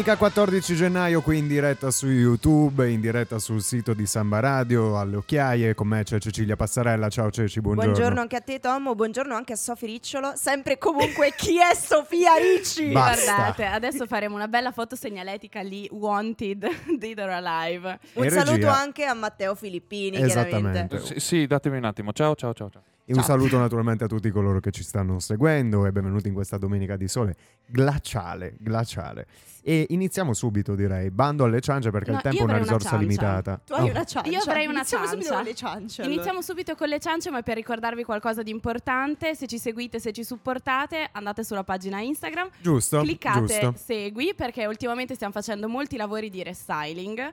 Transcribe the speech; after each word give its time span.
Domenica 0.00 0.16
14 0.16 0.74
gennaio 0.76 1.20
qui 1.20 1.36
in 1.36 1.46
diretta 1.46 1.90
su 1.90 2.06
YouTube, 2.06 2.88
in 2.90 3.02
diretta 3.02 3.38
sul 3.38 3.60
sito 3.60 3.92
di 3.92 4.06
Samba 4.06 4.40
Radio, 4.40 4.98
alle 4.98 5.16
occhiaie, 5.16 5.74
con 5.74 5.88
me 5.88 6.04
c'è 6.04 6.18
Cecilia 6.18 6.56
Passarella, 6.56 7.10
ciao 7.10 7.30
Ceci, 7.30 7.60
buongiorno. 7.60 7.90
Buongiorno 7.92 8.18
anche 8.22 8.36
a 8.36 8.40
te 8.40 8.60
Tom, 8.60 8.94
buongiorno 8.94 9.34
anche 9.34 9.52
a 9.52 9.56
Sofì 9.56 9.84
Ricciolo, 9.84 10.32
sempre 10.36 10.78
comunque 10.78 11.34
chi 11.36 11.58
è 11.58 11.74
Sofia 11.74 12.36
Ricci? 12.36 12.92
Basta. 12.92 13.34
Guardate, 13.34 13.66
adesso 13.66 14.06
faremo 14.06 14.36
una 14.36 14.48
bella 14.48 14.72
foto 14.72 14.96
segnaletica 14.96 15.60
lì, 15.60 15.86
Wanted, 15.92 16.66
Dead 16.96 17.18
or 17.18 17.28
Alive. 17.28 17.98
Un 18.14 18.24
E 18.24 18.30
saluto 18.30 18.52
regia. 18.52 18.78
anche 18.78 19.04
a 19.04 19.12
Matteo 19.12 19.54
Filippini, 19.54 20.16
Esattamente. 20.16 20.70
chiaramente. 20.88 21.00
Sì, 21.04 21.20
sì, 21.20 21.46
datemi 21.46 21.76
un 21.76 21.84
attimo. 21.84 22.14
Ciao, 22.14 22.34
ciao, 22.34 22.54
ciao. 22.54 22.70
ciao. 22.70 22.82
E 23.10 23.12
un 23.12 23.18
Ciao. 23.24 23.30
saluto 23.30 23.58
naturalmente 23.58 24.04
a 24.04 24.06
tutti 24.06 24.30
coloro 24.30 24.60
che 24.60 24.70
ci 24.70 24.84
stanno 24.84 25.18
seguendo 25.18 25.84
e 25.84 25.90
benvenuti 25.90 26.28
in 26.28 26.32
questa 26.34 26.58
domenica 26.58 26.94
di 26.96 27.08
sole 27.08 27.34
glaciale, 27.66 28.54
glaciale. 28.60 29.26
E 29.62 29.84
iniziamo 29.90 30.32
subito 30.32 30.76
direi, 30.76 31.10
bando 31.10 31.42
alle 31.42 31.60
ciance 31.60 31.90
perché 31.90 32.12
No, 32.12 32.16
il 32.18 32.22
tempo 32.22 32.36
io 32.36 32.42
è 32.42 32.44
una 32.44 32.52
avrei 32.54 32.68
una 32.68 32.76
risorsa 32.78 32.88
ciancia. 32.96 33.06
limitata. 33.06 33.60
Tu 33.66 33.72
hai 33.72 33.80
Oh, 33.88 33.90
una 33.90 34.04
ciancia. 34.04 34.30
Io 34.30 34.38
avrei 34.38 34.66
una 34.66 34.74
Iniziamo 34.78 35.06
subito 35.06 35.22
ciancia. 35.24 35.34
con 35.42 35.44
le 35.44 35.54
ciance. 35.56 36.00
allora. 36.02 36.14
Iniziamo 36.14 36.42
subito 36.42 36.74
con 36.76 36.88
le 36.88 37.00
ciance, 37.00 37.30
ma 37.32 37.42
per 37.42 37.56
ricordarvi 37.56 38.04
qualcosa 38.04 38.42
di 38.44 38.50
importante, 38.52 39.34
se 39.34 39.48
ci 39.48 39.58
seguite, 39.58 39.98
se 39.98 40.12
ci 40.12 40.22
supportate, 40.22 41.08
andate 41.10 41.42
sulla 41.42 41.64
pagina 41.64 41.98
Instagram, 42.00 42.48
Giusto? 42.60 43.00
cliccate 43.00 43.40
Giusto. 43.40 43.74
segui, 43.76 44.34
perché 44.36 44.66
ultimamente 44.66 45.14
stiamo 45.16 45.32
facendo 45.32 45.68
molti 45.68 45.96
lavori 45.96 46.30
di 46.30 46.44
restyling. 46.44 47.32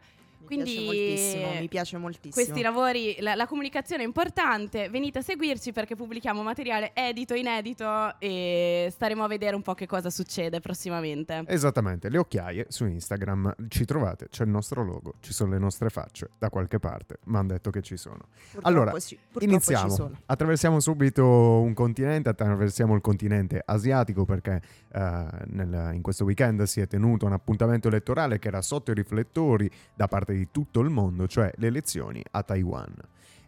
Mi 0.50 0.56
Quindi 0.56 0.72
piace 0.72 0.86
moltissimo, 0.86 1.60
mi 1.60 1.68
piace 1.68 1.98
moltissimo. 1.98 2.34
Questi 2.34 2.62
lavori, 2.62 3.18
la, 3.20 3.36
la 3.36 3.48
comunicazione 3.48 4.04
è 4.04 4.06
importante, 4.06 4.90
venite 4.90 5.20
a 5.20 5.22
seguirci 5.22 5.74
perché 5.74 5.96
pubblichiamo 5.96 6.42
materiale 6.42 6.92
edito, 6.94 7.34
inedito 7.34 8.18
e 8.20 8.88
staremo 8.92 9.24
a 9.24 9.28
vedere 9.28 9.56
un 9.56 9.62
po' 9.62 9.74
che 9.74 9.86
cosa 9.86 10.10
succede 10.10 10.60
prossimamente. 10.62 11.44
Esattamente, 11.48 12.10
le 12.10 12.18
occhiaie 12.18 12.66
su 12.70 12.86
Instagram 12.86 13.54
ci 13.68 13.86
trovate, 13.86 14.30
c'è 14.30 14.44
il 14.44 14.50
nostro 14.50 14.84
logo, 14.84 15.16
ci 15.20 15.34
sono 15.34 15.52
le 15.52 15.60
nostre 15.60 15.90
facce 15.90 16.30
da 16.38 16.50
qualche 16.50 16.80
parte, 16.80 17.20
mi 17.26 17.38
hanno 17.38 17.50
detto 17.50 17.70
che 17.70 17.82
ci 17.82 17.98
sono. 17.98 18.28
Purtroppo 18.52 18.68
allora, 18.68 19.00
ci 19.00 19.18
Iniziamo. 19.40 19.90
sono. 19.90 20.12
Attraversiamo 20.26 20.80
subito 20.80 21.26
un 21.26 21.74
continente, 21.74 22.30
attraversiamo 22.30 22.96
il 22.96 23.02
continente 23.02 23.62
asiatico 23.66 24.26
perché 24.26 24.62
eh, 24.94 25.26
nel- 25.48 25.92
in 25.94 26.02
questo 26.02 26.24
weekend 26.24 26.64
si 26.64 26.80
è 26.82 26.88
tenuto 26.88 27.26
un 27.26 27.34
appuntamento 27.34 27.88
elettorale 27.88 28.40
che 28.40 28.48
era 28.48 28.62
sotto 28.62 28.92
i 28.92 28.94
riflettori 28.94 29.70
da 29.94 30.08
parte 30.08 30.34
di 30.34 30.37
tutto 30.52 30.80
il 30.82 30.90
mondo, 30.90 31.28
cioè 31.28 31.52
le 31.56 31.68
elezioni 31.68 32.24
a 32.32 32.44
Taiwan. 32.44 32.94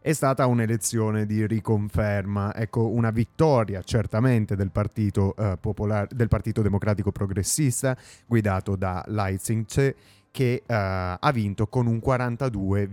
È 0.02 0.14
stata 0.14 0.46
un'elezione 0.46 1.26
di 1.26 1.46
riconferma, 1.46 2.56
ecco 2.56 2.88
una 2.88 3.12
vittoria 3.12 3.82
certamente 3.82 4.56
del 4.56 4.72
partito, 4.72 5.36
eh, 5.36 5.58
popolare, 5.60 6.08
del 6.16 6.30
partito 6.30 6.62
democratico 6.62 7.12
progressista 7.12 7.98
guidato 8.26 8.76
da 8.76 9.04
Lai 9.08 9.38
Ching-che 9.38 9.96
che 10.32 10.64
eh, 10.66 10.74
ha 11.20 11.32
vinto 11.34 11.68
con 11.68 11.88
un 11.88 12.00
42, 12.00 12.88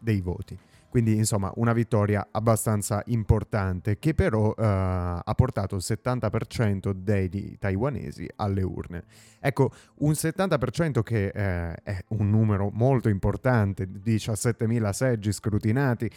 dei 0.00 0.20
voti. 0.20 0.58
Quindi 0.88 1.16
insomma 1.16 1.52
una 1.56 1.72
vittoria 1.72 2.28
abbastanza 2.30 3.02
importante 3.06 3.98
che 3.98 4.14
però 4.14 4.54
eh, 4.56 4.64
ha 4.64 5.34
portato 5.36 5.76
il 5.76 5.82
70% 5.84 6.92
dei 6.92 7.56
taiwanesi 7.58 8.28
alle 8.36 8.62
urne. 8.62 9.04
Ecco, 9.40 9.70
un 9.96 10.12
70% 10.12 11.02
che 11.02 11.26
eh, 11.26 11.74
è 11.82 12.04
un 12.08 12.30
numero 12.30 12.70
molto 12.72 13.08
importante, 13.08 13.86
17.000 13.86 14.90
seggi 14.90 15.32
scrutinati, 15.32 16.10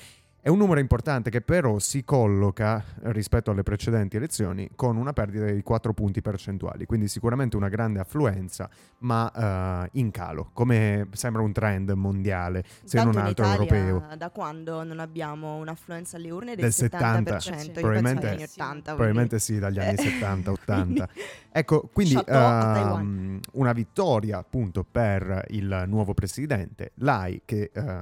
è 0.44 0.50
un 0.50 0.58
numero 0.58 0.80
importante 0.80 1.30
che 1.30 1.42
però 1.42 1.78
si 1.78 2.04
colloca 2.04 2.84
rispetto 3.04 3.52
alle 3.52 3.62
precedenti 3.62 4.18
elezioni 4.18 4.70
con 4.76 4.98
una 4.98 5.14
perdita 5.14 5.46
di 5.46 5.62
4 5.62 5.94
punti 5.94 6.22
percentuali, 6.22 6.86
quindi 6.86 7.08
sicuramente 7.08 7.58
una 7.58 7.70
grande 7.70 8.00
affluenza, 8.00 8.68
ma 9.00 9.86
eh, 9.86 9.90
in 10.00 10.10
calo, 10.10 10.50
come 10.54 11.08
sembra 11.12 11.44
un 11.44 11.52
trend 11.52 11.92
mondiale, 11.92 12.64
se 12.84 12.98
Tanto 12.98 13.12
non 13.12 13.22
in 13.22 13.28
altro 13.28 13.46
Italia, 13.46 13.76
europeo. 13.78 14.16
Da 14.18 14.30
quando 14.32 14.84
non 14.84 15.00
abbiamo 15.00 15.58
un'affluenza 15.58 16.18
alle 16.18 16.32
urne 16.32 16.56
del, 16.56 16.64
Del 16.64 16.74
70, 16.74 17.38
70%, 17.38 17.46
io 17.46 17.52
penso 17.52 17.72
probabilmente- 17.74 18.26
negli 18.26 18.34
anni 18.34 18.44
80. 18.44 18.94
Probabilmente 18.94 19.40
sì, 19.40 19.60
dagli 19.60 19.80
anni 19.80 19.90
Eh. 20.02 20.20
70-80. 20.20 21.08
Ecco, 21.52 21.88
quindi 21.94 22.16
Taiwan. 22.24 23.40
una 23.54 23.74
vittoria 23.74 24.40
appunto 24.40 24.84
per 24.90 25.46
il 25.50 25.84
nuovo 25.86 26.14
presidente 26.16 26.94
Lai 26.96 27.42
che 27.46 27.70
eh, 27.74 28.02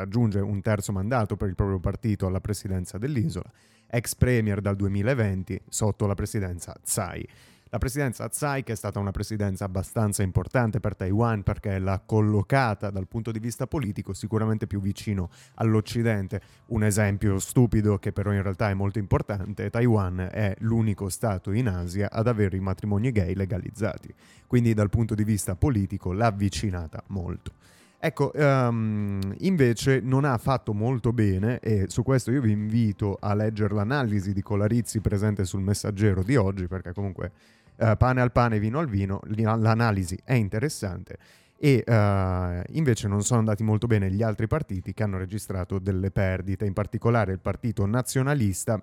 raggiunge 0.00 0.40
un 0.40 0.60
terzo 0.62 0.92
mandato 0.92 1.36
per 1.36 1.48
il 1.48 1.54
proprio 1.54 1.78
partito 1.78 2.26
alla 2.26 2.40
presidenza 2.40 2.98
dell'isola, 2.98 3.50
ex 3.86 4.14
premier 4.14 4.60
dal 4.60 4.76
2020 4.76 5.60
sotto 5.68 6.06
la 6.06 6.14
presidenza 6.14 6.74
Tsai. 6.82 7.26
La 7.72 7.78
presidenza 7.78 8.28
Tsai 8.28 8.64
che 8.64 8.72
è 8.72 8.74
stata 8.74 8.98
una 8.98 9.12
presidenza 9.12 9.64
abbastanza 9.64 10.24
importante 10.24 10.80
per 10.80 10.96
Taiwan 10.96 11.44
perché 11.44 11.78
l'ha 11.78 12.02
collocata 12.04 12.90
dal 12.90 13.06
punto 13.06 13.30
di 13.30 13.38
vista 13.38 13.68
politico 13.68 14.12
sicuramente 14.12 14.66
più 14.66 14.80
vicino 14.80 15.30
all'Occidente. 15.54 16.40
Un 16.66 16.82
esempio 16.82 17.38
stupido 17.38 17.98
che 17.98 18.10
però 18.10 18.32
in 18.32 18.42
realtà 18.42 18.70
è 18.70 18.74
molto 18.74 18.98
importante, 18.98 19.70
Taiwan 19.70 20.30
è 20.32 20.56
l'unico 20.60 21.08
stato 21.08 21.52
in 21.52 21.68
Asia 21.68 22.10
ad 22.10 22.26
avere 22.26 22.56
i 22.56 22.60
matrimoni 22.60 23.12
gay 23.12 23.34
legalizzati, 23.34 24.12
quindi 24.48 24.74
dal 24.74 24.88
punto 24.90 25.14
di 25.14 25.22
vista 25.22 25.54
politico 25.54 26.12
l'ha 26.12 26.26
avvicinata 26.26 27.04
molto. 27.08 27.52
Ecco, 28.02 28.32
ehm, 28.32 29.34
invece 29.40 30.00
non 30.00 30.24
ha 30.24 30.38
fatto 30.38 30.72
molto 30.72 31.12
bene 31.12 31.58
e 31.58 31.84
su 31.88 32.02
questo 32.02 32.30
io 32.30 32.40
vi 32.40 32.50
invito 32.50 33.18
a 33.20 33.34
leggere 33.34 33.74
l'analisi 33.74 34.32
di 34.32 34.40
Colarizzi 34.40 35.00
presente 35.00 35.44
sul 35.44 35.60
messaggero 35.60 36.22
di 36.22 36.34
oggi 36.34 36.66
perché 36.66 36.94
comunque 36.94 37.30
eh, 37.76 37.96
pane 37.98 38.22
al 38.22 38.32
pane, 38.32 38.58
vino 38.58 38.78
al 38.78 38.88
vino, 38.88 39.20
li- 39.24 39.42
l'analisi 39.42 40.18
è 40.24 40.32
interessante 40.32 41.18
e 41.58 41.84
eh, 41.86 42.64
invece 42.70 43.06
non 43.06 43.22
sono 43.22 43.40
andati 43.40 43.62
molto 43.62 43.86
bene 43.86 44.10
gli 44.10 44.22
altri 44.22 44.46
partiti 44.46 44.94
che 44.94 45.02
hanno 45.02 45.18
registrato 45.18 45.78
delle 45.78 46.10
perdite, 46.10 46.64
in 46.64 46.72
particolare 46.72 47.32
il 47.32 47.38
partito 47.38 47.84
nazionalista, 47.84 48.80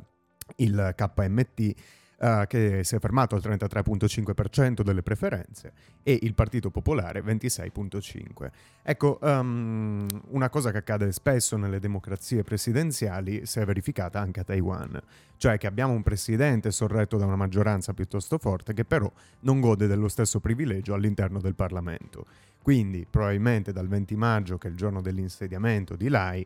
il 0.58 0.94
KMT, 0.96 1.74
eh, 2.20 2.46
che 2.48 2.84
si 2.84 2.96
è 2.96 3.00
fermato 3.00 3.36
al 3.36 3.42
33,5% 3.44 4.82
delle 4.82 5.04
preferenze 5.04 5.72
e 6.02 6.18
il 6.22 6.34
Partito 6.34 6.72
Popolare 6.72 7.22
26,5%. 7.22 8.50
Ecco, 8.82 9.20
ehm, 9.22 10.08
una 10.30 10.50
cosa 10.50 10.72
che 10.72 10.78
accade 10.78 11.12
spesso 11.12 11.58
nelle 11.58 11.80
democrazie 11.80 12.44
presidenziali 12.44 13.46
si 13.46 13.60
è 13.60 13.66
verificata 13.66 14.20
anche 14.20 14.40
a 14.40 14.44
Taiwan, 14.44 15.00
cioè 15.38 15.58
che 15.58 15.68
abbiamo 15.68 15.94
un 15.94 16.04
presidente 16.04 16.72
sorretto 16.72 17.18
da 17.18 17.26
una 17.26 17.36
maggioranza 17.36 17.94
piuttosto 17.94 18.38
forte 18.38 18.74
che 18.74 18.86
però 18.86 19.12
non 19.42 19.60
gode 19.60 19.88
dello 19.88 20.08
stesso 20.08 20.40
privilegio 20.40 20.94
all'interno 20.94 21.40
del 21.40 21.54
Parlamento. 21.56 22.26
Quindi 22.62 23.06
probabilmente 23.10 23.72
dal 23.72 23.88
20 23.88 24.16
maggio, 24.16 24.58
che 24.58 24.68
è 24.68 24.72
il 24.72 24.76
giorno 24.76 25.02
dell'insediamento 25.02 25.96
di 25.96 26.10
Lai, 26.10 26.46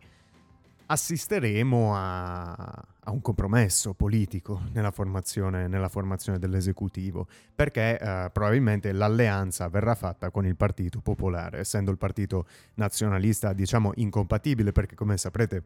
assisteremo 0.85 1.95
a, 1.95 2.85
a 3.03 3.11
un 3.11 3.21
compromesso 3.21 3.93
politico 3.93 4.61
nella 4.73 4.91
formazione, 4.91 5.67
nella 5.67 5.89
formazione 5.89 6.37
dell'esecutivo, 6.37 7.27
perché 7.55 7.97
eh, 7.99 8.29
probabilmente 8.31 8.91
l'alleanza 8.91 9.67
verrà 9.69 9.95
fatta 9.95 10.29
con 10.29 10.45
il 10.45 10.55
Partito 10.55 10.99
Popolare, 10.99 11.59
essendo 11.59 11.89
il 11.89 11.97
partito 11.97 12.45
nazionalista, 12.75 13.53
diciamo, 13.53 13.91
incompatibile, 13.95 14.71
perché 14.71 14.95
come 14.95 15.17
saprete 15.17 15.63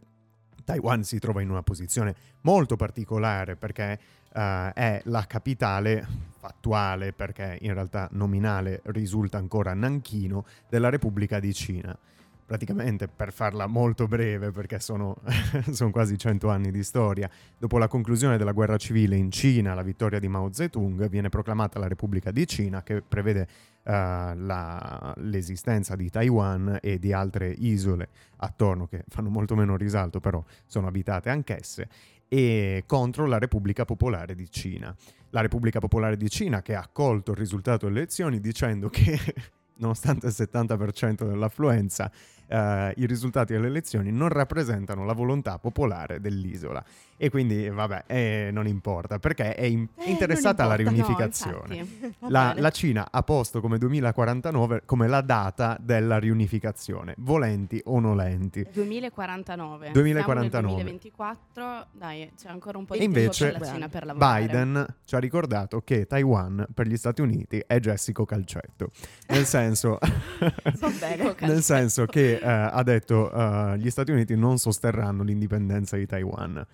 Taiwan 0.64 1.04
si 1.04 1.20
trova 1.20 1.42
in 1.42 1.50
una 1.50 1.62
posizione 1.62 2.16
molto 2.42 2.76
particolare 2.76 3.56
perché 3.56 4.00
eh, 4.34 4.74
è 4.74 5.02
la 5.06 5.26
capitale 5.28 6.06
fattuale, 6.38 7.14
perché 7.14 7.58
in 7.62 7.74
realtà 7.74 8.10
nominale 8.12 8.82
risulta 8.86 9.38
ancora 9.38 9.74
Nanchino, 9.74 10.46
della 10.68 10.90
Repubblica 10.90 11.40
di 11.40 11.54
Cina 11.54 11.98
praticamente 12.46 13.08
per 13.08 13.34
farla 13.34 13.66
molto 13.66 14.08
breve, 14.08 14.52
perché 14.52 14.80
sono, 14.80 15.18
sono 15.72 15.92
quasi 15.92 16.18
cento 16.18 16.50
anni 16.50 16.72
di 16.72 16.84
storia, 16.84 17.30
dopo 17.58 17.78
la 17.78 17.88
conclusione 17.88 18.38
della 18.38 18.52
guerra 18.52 18.78
civile 18.78 19.16
in 19.16 19.32
Cina, 19.32 19.74
la 19.74 19.82
vittoria 19.82 20.20
di 20.20 20.28
Mao 20.28 20.52
Zedong, 20.52 21.10
viene 21.10 21.30
proclamata 21.30 21.80
la 21.80 21.88
Repubblica 21.88 22.32
di 22.32 22.46
Cina 22.48 22.84
che 22.84 23.02
prevede 23.02 23.48
eh, 23.84 23.92
la- 23.92 25.14
l'esistenza 25.18 25.96
di 25.96 26.10
Taiwan 26.10 26.80
e 26.82 27.00
di 27.00 27.14
altre 27.14 27.50
isole 27.50 28.10
attorno 28.38 28.88
che 28.88 29.04
fanno 29.08 29.30
molto 29.30 29.56
meno 29.56 29.76
risalto, 29.76 30.20
però 30.20 30.44
sono 30.66 30.88
abitate 30.88 31.30
anch'esse, 31.30 31.88
e 32.28 32.84
contro 32.86 33.26
la 33.26 33.38
Repubblica 33.38 33.86
Popolare 33.86 34.36
di 34.36 34.50
Cina. 34.50 34.96
La 35.32 35.42
Repubblica 35.42 35.80
Popolare 35.80 36.16
di 36.16 36.30
Cina 36.30 36.62
che 36.62 36.76
ha 36.76 36.82
accolto 36.82 37.32
il 37.32 37.38
risultato 37.38 37.88
delle 37.88 38.00
elezioni 38.00 38.40
dicendo 38.40 38.90
che 38.90 39.20
nonostante 39.78 40.28
il 40.28 40.34
70% 40.36 41.28
dell'affluenza, 41.28 42.12
eh, 42.48 42.94
i 42.98 43.06
risultati 43.06 43.54
delle 43.54 43.68
elezioni 43.68 44.12
non 44.12 44.30
rappresentano 44.30 45.06
la 45.06 45.14
volontà 45.14 45.58
popolare 45.60 46.20
dell'isola. 46.20 46.84
E 47.18 47.30
quindi, 47.30 47.70
vabbè, 47.70 48.04
eh, 48.08 48.50
non 48.52 48.68
importa, 48.68 49.20
perché 49.20 49.56
è 49.56 49.64
in- 49.64 49.88
Eh, 49.96 50.10
interessata 50.10 50.64
alla 50.64 50.76
importa, 50.78 51.02
no, 51.02 51.08
riunificazione. 51.08 51.88
Va 52.20 52.28
La, 52.30 52.54
la 52.58 52.70
Cina 52.72 53.08
ha 53.10 53.24
posto 53.24 53.62
come 53.62 53.78
2049 53.78 54.82
come 54.86 55.08
la 55.08 55.22
data 55.22 55.78
della 55.80 56.18
riunificazione, 56.20 57.14
volenti 57.20 57.82
o 57.86 58.00
nolenti. 58.02 58.68
2049. 58.74 59.92
2049. 59.92 60.50
Siamo 60.50 60.66
nel 60.68 60.84
2024, 60.84 61.88
dai, 61.94 62.32
c'è 62.38 62.50
ancora 62.50 62.78
un 62.78 62.86
po' 62.86 62.96
E 62.96 63.00
di 63.00 63.06
invece 63.06 63.46
tempo 63.46 63.60
per 63.60 63.68
la 63.68 63.74
Cina 63.74 63.88
per 63.88 64.06
lavorare. 64.06 64.42
Biden 64.46 64.86
ci 65.06 65.16
ha 65.16 65.20
ricordato 65.20 65.82
che 65.82 66.06
Taiwan 66.08 66.68
per 66.74 66.88
gli 66.88 66.98
Stati 66.98 67.22
Uniti 67.22 67.64
è 67.66 67.80
Jessico 67.80 68.26
Calcetto. 68.26 68.90
Nel 69.30 69.46
senso, 69.46 70.00
nel 71.40 71.62
senso 71.64 72.06
che 72.06 72.35
eh, 72.42 72.48
ha 72.72 72.84
detto 72.84 73.32
eh, 73.32 73.78
gli 73.78 73.90
Stati 73.90 74.12
Uniti 74.12 74.36
non 74.36 74.58
sosterranno 74.58 75.24
l'indipendenza 75.24 75.96
di 75.98 76.06
Taiwan. 76.06 76.66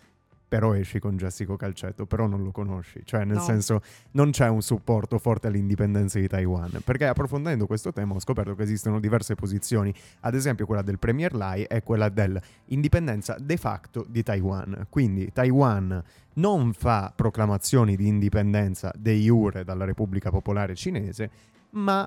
Però 0.51 0.73
esci 0.75 0.99
con 0.99 1.15
Jessico 1.15 1.55
Calcetto, 1.55 2.05
però 2.05 2.27
non 2.27 2.43
lo 2.43 2.51
conosci. 2.51 3.03
Cioè, 3.05 3.23
nel 3.23 3.37
No. 3.37 3.41
senso, 3.41 3.81
non 4.11 4.31
c'è 4.31 4.49
un 4.49 4.61
supporto 4.61 5.17
forte 5.17 5.47
all'indipendenza 5.47 6.19
di 6.19 6.27
Taiwan. 6.27 6.81
Perché 6.83 7.05
approfondendo 7.07 7.65
questo 7.67 7.93
tema 7.93 8.15
ho 8.15 8.19
scoperto 8.19 8.53
che 8.53 8.63
esistono 8.63 8.99
diverse 8.99 9.33
posizioni. 9.35 9.93
Ad 10.19 10.35
esempio, 10.35 10.65
quella 10.65 10.81
del 10.81 10.99
Premier 10.99 11.33
Lai 11.33 11.63
è 11.63 11.81
quella 11.83 12.09
dell'indipendenza 12.09 13.37
de 13.39 13.55
facto 13.55 14.05
di 14.09 14.23
Taiwan. 14.23 14.87
Quindi 14.89 15.31
Taiwan 15.31 16.03
non 16.33 16.73
fa 16.73 17.13
proclamazioni 17.15 17.95
di 17.95 18.07
indipendenza 18.07 18.91
de 18.97 19.13
jure 19.13 19.63
dalla 19.63 19.85
Repubblica 19.85 20.31
Popolare 20.31 20.75
Cinese, 20.75 21.29
ma 21.71 22.05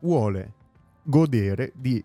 vuole 0.00 0.52
godere 1.02 1.72
di 1.74 2.02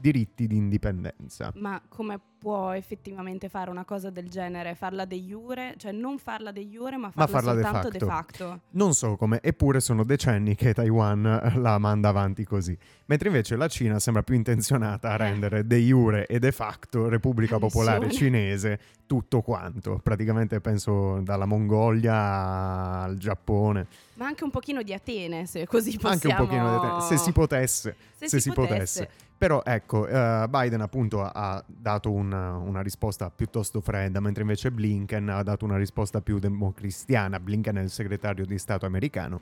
diritti 0.00 0.46
di 0.46 0.56
indipendenza. 0.56 1.52
Ma 1.56 1.80
come 1.88 2.20
può 2.40 2.70
effettivamente 2.70 3.50
fare 3.50 3.70
una 3.70 3.84
cosa 3.84 4.08
del 4.08 4.30
genere? 4.30 4.74
Farla 4.74 5.04
de 5.04 5.16
jure? 5.16 5.74
Cioè 5.76 5.92
non 5.92 6.18
farla 6.18 6.50
de 6.50 6.66
jure, 6.66 6.96
ma 6.96 7.10
farla, 7.10 7.26
farla 7.26 7.54
de 7.54 7.62
soltanto 7.62 7.88
de 7.90 7.98
facto. 7.98 8.48
facto. 8.48 8.60
Non 8.70 8.94
so 8.94 9.16
come, 9.16 9.40
eppure 9.42 9.80
sono 9.80 10.04
decenni 10.04 10.54
che 10.54 10.72
Taiwan 10.72 11.26
eh, 11.26 11.58
la 11.58 11.76
manda 11.78 12.08
avanti 12.08 12.44
così. 12.44 12.76
Mentre 13.04 13.28
invece 13.28 13.56
la 13.56 13.68
Cina 13.68 13.98
sembra 13.98 14.22
più 14.22 14.34
intenzionata 14.34 15.10
a 15.10 15.16
rendere 15.16 15.66
de 15.66 15.78
jure 15.78 16.26
e 16.26 16.38
de 16.38 16.50
facto 16.50 17.08
Repubblica 17.08 17.58
Popolare 17.58 18.06
Missione. 18.06 18.30
Cinese 18.30 18.80
tutto 19.06 19.42
quanto. 19.42 20.00
Praticamente 20.02 20.60
penso 20.60 21.20
dalla 21.20 21.44
Mongolia 21.44 23.02
al 23.02 23.18
Giappone. 23.18 23.86
Ma 24.14 24.26
anche 24.26 24.44
un 24.44 24.50
pochino 24.50 24.82
di 24.82 24.94
Atene, 24.94 25.46
se 25.46 25.66
così 25.66 25.98
possiamo... 25.98 26.14
Anche 26.14 26.28
un 26.28 26.36
pochino 26.36 26.78
di 26.78 27.00
te- 27.00 27.16
se 27.16 27.22
si 27.22 27.32
potesse. 27.32 27.96
Se, 28.16 28.28
se 28.28 28.40
si, 28.40 28.48
si 28.48 28.54
potesse. 28.54 29.08
Però 29.40 29.62
ecco, 29.64 30.06
eh, 30.06 30.46
Biden 30.50 30.82
appunto 30.82 31.22
ha, 31.22 31.64
dato 31.66 32.10
una, 32.30 32.56
una 32.56 32.82
risposta 32.82 33.30
piuttosto 33.30 33.80
fredda, 33.80 34.20
mentre 34.20 34.42
invece 34.42 34.70
Blinken 34.70 35.28
ha 35.28 35.42
dato 35.42 35.64
una 35.64 35.76
risposta 35.76 36.20
più 36.20 36.38
democristiana. 36.38 37.40
Blinken 37.40 37.76
è 37.76 37.82
il 37.82 37.90
segretario 37.90 38.46
di 38.46 38.58
Stato 38.58 38.86
americano. 38.86 39.40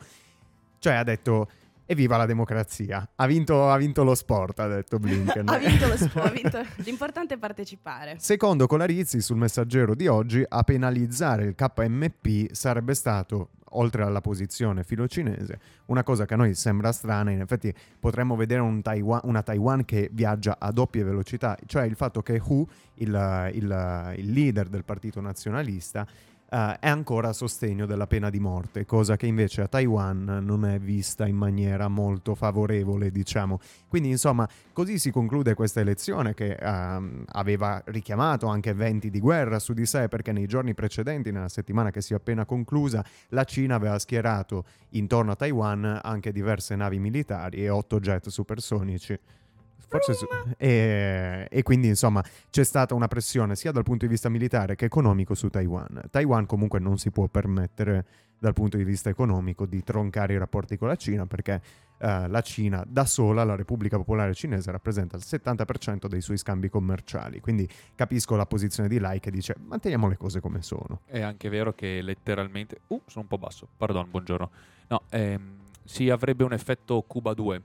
Cioè 0.78 0.94
ha 0.94 1.02
detto, 1.02 1.48
evviva 1.86 2.16
la 2.16 2.26
democrazia. 2.26 3.08
Ha 3.14 3.26
vinto, 3.26 3.70
ha 3.70 3.76
vinto 3.76 4.04
lo 4.04 4.14
sport, 4.14 4.58
ha 4.60 4.68
detto 4.68 4.98
Blinken. 4.98 5.48
Ha 5.48 5.58
vinto 5.58 5.88
lo 5.88 5.96
sport. 5.96 6.32
Vinto- 6.32 6.64
L'importante 6.84 7.34
è 7.34 7.38
partecipare. 7.38 8.16
Secondo 8.18 8.66
Colarizzi, 8.66 9.20
sul 9.20 9.36
messaggero 9.36 9.94
di 9.94 10.06
oggi, 10.06 10.44
a 10.46 10.62
penalizzare 10.62 11.44
il 11.44 11.54
KMP 11.54 12.52
sarebbe 12.52 12.94
stato, 12.94 13.50
oltre 13.70 14.02
alla 14.02 14.20
posizione 14.20 14.84
filocinese, 14.84 15.58
una 15.86 16.02
cosa 16.02 16.24
che 16.26 16.34
a 16.34 16.36
noi 16.36 16.54
sembra 16.54 16.92
strana. 16.92 17.30
In 17.30 17.40
effetti, 17.40 17.72
potremmo 17.98 18.36
vedere 18.36 18.60
un 18.60 18.82
Taiwan- 18.82 19.20
una 19.24 19.42
Taiwan 19.42 19.84
che 19.84 20.08
viaggia 20.12 20.56
a 20.58 20.70
doppie 20.72 21.04
velocità, 21.04 21.56
cioè 21.66 21.84
il 21.84 21.94
fatto 21.96 22.22
che 22.22 22.40
Hu, 22.44 22.66
il, 22.94 23.50
il- 23.54 24.14
il 24.16 24.30
leader 24.32 24.68
del 24.68 24.84
partito 24.84 25.20
nazionalista, 25.20 26.06
eh, 26.50 26.78
è 26.80 26.88
ancora 26.88 27.28
a 27.28 27.32
sostegno 27.32 27.86
della 27.86 28.06
pena 28.06 28.30
di 28.30 28.40
morte, 28.40 28.84
cosa 28.86 29.16
che 29.16 29.26
invece 29.26 29.62
a 29.62 29.68
Taiwan 29.68 30.40
non 30.42 30.64
è 30.64 30.78
vista 30.78 31.26
in 31.26 31.36
maniera 31.36 31.88
molto 31.88 32.34
favorevole, 32.34 33.10
diciamo. 33.10 33.60
Quindi, 33.86 34.10
insomma, 34.10 34.48
così 34.72 34.98
si 34.98 35.10
conclude 35.10 35.54
questa 35.54 35.80
elezione 35.80 36.34
che 36.34 36.52
ehm, 36.52 37.24
aveva 37.32 37.82
richiamato 37.86 38.46
anche 38.46 38.72
venti 38.72 39.10
di 39.10 39.20
guerra 39.20 39.58
su 39.58 39.72
di 39.72 39.86
sé, 39.86 40.08
perché 40.08 40.32
nei 40.32 40.46
giorni 40.46 40.74
precedenti, 40.74 41.30
nella 41.30 41.48
settimana 41.48 41.90
che 41.90 42.00
si 42.00 42.12
è 42.12 42.16
appena 42.16 42.44
conclusa, 42.44 43.04
la 43.28 43.44
Cina 43.44 43.74
aveva 43.74 43.98
schierato 43.98 44.64
intorno 44.90 45.32
a 45.32 45.36
Taiwan 45.36 46.00
anche 46.02 46.32
diverse 46.32 46.76
navi 46.76 46.98
militari 46.98 47.62
e 47.62 47.68
otto 47.68 48.00
jet 48.00 48.28
supersonici. 48.28 49.18
Forse 49.86 50.14
su- 50.14 50.26
e, 50.56 51.46
e 51.50 51.62
quindi 51.62 51.88
insomma 51.88 52.22
c'è 52.50 52.64
stata 52.64 52.94
una 52.94 53.08
pressione 53.08 53.56
sia 53.56 53.72
dal 53.72 53.84
punto 53.84 54.04
di 54.04 54.10
vista 54.10 54.28
militare 54.28 54.74
che 54.74 54.84
economico 54.84 55.34
su 55.34 55.48
Taiwan. 55.48 56.02
Taiwan 56.10 56.46
comunque 56.46 56.78
non 56.78 56.98
si 56.98 57.10
può 57.10 57.26
permettere 57.28 58.04
dal 58.38 58.52
punto 58.52 58.76
di 58.76 58.84
vista 58.84 59.08
economico 59.08 59.66
di 59.66 59.82
troncare 59.82 60.34
i 60.34 60.38
rapporti 60.38 60.76
con 60.76 60.88
la 60.88 60.96
Cina 60.96 61.26
perché 61.26 61.60
eh, 61.98 62.28
la 62.28 62.40
Cina 62.40 62.84
da 62.86 63.04
sola, 63.04 63.42
la 63.44 63.56
Repubblica 63.56 63.96
Popolare 63.96 64.34
Cinese, 64.34 64.70
rappresenta 64.70 65.16
il 65.16 65.24
70% 65.26 66.06
dei 66.06 66.20
suoi 66.20 66.36
scambi 66.36 66.68
commerciali. 66.68 67.40
Quindi 67.40 67.68
capisco 67.94 68.36
la 68.36 68.46
posizione 68.46 68.88
di 68.88 68.98
Lai 68.98 69.20
che 69.20 69.30
dice 69.30 69.56
manteniamo 69.58 70.08
le 70.08 70.16
cose 70.16 70.40
come 70.40 70.62
sono. 70.62 71.00
È 71.04 71.20
anche 71.20 71.48
vero 71.48 71.72
che 71.72 72.00
letteralmente... 72.02 72.80
Uh, 72.88 73.02
sono 73.06 73.22
un 73.22 73.28
po' 73.28 73.38
basso, 73.38 73.68
pardon, 73.76 74.08
buongiorno. 74.08 74.50
No, 74.88 75.02
ehm, 75.10 75.56
si 75.84 76.08
avrebbe 76.08 76.44
un 76.44 76.52
effetto 76.52 77.02
Cuba 77.02 77.34
2, 77.34 77.62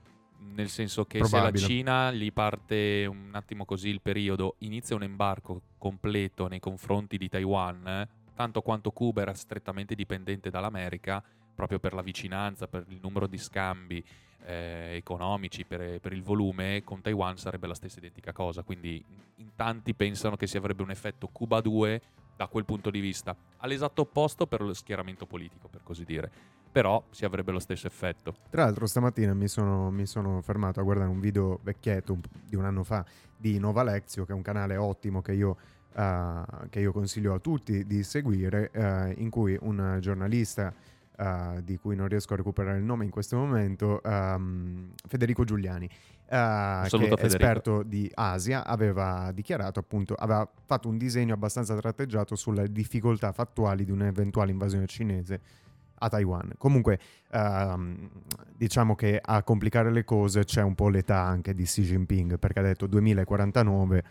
nel 0.52 0.68
senso 0.68 1.04
che 1.04 1.18
se 1.24 1.30
Probabile. 1.30 1.60
la 1.60 1.66
Cina 1.66 2.12
gli 2.12 2.32
parte 2.32 3.06
un 3.06 3.30
attimo 3.32 3.64
così 3.64 3.88
il 3.88 4.00
periodo, 4.00 4.56
inizia 4.58 4.96
un 4.96 5.02
embarco 5.02 5.62
completo 5.78 6.46
nei 6.48 6.60
confronti 6.60 7.16
di 7.18 7.28
Taiwan, 7.28 8.08
tanto 8.34 8.62
quanto 8.62 8.90
Cuba 8.90 9.22
era 9.22 9.34
strettamente 9.34 9.94
dipendente 9.94 10.50
dall'America, 10.50 11.22
proprio 11.54 11.78
per 11.78 11.94
la 11.94 12.02
vicinanza, 12.02 12.66
per 12.66 12.84
il 12.88 12.98
numero 13.00 13.26
di 13.26 13.38
scambi 13.38 14.04
eh, 14.46 14.96
economici, 14.96 15.64
per, 15.64 16.00
per 16.00 16.12
il 16.12 16.22
volume, 16.22 16.82
con 16.84 17.00
Taiwan 17.00 17.36
sarebbe 17.36 17.66
la 17.66 17.74
stessa 17.74 17.98
identica 17.98 18.32
cosa. 18.32 18.62
Quindi 18.62 19.02
in 19.36 19.50
tanti 19.54 19.94
pensano 19.94 20.36
che 20.36 20.46
si 20.46 20.56
avrebbe 20.56 20.82
un 20.82 20.90
effetto 20.90 21.28
Cuba 21.28 21.60
2 21.60 22.00
da 22.36 22.48
quel 22.48 22.64
punto 22.64 22.90
di 22.90 23.00
vista, 23.00 23.36
all'esatto 23.58 24.02
opposto 24.02 24.46
per 24.46 24.60
lo 24.60 24.74
schieramento 24.74 25.26
politico, 25.26 25.68
per 25.68 25.82
così 25.82 26.04
dire. 26.04 26.30
Però 26.74 27.04
si 27.10 27.24
avrebbe 27.24 27.52
lo 27.52 27.60
stesso 27.60 27.86
effetto. 27.86 28.34
Tra 28.50 28.64
l'altro 28.64 28.86
stamattina 28.86 29.32
mi 29.32 29.46
sono, 29.46 29.92
mi 29.92 30.06
sono 30.06 30.40
fermato 30.40 30.80
a 30.80 30.82
guardare 30.82 31.08
un 31.08 31.20
video 31.20 31.60
vecchietto 31.62 32.14
un 32.14 32.20
di 32.44 32.56
un 32.56 32.64
anno 32.64 32.82
fa 32.82 33.04
di 33.36 33.60
Nova 33.60 33.84
Lexio, 33.84 34.24
che 34.24 34.32
è 34.32 34.34
un 34.34 34.42
canale 34.42 34.76
ottimo 34.76 35.22
che 35.22 35.34
io, 35.34 35.56
eh, 35.94 36.42
che 36.70 36.80
io 36.80 36.90
consiglio 36.90 37.32
a 37.32 37.38
tutti 37.38 37.86
di 37.86 38.02
seguire, 38.02 38.72
eh, 38.72 39.14
in 39.18 39.30
cui 39.30 39.56
un 39.60 39.98
giornalista 40.00 40.74
eh, 41.16 41.60
di 41.62 41.78
cui 41.78 41.94
non 41.94 42.08
riesco 42.08 42.32
a 42.32 42.38
recuperare 42.38 42.78
il 42.78 42.82
nome 42.82 43.04
in 43.04 43.10
questo 43.10 43.36
momento, 43.36 44.02
ehm, 44.02 44.94
Federico 45.06 45.44
Giuliani, 45.44 45.86
che 45.86 47.06
è 47.06 47.18
Federico. 47.28 47.44
esperto 47.44 47.82
di 47.84 48.10
Asia, 48.14 48.64
aveva 48.66 49.30
dichiarato 49.32 49.78
appunto, 49.78 50.14
aveva 50.14 50.48
fatto 50.64 50.88
un 50.88 50.98
disegno 50.98 51.34
abbastanza 51.34 51.76
tratteggiato 51.76 52.34
sulle 52.34 52.72
difficoltà 52.72 53.30
fattuali 53.30 53.84
di 53.84 53.92
un'eventuale 53.92 54.50
invasione 54.50 54.86
cinese 54.86 55.40
a 56.04 56.08
Taiwan. 56.08 56.52
Comunque, 56.58 56.98
ehm, 57.32 58.08
diciamo 58.56 58.94
che 58.94 59.20
a 59.22 59.42
complicare 59.42 59.90
le 59.90 60.04
cose 60.04 60.44
c'è 60.44 60.62
un 60.62 60.74
po' 60.74 60.88
l'età 60.88 61.20
anche 61.20 61.54
di 61.54 61.64
Xi 61.64 61.82
Jinping, 61.82 62.38
perché 62.38 62.58
ha 62.60 62.62
detto 62.62 62.86
2049. 62.86 64.04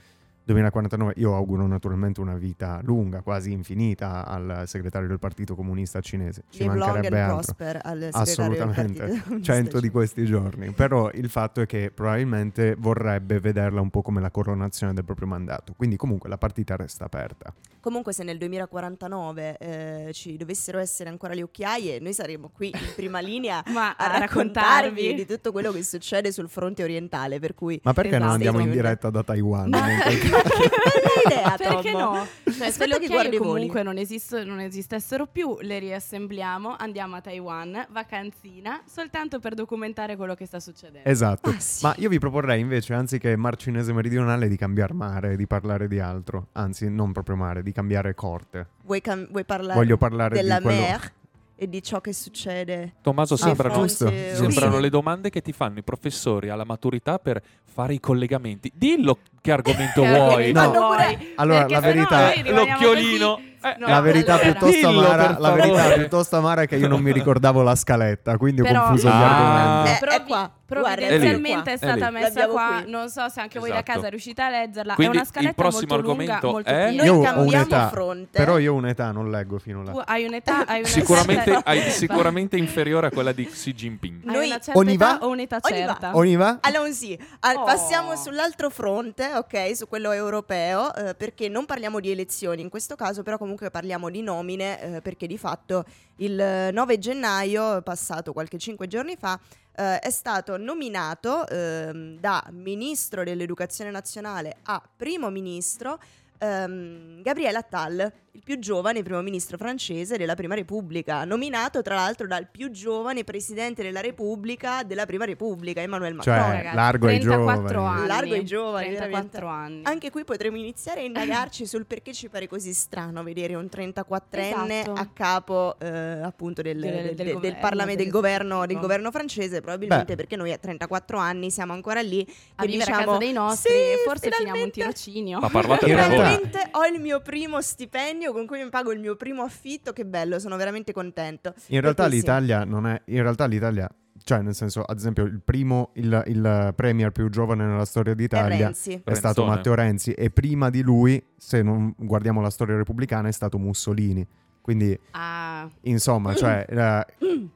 2049 0.46 1.14
io 1.18 1.36
auguro 1.36 1.66
naturalmente 1.68 2.20
una 2.20 2.36
vita 2.36 2.80
lunga, 2.84 3.22
quasi 3.22 3.52
infinita 3.52 4.26
al 4.26 4.64
segretario 4.66 5.08
del 5.08 5.20
Partito 5.20 5.56
Comunista 5.56 6.02
Cinese. 6.02 6.44
Ci 6.50 6.64
Live 6.64 6.76
long 6.76 6.92
mancherebbe 6.92 7.22
and 7.22 7.32
altro. 7.32 7.54
prosper 7.56 7.80
al 7.84 8.10
segretario 8.12 8.50
del 8.50 8.62
Assolutamente. 8.62 9.00
Partito 9.00 9.24
Comunista 9.24 9.54
100 9.54 9.80
di 9.80 9.90
questi 9.90 10.26
giorni. 10.26 10.72
Però 10.72 11.10
il 11.12 11.30
fatto 11.30 11.62
è 11.62 11.66
che 11.66 11.92
probabilmente 11.94 12.76
vorrebbe 12.78 13.40
vederla 13.40 13.82
un 13.82 13.90
po' 13.90 14.02
come 14.02 14.20
la 14.22 14.32
coronazione 14.32 14.94
del 14.94 15.06
proprio 15.06 15.28
mandato. 15.28 15.74
Quindi 15.76 15.96
comunque 15.96 16.30
la 16.30 16.38
partita 16.38 16.76
resta 16.76 17.06
aperta. 17.06 17.54
Comunque 17.80 18.14
se 18.14 18.24
nel 18.24 18.38
2049 18.38 19.58
eh, 19.58 20.10
ci 20.14 20.38
dovessero 20.38 20.80
essere 20.80 21.10
ancora 21.10 21.34
le 21.34 21.44
occhiaie, 21.44 22.00
noi 22.00 22.14
saremo 22.14 22.50
qui 22.54 22.70
in 22.70 22.94
prima 22.96 23.20
linea 23.22 23.62
Ma 23.68 23.96
a, 23.96 24.06
a, 24.06 24.20
raccontarvi 24.20 25.14
di 25.14 25.26
tutto 25.26 25.52
quello 25.52 25.72
che 25.72 25.84
succede 25.84 26.32
sul 26.32 26.48
fronte 26.48 26.84
orientale, 26.84 27.40
per 27.40 27.54
cui 27.56 27.80
Ma 27.84 27.92
perché 27.92 28.12
non 28.18 28.30
Esatto. 28.30 28.34
andiamo 28.36 28.60
in 28.60 28.72
diretta 28.72 29.10
da 29.10 29.24
Taiwan? 29.24 29.70
Bella 30.42 31.22
idea, 31.56 31.56
Perché 31.58 31.92
Tom. 31.92 32.02
no? 32.02 32.28
Cioè, 32.44 32.72
se 32.72 32.88
le 32.88 33.00
che 33.00 33.06
occhiaie 33.06 33.38
comunque 33.38 33.84
non, 33.84 33.98
esisto- 33.98 34.44
non 34.44 34.60
esistessero 34.60 35.26
più, 35.28 35.58
le 35.62 35.80
riassembliamo, 35.80 36.76
andiamo 36.78 37.16
a 37.16 37.22
Taiwan, 37.22 37.86
vacanzina, 37.90 38.82
soltanto 38.86 39.40
per 39.40 39.54
documentare 39.54 40.16
quello 40.16 40.36
che 40.36 40.46
sta 40.46 40.60
succedendo. 40.60 41.08
Esatto. 41.10 41.50
Ah, 41.50 41.60
sì. 41.60 41.86
Ma 41.86 41.94
io 41.98 42.10
vi 42.10 42.20
proporrei 42.20 42.60
invece, 42.60 42.94
anziché 42.94 43.36
mar 43.36 43.56
cinese 43.56 43.94
meridionale, 43.94 44.48
di 44.48 44.58
cambiare 44.58 44.94
mare, 44.94 45.36
di 45.36 45.48
parlare 45.48 45.88
di 45.88 46.00
altro. 46.00 46.48
Anzi, 46.54 46.90
non 46.90 47.12
proprio 47.12 47.36
mare, 47.36 47.64
di 47.64 47.72
cambiare 47.72 48.14
corte. 48.14 48.68
Vuoi, 48.84 49.02
cam- 49.02 49.28
vuoi 49.30 49.46
parlare 49.46 49.80
Voglio 49.80 49.98
parlare 49.98 50.36
della 50.36 50.58
di 50.58 50.64
quello... 50.64 50.80
mer? 50.82 51.12
E 51.56 51.70
di 51.70 51.82
ciò 51.84 52.02
che 52.02 52.14
succede. 52.14 52.94
Tommaso, 53.02 53.36
sembrano, 53.38 53.88
sembrano 53.88 54.76
Sì. 54.76 54.82
le 54.82 54.90
domande 54.90 55.30
che 55.30 55.42
ti 55.42 55.52
fanno 55.52 55.80
i 55.80 55.84
professori 55.84 56.50
alla 56.50 56.64
maturità 56.66 57.20
per 57.20 57.42
fare 57.64 57.94
i 57.94 58.00
collegamenti. 58.00 58.72
Dillo 58.74 59.20
che 59.42 59.52
argomento 59.52 60.02
Che 60.02 60.08
vuoi. 60.08 60.20
argomento 60.52 60.62
No. 60.80 60.88
vuoi? 60.88 61.34
Allora, 61.36 61.68
la 61.68 61.80
verità- 61.80 62.32
rimaniamo 62.32 62.66
L'occhiolino. 62.72 63.34
così. 63.36 63.53
Eh, 63.64 63.76
No, 63.80 63.88
la 63.88 64.02
verità 64.02 64.34
allora. 64.34 64.52
piuttosto 64.52 64.88
amara, 64.88 65.36
la 65.40 65.52
verità 65.52 65.92
piuttosto 65.94 66.36
amara 66.38 66.62
è 66.64 66.68
che 66.68 66.76
io 66.76 66.88
non 66.88 67.02
mi 67.02 67.12
ricordavo 67.12 67.62
la 67.62 67.76
scaletta, 67.76 68.38
quindi 68.38 68.62
ho 68.62 68.64
Però- 68.66 68.82
confuso 68.88 69.08
gli 69.08 69.12
Ah. 69.12 69.30
argomenti. 69.30 69.90
Eh, 69.90 69.94
è 69.96 70.00
Provi- 70.00 70.24
qua. 70.30 70.52
Provvidenzialmente 70.66 71.70
è, 71.72 71.74
È 71.74 71.78
stata 71.78 72.10
messa 72.10 72.48
qua. 72.48 72.80
qui. 72.82 72.90
Non 72.92 73.08
so 73.10 73.28
se 73.30 73.40
anche 73.42 73.60
voi 73.60 73.70
da 73.70 73.76
Esatto. 73.76 73.92
casa 73.94 74.08
riuscite 74.10 74.42
a 74.42 74.50
leggerla. 74.50 74.96
Quindi 74.96 75.18
è 75.18 75.20
una 75.20 75.26
scaletta 75.30 75.50
il 75.50 75.56
prossimo 75.56 75.94
molto 75.96 76.08
lunga, 76.14 76.34
argomento 76.34 76.52
molto 76.52 76.70
è- 76.70 76.74
piena. 76.74 76.90
Io 76.92 76.98
Noi 76.98 77.08
ho 77.10 77.22
cambiamo 77.24 77.48
un'età, 77.48 77.90
fronte. 77.90 78.30
però 78.40 78.58
io 78.58 78.74
ho 78.74 78.76
un'età, 78.76 79.12
non 79.12 79.30
leggo 79.30 79.60
fino 79.60 79.84
Tu 79.84 79.92
là. 79.98 80.04
hai 80.08 80.26
un'età, 80.26 80.66
hai 80.66 80.80
una 80.80 80.88
Sicuramente, 80.88 81.60
hai- 81.64 81.92
sicuramente 81.92 82.58
inferiore 82.58 83.08
a 83.08 83.12
quella 83.12 83.32
di 83.34 83.46
Xi 83.46 83.74
Jinping. 83.74 84.22
Hai 84.28 84.34
Noi- 84.34 84.60
Ogni 84.74 84.98
va? 84.98 85.16
età 85.16 85.26
o 85.26 85.30
un'età 85.30 85.60
certa? 85.60 86.16
Ogni 86.16 86.36
va? 86.38 86.58
Allora 86.62 86.92
sì, 86.92 87.20
Al- 87.42 87.58
Oh. 87.58 87.64
passiamo 87.66 88.16
sull'altro 88.16 88.70
fronte, 88.72 89.32
ok, 89.36 89.76
su 89.76 89.88
quello 89.88 90.12
europeo, 90.12 90.92
eh, 90.96 91.14
perché 91.14 91.50
non 91.50 91.66
parliamo 91.66 92.00
di 92.00 92.10
elezioni 92.10 92.62
in 92.62 92.70
questo 92.70 92.96
caso, 92.96 93.22
però 93.22 93.38
comunque 93.38 93.53
parliamo 93.56 94.10
di 94.10 94.22
nomine, 94.22 94.82
eh, 94.82 95.02
perché 95.02 95.28
di 95.28 95.38
fatto 95.38 95.86
il 96.18 96.40
eh, 96.40 96.72
9 96.72 96.98
gennaio, 97.00 97.82
passato 97.82 98.34
qualche 98.34 98.58
cinque 98.58 98.88
giorni 98.88 99.16
fa, 99.16 99.40
eh, 99.76 100.00
è 100.00 100.10
stato 100.10 100.58
nominato 100.58 101.48
ehm, 101.48 102.20
da 102.20 102.46
ministro 102.52 103.24
dell'educazione 103.24 103.92
nazionale 103.92 104.58
a 104.64 104.82
primo 104.96 105.30
ministro 105.30 106.00
ehm, 106.38 107.22
Gabriele 107.22 107.58
Attal, 107.58 108.14
il 108.36 108.42
più 108.44 108.58
giovane 108.58 109.04
primo 109.04 109.22
ministro 109.22 109.58
francese 109.58 110.18
della 110.18 110.34
Prima 110.34 110.56
Repubblica, 110.56 111.24
nominato 111.24 111.84
tra 111.84 111.94
l'altro 111.94 112.26
dal 112.26 112.48
più 112.50 112.72
giovane 112.72 113.24
presidente 113.24 113.84
della 113.84 114.02
Repubblica 114.02 114.82
della 114.82 115.06
Prima 115.06 115.24
Repubblica, 115.24 115.82
Emmanuel 115.82 116.16
Macron. 116.16 116.36
Cioè, 116.38 116.52
ragazzi, 116.56 116.76
largo 116.76 117.08
ai 117.10 117.20
34 117.20 117.68
giovani. 117.68 117.96
anni. 118.00 118.08
Largo 118.08 118.34
ai 118.34 118.44
giovani, 118.46 118.96
34 118.96 119.48
anni. 119.48 119.82
Anche 119.84 120.10
qui 120.10 120.24
potremmo 120.24 120.58
iniziare 120.58 121.02
a 121.02 121.04
indagarci 121.04 121.68
sul 121.68 121.86
perché 121.86 122.12
ci 122.12 122.28
pare 122.28 122.48
così 122.48 122.74
strano 122.74 123.22
vedere 123.22 123.54
un 123.54 123.66
34enne 123.72 124.72
Esatto. 124.72 124.94
a 124.94 125.08
capo 125.14 125.76
eh, 125.80 125.88
appunto 125.88 126.64
del, 126.64 126.80
Del- 126.80 126.92
del- 127.04 127.16
del 127.16 127.34
governo, 127.34 127.60
Parlamento, 127.60 127.96
del 128.02 128.04
del- 128.06 128.12
governo, 128.12 128.66
del 128.66 128.80
governo 128.80 129.12
francese, 129.12 129.62
probabilmente 129.62 130.06
Beh. 130.06 130.16
perché 130.16 130.36
noi 130.38 130.52
a 130.52 130.58
34 130.58 131.20
anni 131.20 131.52
siamo 131.52 131.74
ancora 131.74 132.02
lì 132.02 132.26
a 132.56 132.64
che 132.64 132.68
vivere 132.68 132.92
a 132.94 132.96
diciamo, 132.96 133.06
casa 133.14 133.18
dei 133.26 133.34
nostri 133.34 133.72
"Sì, 133.72 133.78
e 133.78 133.96
forse 134.04 134.32
finiamo 134.32 134.64
un 134.64 134.72
tirocinio. 134.72 135.40
Ma 135.40 135.50
parlate. 135.50 135.86
Finalmente 135.86 136.68
ho 136.72 136.84
il 136.86 137.00
mio 137.00 137.22
primo 137.22 137.62
stipendio 137.62 138.22
con 138.32 138.46
cui 138.46 138.64
mi 138.64 138.70
pago 138.70 138.92
il 138.92 139.00
mio 139.00 139.16
primo 139.16 139.44
affitto, 139.44 139.92
che 139.92 140.06
bello, 140.06 140.40
sono 140.40 140.56
veramente 140.56 140.94
contento. 140.94 141.54
In 141.68 141.82
realtà 141.82 142.04
cui 142.04 142.14
sì. 142.14 142.18
l'Italia 142.20 142.64
non 142.64 142.88
è. 142.88 143.02
In 143.06 143.22
realtà 143.22 143.46
l'Italia. 143.46 143.90
Cioè, 144.24 144.42
nel 144.42 144.56
senso, 144.56 144.84
ad 144.84 144.98
esempio, 144.98 145.26
il 145.26 145.42
primo, 145.44 145.90
il, 145.96 146.24
il 146.28 146.74
premier 146.76 147.12
più 147.12 147.30
giovane 147.30 147.66
nella 147.66 147.84
storia 147.84 148.14
È 148.14 148.16
d'Italia 148.16 148.66
Renzi. 148.68 149.02
è 149.04 149.14
stato. 149.16 149.44
Matteo 149.46 149.74
Renzi. 149.74 150.14
E 150.14 150.30
prima 150.30 150.70
di 150.70 150.82
lui, 150.82 151.22
se 151.36 151.62
non 151.62 151.94
guardiamo 151.98 152.40
la 152.40 152.50
storia 152.50 152.78
repubblicana, 152.78 153.28
è 153.28 153.32
stato 153.34 153.58
Mussolini. 153.58 154.26
Quindi, 154.64 154.98
Ah, 155.12 155.68
insomma, 155.82 156.34
cioè, 156.36 156.66
eh, 156.72 157.06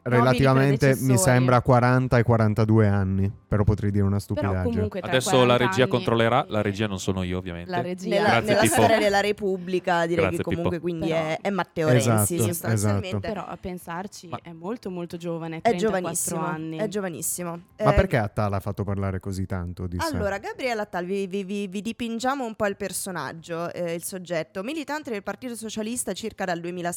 relativamente 0.03 0.95
mi 0.99 1.17
sembra 1.17 1.61
40 1.61 2.17
e 2.17 2.23
42 2.23 2.87
anni. 2.87 3.31
Però 3.47 3.63
potrei 3.63 3.91
dire 3.91 4.03
una 4.03 4.19
stupidaggine. 4.19 4.89
Adesso 4.99 5.29
40 5.29 5.45
la 5.45 5.55
regia 5.57 5.81
anni 5.83 5.89
controllerà. 5.91 6.45
La 6.49 6.61
regia 6.61 6.85
non 6.87 6.99
sono 6.99 7.23
io, 7.23 7.37
ovviamente. 7.37 7.71
La 7.71 7.79
regia. 7.81 8.09
Nella, 8.09 8.27
Grazie, 8.41 8.53
nella 8.55 8.65
storia 8.65 8.99
della 8.99 9.19
Repubblica 9.21 10.05
direi 10.05 10.23
Grazie, 10.25 10.37
che 10.39 10.43
comunque 10.43 10.69
Pippo. 10.71 10.81
quindi 10.81 11.07
Però- 11.07 11.19
è, 11.21 11.39
è 11.41 11.49
Matteo 11.49 11.87
Esatto, 11.87 12.15
Renzi 12.17 12.39
sostanzialmente. 12.39 13.07
esatto. 13.07 13.27
Però 13.27 13.45
a 13.45 13.55
pensarci 13.57 14.27
Ma- 14.27 14.39
è 14.43 14.51
molto 14.51 14.89
molto 14.89 15.15
giovane, 15.15 15.57
È 15.57 15.61
34 15.61 15.79
giovanissimo, 16.01 16.45
anni. 16.45 16.77
è 16.77 16.87
giovanissimo. 16.89 17.51
Ma 17.79 17.91
Eh, 17.91 17.93
perché 17.95 18.17
Attal 18.17 18.51
ha 18.51 18.59
fatto 18.59 18.83
parlare 18.83 19.21
così 19.21 19.45
tanto 19.45 19.87
di 19.87 19.97
sé? 19.97 20.13
Allora, 20.13 20.39
Gabriele 20.39 20.81
Attal, 20.81 21.05
vi, 21.05 21.25
vi- 21.27 21.45
vi- 21.45 21.67
vi 21.67 21.81
dipingiamo 21.81 22.43
un 22.45 22.55
po' 22.55 22.65
il 22.67 22.75
personaggio, 22.75 23.71
eh, 23.71 23.93
il 23.93 24.03
soggetto. 24.03 24.61
Militante 24.61 25.09
del 25.09 25.23
Partito 25.23 25.55
Socialista 25.55 26.11
circa 26.11 26.43
dal 26.43 26.59
2006, 26.59 26.95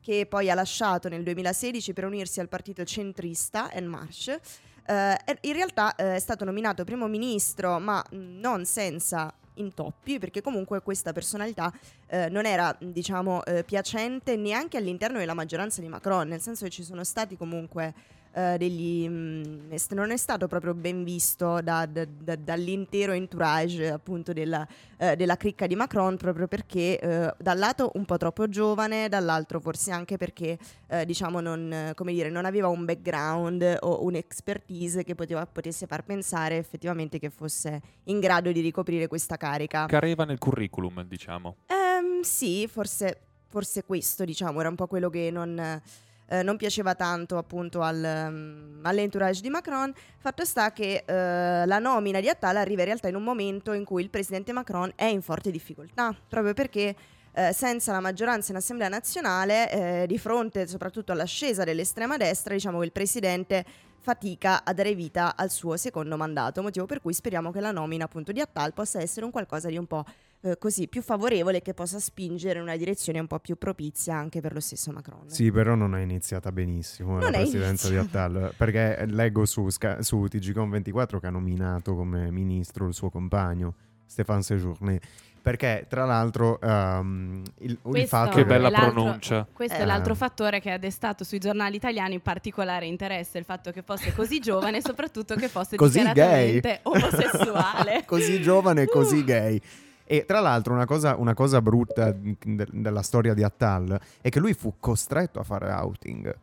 che 0.00 0.26
poi 0.26 0.50
ha 0.50 0.54
lasciato 0.54 1.08
nel 1.08 1.22
2016 1.22 1.92
per 1.92 2.04
unirsi 2.04 2.40
al 2.40 2.48
partito 2.48 2.84
centrista, 2.84 3.70
En 3.70 3.86
Marche. 3.86 4.40
Eh, 4.84 5.16
in 5.42 5.52
realtà 5.52 5.94
eh, 5.94 6.16
è 6.16 6.18
stato 6.18 6.44
nominato 6.44 6.84
primo 6.84 7.06
ministro, 7.06 7.78
ma 7.78 8.04
mh, 8.10 8.16
non 8.16 8.64
senza 8.64 9.32
intoppi, 9.54 10.18
perché 10.18 10.40
comunque 10.40 10.82
questa 10.82 11.12
personalità 11.12 11.72
eh, 12.06 12.28
non 12.28 12.46
era, 12.46 12.76
diciamo, 12.80 13.44
eh, 13.44 13.64
piacente 13.64 14.36
neanche 14.36 14.76
all'interno 14.76 15.18
della 15.18 15.34
maggioranza 15.34 15.80
di 15.80 15.88
Macron, 15.88 16.28
nel 16.28 16.40
senso 16.40 16.64
che 16.64 16.70
ci 16.70 16.82
sono 16.82 17.04
stati 17.04 17.36
comunque 17.36 17.94
eh, 18.32 18.56
degli... 18.58 19.08
mh, 19.08 19.66
est- 19.70 19.92
non 19.94 20.10
è 20.10 20.16
stato 20.16 20.48
proprio 20.48 20.74
ben 20.74 21.04
visto 21.04 21.60
da- 21.62 21.86
da- 21.86 22.04
da- 22.04 22.36
dall'intero 22.36 23.12
entourage 23.12 23.90
appunto 23.90 24.32
della, 24.32 24.66
eh, 24.96 25.16
della 25.16 25.36
cricca 25.36 25.66
di 25.66 25.74
Macron 25.74 26.16
proprio 26.16 26.48
perché 26.48 26.98
eh, 26.98 27.34
dal 27.38 27.58
lato 27.58 27.90
un 27.94 28.04
po' 28.04 28.16
troppo 28.16 28.48
giovane, 28.48 29.08
dall'altro 29.08 29.60
forse 29.60 29.90
anche 29.90 30.16
perché 30.16 30.58
eh, 30.88 31.04
diciamo 31.04 31.40
non, 31.40 31.92
come 31.94 32.12
dire, 32.12 32.30
non 32.30 32.44
aveva 32.44 32.68
un 32.68 32.84
background 32.84 33.78
o 33.80 34.04
un'expertise 34.04 35.04
che 35.04 35.14
poteva, 35.14 35.46
potesse 35.46 35.86
far 35.86 36.04
pensare 36.04 36.56
effettivamente 36.56 37.18
che 37.18 37.30
fosse 37.30 37.80
in 38.04 38.20
grado 38.20 38.50
di 38.52 38.60
ricoprire 38.60 39.08
questa 39.08 39.36
carica. 39.36 39.86
Careva 39.86 40.24
nel 40.24 40.38
curriculum, 40.38 41.04
diciamo. 41.04 41.56
Ehm, 41.66 42.22
sì, 42.22 42.66
forse, 42.68 43.18
forse 43.48 43.84
questo, 43.84 44.24
diciamo, 44.24 44.60
era 44.60 44.68
un 44.68 44.74
po' 44.74 44.86
quello 44.86 45.10
che 45.10 45.30
non, 45.30 45.80
eh, 46.26 46.42
non 46.42 46.56
piaceva 46.56 46.94
tanto 46.94 47.36
appunto 47.38 47.82
al, 47.82 48.28
um, 48.28 48.80
all'entourage 48.82 49.40
di 49.40 49.50
Macron. 49.50 49.92
Fatto 50.18 50.44
sta 50.44 50.72
che 50.72 51.04
eh, 51.06 51.66
la 51.66 51.78
nomina 51.78 52.20
di 52.20 52.28
Attal 52.28 52.56
arriva 52.56 52.80
in 52.80 52.86
realtà 52.86 53.08
in 53.08 53.14
un 53.14 53.24
momento 53.24 53.72
in 53.72 53.84
cui 53.84 54.02
il 54.02 54.10
presidente 54.10 54.52
Macron 54.52 54.92
è 54.94 55.04
in 55.04 55.22
forte 55.22 55.50
difficoltà, 55.50 56.14
proprio 56.28 56.54
perché 56.54 56.94
eh, 57.34 57.52
senza 57.52 57.92
la 57.92 58.00
maggioranza 58.00 58.50
in 58.50 58.58
Assemblea 58.58 58.88
nazionale, 58.88 59.70
eh, 60.02 60.06
di 60.06 60.18
fronte 60.18 60.66
soprattutto 60.66 61.12
all'ascesa 61.12 61.64
dell'estrema 61.64 62.16
destra, 62.16 62.54
diciamo 62.54 62.78
che 62.78 62.84
il 62.84 62.92
presidente 62.92 63.64
fatica 63.98 64.64
a 64.64 64.72
dare 64.72 64.94
vita 64.94 65.36
al 65.36 65.50
suo 65.50 65.76
secondo 65.76 66.16
mandato, 66.16 66.60
motivo 66.60 66.86
per 66.86 67.00
cui 67.00 67.12
speriamo 67.12 67.52
che 67.52 67.60
la 67.60 67.70
nomina 67.70 68.04
appunto 68.04 68.32
di 68.32 68.40
Attal 68.40 68.72
possa 68.72 69.00
essere 69.00 69.24
un 69.24 69.30
qualcosa 69.30 69.68
di 69.68 69.78
un 69.78 69.86
po' 69.86 70.04
eh, 70.44 70.58
così 70.58 70.88
più 70.88 71.02
favorevole 71.02 71.62
che 71.62 71.72
possa 71.72 71.98
spingere 72.00 72.58
in 72.58 72.64
una 72.64 72.76
direzione 72.76 73.18
un 73.20 73.26
po' 73.28 73.38
più 73.38 73.56
propizia 73.56 74.16
anche 74.16 74.40
per 74.40 74.52
lo 74.52 74.60
stesso 74.60 74.90
Macron. 74.92 75.28
Sì, 75.30 75.50
però 75.52 75.74
non 75.74 75.94
è 75.94 76.00
iniziata 76.00 76.50
benissimo 76.52 77.12
Non 77.12 77.30
la 77.30 77.38
presidenza 77.38 77.88
di 77.88 77.94
iniziata. 77.94 78.24
Attal, 78.24 78.54
perché 78.56 79.04
leggo 79.06 79.44
su, 79.44 79.68
su 79.68 79.78
TGCon24 80.24 81.20
che 81.20 81.26
ha 81.26 81.30
nominato 81.30 81.94
come 81.94 82.30
ministro 82.30 82.86
il 82.88 82.94
suo 82.94 83.08
compagno, 83.10 83.74
Stéphane 84.04 84.42
Séjourné, 84.42 85.00
perché 85.40 85.86
tra 85.88 86.04
l'altro 86.04 86.60
ehm, 86.60 87.42
il, 87.60 87.70
il 87.70 87.78
Questo 87.80 88.08
fatto 88.08 88.34
Che 88.36 88.40
è 88.42 88.44
bella 88.44 88.68
l'altro- 88.68 88.92
pronuncia. 88.92 89.46
Questo 89.52 89.76
Eh. 89.76 89.80
è 89.80 89.84
l'altro 89.84 90.14
fattore 90.14 90.60
che 90.60 90.70
ha 90.70 90.78
destato 90.78 91.24
sui 91.24 91.38
giornali 91.38 91.76
italiani 91.76 92.18
particolare 92.20 92.86
interesse, 92.86 93.38
il 93.38 93.44
fatto 93.44 93.70
che 93.72 93.82
fosse 93.82 94.12
così 94.12 94.38
giovane 94.38 94.76
e 94.78 94.82
soprattutto 94.82 95.34
che 95.34 95.48
fosse 95.48 95.76
Così 95.76 95.98
dichiaratamente 95.98 96.80
omosessuale. 96.82 98.04
così 98.06 98.40
giovane 98.42 98.82
e 98.82 98.86
così 98.86 99.18
Uh. 99.18 99.24
gay. 99.24 99.60
E 100.12 100.26
tra 100.26 100.40
l'altro 100.40 100.74
una 100.74 100.84
cosa, 100.84 101.16
una 101.16 101.32
cosa 101.32 101.62
brutta 101.62 102.12
de- 102.12 102.68
della 102.70 103.00
storia 103.00 103.32
di 103.32 103.42
Attal 103.42 103.98
è 104.20 104.28
che 104.28 104.40
lui 104.40 104.52
fu 104.52 104.74
costretto 104.78 105.40
a 105.40 105.42
fare 105.42 105.70
outing 105.72 106.36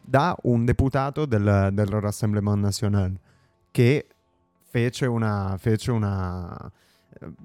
da 0.00 0.36
un 0.42 0.64
deputato 0.64 1.24
del, 1.24 1.68
del 1.72 1.86
Rassemblement 1.86 2.60
National 2.60 3.16
che 3.70 4.08
fece 4.68 5.06
una, 5.06 5.54
fece 5.60 5.92
una, 5.92 6.72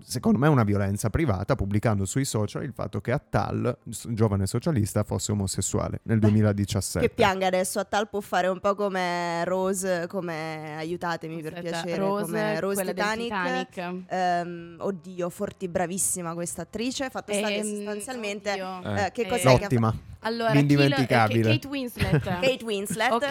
secondo 0.02 0.38
me 0.40 0.48
una 0.48 0.64
violenza 0.64 1.10
privata 1.10 1.56
pubblicando 1.56 2.06
sui 2.06 2.26
social 2.26 2.64
il 2.64 2.74
fatto 2.74 3.02
che 3.02 3.12
Attal, 3.12 3.78
giovane 3.84 4.46
socialista, 4.48 5.04
fosse 5.04 5.32
omosessuale 5.32 6.00
nel 6.04 6.20
Beh, 6.20 6.28
2017. 6.28 7.08
Che 7.08 7.14
pianga 7.14 7.48
adesso, 7.48 7.80
Attal 7.80 8.10
può 8.10 8.20
fare 8.20 8.48
un 8.48 8.60
po' 8.60 8.76
come 8.76 9.44
Rose, 9.46 10.06
come 10.08 10.76
aiutatemi 10.78 11.42
per 11.42 11.54
Aspetta, 11.54 11.82
piacere, 11.82 11.98
Rose, 11.98 12.24
come 12.26 12.60
Rose 12.60 12.86
Titanic. 12.86 13.68
Titanic. 13.70 14.04
Ehm, 14.10 14.76
oddio, 14.80 15.30
forti, 15.30 15.68
bravissima 15.68 16.34
questa 16.34 16.64
attrice. 16.64 17.10
Fatto 17.10 17.34
sta 17.34 17.48
che 17.48 17.56
Ehm, 17.60 17.76
sostanzialmente. 17.76 18.52
Eh. 18.54 19.06
eh, 19.06 19.12
che 19.12 19.22
Eh, 19.24 19.28
cos'è 19.28 19.42
che 19.42 19.48
ha 19.48 19.52
L'ottima. 19.60 19.96
Allora, 20.24 20.52
L'indimenticabile. 20.52 21.50
eh, 21.50 21.54
Kate 21.54 21.68
Winslet. 21.68 22.20
Kate 22.42 22.60
Winslet, 22.64 23.12
Ok, 23.12 23.26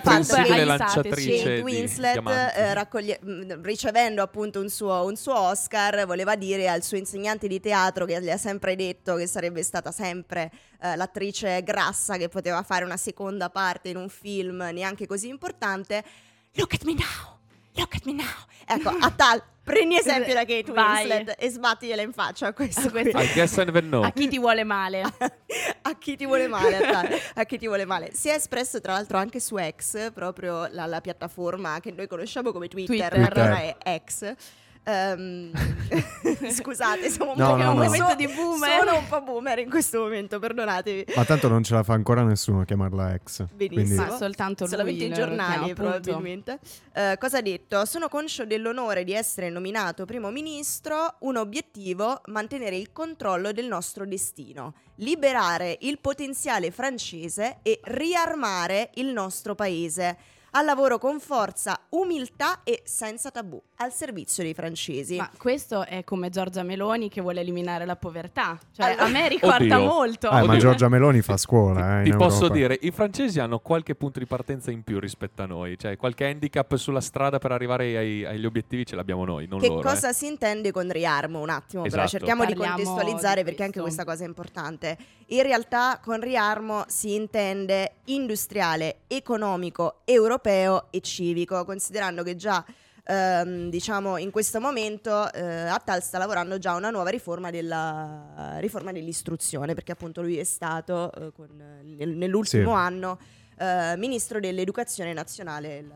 fatto? 0.00 0.34
Tube, 0.34 0.48
Kate- 0.48 0.64
lanciatrice 0.64 1.60
Winslet, 1.60 2.28
eh, 2.56 2.74
raccoglie- 2.74 3.18
mh, 3.22 3.62
ricevendo 3.62 4.20
appunto 4.22 4.60
un 4.60 4.68
suo, 4.68 5.04
un 5.06 5.16
suo 5.16 5.34
Oscar, 5.38 6.04
voleva 6.04 6.36
dire 6.36 6.68
al 6.68 6.82
suo 6.82 6.98
insegnante 6.98 7.48
di 7.48 7.58
teatro 7.58 8.04
che 8.04 8.20
le 8.20 8.32
ha 8.32 8.36
sempre 8.36 8.76
detto 8.76 9.14
che 9.16 9.26
sarebbe 9.26 9.62
stata 9.62 9.90
sempre 9.92 10.50
eh, 10.82 10.94
l'attrice 10.94 11.62
grassa 11.62 12.18
che 12.18 12.28
poteva 12.28 12.62
fare 12.62 12.84
una 12.84 12.98
seconda 12.98 13.48
parte 13.48 13.88
in 13.88 13.96
un 13.96 14.10
film 14.10 14.68
neanche 14.74 15.06
così 15.06 15.28
importante. 15.28 16.04
Look 16.52 16.74
at 16.74 16.84
me 16.84 16.92
now! 16.94 17.38
Look 17.76 17.94
at 17.94 18.04
me 18.04 18.12
now. 18.12 18.24
Ecco, 18.66 18.88
a 18.88 19.10
tal, 19.10 19.42
prendi 19.64 19.96
esempio 19.96 20.32
da 20.34 20.44
Kate 20.44 20.70
Vai. 20.72 21.06
Winslet 21.08 21.34
e 21.38 21.48
sbattigliela 21.50 22.02
in 22.02 22.12
faccia 22.12 22.48
a 22.48 22.52
questo 22.52 22.90
qui. 22.90 23.02
Questo- 23.02 23.18
I 23.18 23.32
guess 23.32 23.52
I 23.56 23.64
never 23.64 23.82
know. 23.82 24.02
A 24.02 24.10
chi 24.12 24.28
ti 24.28 24.38
vuole 24.38 24.64
male? 24.64 25.02
a 25.82 25.94
chi 25.98 26.16
ti 26.16 26.24
vuole 26.26 26.46
male, 26.46 26.76
a, 26.76 26.90
tal- 26.92 27.18
a 27.34 27.44
chi 27.44 27.58
ti 27.58 27.66
vuole 27.66 27.84
male. 27.84 28.10
Si 28.12 28.28
è 28.28 28.34
espresso 28.34 28.80
tra 28.80 28.92
l'altro 28.92 29.18
anche 29.18 29.40
su 29.40 29.56
X, 29.58 30.12
proprio 30.12 30.68
la, 30.70 30.86
la 30.86 31.00
piattaforma 31.00 31.80
che 31.80 31.90
noi 31.90 32.06
conosciamo 32.06 32.52
come 32.52 32.68
Twitter, 32.68 33.08
Twitter. 33.12 33.34
ma 33.36 33.42
ora 33.44 33.58
è 33.78 34.02
X. 34.04 34.34
Ehm, 34.84 35.50
scusate, 36.50 37.10
siamo 37.10 37.32
un 37.32 37.36
No, 37.38 37.50
po' 37.50 37.56
no, 37.56 37.70
un 37.72 37.76
no. 37.76 37.84
momento 37.84 38.14
di 38.14 38.26
boomer. 38.26 38.78
Sono 38.78 38.98
un 38.98 39.06
po' 39.08 39.20
boomer 39.22 39.58
in 39.58 39.68
questo 39.70 39.98
momento, 40.00 40.38
perdonatevi. 40.38 41.12
Ma 41.14 41.24
tanto 41.24 41.48
non 41.48 41.62
ce 41.62 41.74
la 41.74 41.82
fa 41.82 41.92
ancora 41.94 42.22
nessuno 42.22 42.60
a 42.62 42.64
chiamarla 42.64 43.14
ex. 43.14 43.44
Benissimo. 43.52 43.68
Quindi- 43.82 43.94
Ma 43.94 44.16
soltanto 44.16 44.64
lui 44.64 44.72
Solamente 44.72 45.04
i 45.04 45.12
giornali, 45.12 45.72
chiama, 45.72 45.74
probabilmente. 45.74 46.58
Eh, 46.92 47.16
cosa 47.18 47.38
ha 47.38 47.42
detto? 47.42 47.84
Sono 47.84 48.08
conscio 48.08 48.44
dell'onore 48.46 49.04
di 49.04 49.12
essere 49.12 49.50
nominato 49.50 50.04
primo 50.06 50.30
ministro. 50.30 51.16
Un 51.20 51.36
obiettivo: 51.36 52.20
mantenere 52.26 52.76
il 52.76 52.92
controllo 52.92 53.52
del 53.52 53.66
nostro 53.66 54.06
destino, 54.06 54.74
liberare 54.96 55.76
il 55.82 55.98
potenziale 56.00 56.70
francese 56.70 57.58
e 57.62 57.80
riarmare 57.84 58.90
il 58.94 59.06
nostro 59.08 59.54
paese. 59.54 60.16
Al 60.52 60.64
lavoro 60.64 60.98
con 60.98 61.20
forza, 61.20 61.78
umiltà 61.90 62.60
e 62.64 62.82
senza 62.84 63.30
tabù, 63.30 63.60
al 63.76 63.92
servizio 63.92 64.42
dei 64.42 64.52
francesi. 64.52 65.16
Ma 65.16 65.30
questo 65.36 65.84
è 65.86 66.02
come 66.02 66.28
Giorgia 66.28 66.64
Meloni 66.64 67.08
che 67.08 67.20
vuole 67.20 67.40
eliminare 67.40 67.84
la 67.86 67.94
povertà. 67.94 68.58
Cioè, 68.74 68.86
Allora- 68.86 69.04
a 69.04 69.08
me 69.08 69.28
ricorda 69.28 69.76
Oddio. 69.76 69.78
molto. 69.86 70.30
Eh, 70.30 70.42
ma. 70.42 70.56
Giorgia 70.56 70.88
Meloni 70.88 71.20
fa 71.20 71.36
scuola, 71.36 72.00
eh, 72.00 72.04
Ti 72.04 72.10
posso 72.16 72.42
Europa. 72.44 72.54
dire, 72.54 72.78
i 72.82 72.90
francesi 72.90 73.38
hanno 73.38 73.60
qualche 73.60 73.94
punto 73.94 74.18
di 74.18 74.26
partenza 74.26 74.72
in 74.72 74.82
più 74.82 74.98
rispetto 74.98 75.42
a 75.42 75.46
noi, 75.46 75.78
cioè 75.78 75.96
qualche 75.96 76.24
handicap 76.26 76.74
sulla 76.74 77.00
strada 77.00 77.38
per 77.38 77.52
arrivare 77.52 77.96
ai- 77.96 78.24
agli 78.24 78.44
obiettivi 78.44 78.84
ce 78.84 78.96
l'abbiamo 78.96 79.24
noi, 79.24 79.46
non 79.46 79.60
Che 79.60 79.68
loro. 79.68 79.82
cosa 79.88 80.10
eh. 80.10 80.14
si 80.14 80.26
intende 80.26 80.72
con 80.72 80.90
riarmo? 80.90 81.40
Un 81.40 81.50
attimo, 81.50 81.82
però 81.84 82.02
Esatto. 82.02 82.08
cerchiamo 82.08 82.44
di 82.44 82.54
Parliamo 82.54 82.74
contestualizzare 82.74 83.36
di 83.42 83.44
perché 83.44 83.62
anche 83.62 83.80
questa 83.80 84.04
cosa 84.04 84.24
è 84.24 84.26
importante. 84.26 84.98
In 85.28 85.42
realtà 85.42 86.00
con 86.02 86.20
riarmo 86.20 86.84
si 86.88 87.14
intende 87.14 87.92
industriale, 88.06 89.02
economico, 89.06 90.00
europeo 90.04 90.38
e 90.48 91.00
civico, 91.00 91.64
considerando 91.64 92.22
che 92.22 92.36
già 92.36 92.64
ehm, 93.04 93.70
diciamo 93.70 94.16
in 94.18 94.30
questo 94.30 94.60
momento 94.60 95.32
eh, 95.32 95.42
Attal 95.42 96.02
sta 96.02 96.18
lavorando 96.18 96.58
già 96.58 96.72
a 96.72 96.76
una 96.76 96.90
nuova 96.90 97.10
riforma, 97.10 97.50
della, 97.50 98.56
riforma 98.58 98.92
dell'istruzione, 98.92 99.74
perché 99.74 99.92
appunto 99.92 100.22
lui 100.22 100.38
è 100.38 100.44
stato 100.44 101.12
eh, 101.12 101.32
con- 101.32 101.80
nel- 101.96 102.16
nell'ultimo 102.16 102.70
Sì. 102.70 102.76
anno 102.76 103.18
eh, 103.58 103.94
ministro 103.96 104.40
dell'educazione 104.40 105.12
nazionale 105.12 105.76
il- 105.78 105.92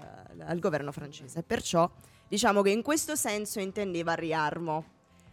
al 0.46 0.58
governo 0.58 0.92
francese. 0.92 1.42
Perciò 1.42 1.88
diciamo 2.28 2.62
che 2.62 2.70
in 2.70 2.82
questo 2.82 3.14
senso 3.16 3.60
intendeva 3.60 4.14
riarmo. 4.14 4.84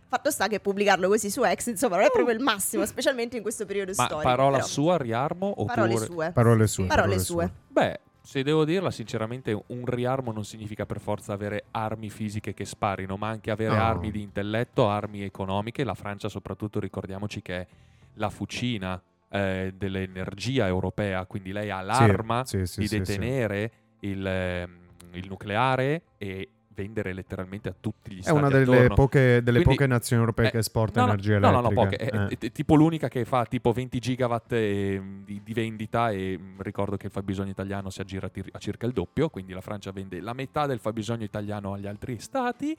Fatto 0.08 0.30
sta 0.30 0.48
che 0.48 0.60
pubblicarlo 0.60 1.08
così 1.08 1.30
su 1.32 1.42
X, 1.42 1.68
insomma, 1.68 1.96
non 1.96 2.06
è 2.06 2.12
proprio 2.12 2.36
il 2.36 2.42
massimo, 2.44 2.86
specialmente 2.86 3.38
in 3.38 3.42
questo 3.42 3.66
periodo 3.66 3.94
Ma 3.96 4.06
storico. 4.06 4.28
parola 4.28 4.58
però. 4.58 4.68
sua, 4.68 4.98
riarmo? 4.98 5.48
Oppure... 5.48 5.74
Parole 5.74 5.98
sue. 5.98 6.32
Parole 6.32 6.68
sue. 6.68 6.86
Parole 6.88 7.20
sue. 7.20 7.52
Beh, 7.70 8.00
se 8.22 8.44
devo 8.44 8.66
dirla 8.66 8.92
sinceramente, 8.92 9.60
un 9.68 9.86
riarmo 9.86 10.32
non 10.32 10.46
significa 10.46 10.86
per 10.86 11.00
forza 11.00 11.34
avere 11.34 11.66
armi 11.72 12.10
fisiche 12.10 12.54
che 12.54 12.66
sparino, 12.66 13.18
ma 13.18 13.30
anche 13.30 13.52
avere 13.52 13.76
No. 13.76 13.82
armi 13.82 14.12
di 14.12 14.22
intelletto, 14.22 14.88
armi 14.88 15.24
economiche. 15.24 15.84
La 15.84 15.96
Francia, 15.96 16.30
soprattutto, 16.30 16.80
ricordiamoci 16.80 17.42
che 17.42 17.56
è 17.62 17.68
la 18.16 18.30
fucina 18.30 19.02
eh, 19.30 19.74
dell'energia 19.76 20.68
europea, 20.68 21.26
quindi 21.26 21.52
lei 21.52 21.70
ha 21.70 21.82
l'arma 21.82 22.44
sì, 22.46 22.66
sì, 22.66 22.82
di 22.82 22.88
sì, 22.88 22.96
sì. 22.96 23.00
detenere 23.00 23.72
Il, 24.02 24.26
ehm, 24.26 24.80
il 25.14 25.28
nucleare 25.28 26.02
e 26.18 26.50
vendere 26.74 27.14
letteralmente 27.14 27.70
a 27.70 27.76
tutti 27.80 28.14
gli 28.14 28.20
È 28.20 28.22
stati 28.24 28.38
una 28.38 28.50
delle, 28.50 28.76
attorno. 28.78 28.96
poche, 28.96 29.20
delle 29.44 29.44
Quindi- 29.62 29.64
poche 29.64 29.88
nazioni 29.88 30.22
europee 30.22 30.48
Eh, 30.48 30.52
che 30.52 30.58
esporta 30.60 31.00
no, 31.02 31.06
no, 31.08 31.12
energia 31.14 31.40
no, 31.40 31.48
elettrica. 31.50 31.62
No, 31.62 31.70
no, 31.70 31.84
poche. 31.84 31.96
È, 31.98 32.16
Eh. 32.16 32.28
è- 32.28 32.38
è 32.48 32.52
tipo 32.52 32.76
l'unica 32.76 33.08
che 33.08 33.26
fa 33.26 33.46
tipo 33.46 33.72
20 33.72 34.00
gigawatt 34.00 34.52
eh, 34.54 35.02
di, 35.26 35.42
di 35.44 35.54
vendita 35.54 36.12
e 36.12 36.38
mh, 36.38 36.62
ricordo 36.62 36.98
che 36.98 37.08
il 37.08 37.12
fabbisogno 37.12 37.50
italiano 37.52 37.90
si 37.90 38.02
aggira 38.02 38.30
a 38.52 38.60
circa 38.60 38.86
il 38.86 38.94
doppio, 38.94 39.30
quindi 39.30 39.54
la 39.54 39.62
Francia 39.62 39.92
vende 39.92 40.20
la 40.22 40.34
metà 40.34 40.66
del 40.66 40.80
fabbisogno 40.80 41.24
italiano 41.24 41.74
agli 41.74 41.88
altri 41.88 42.20
stati. 42.20 42.76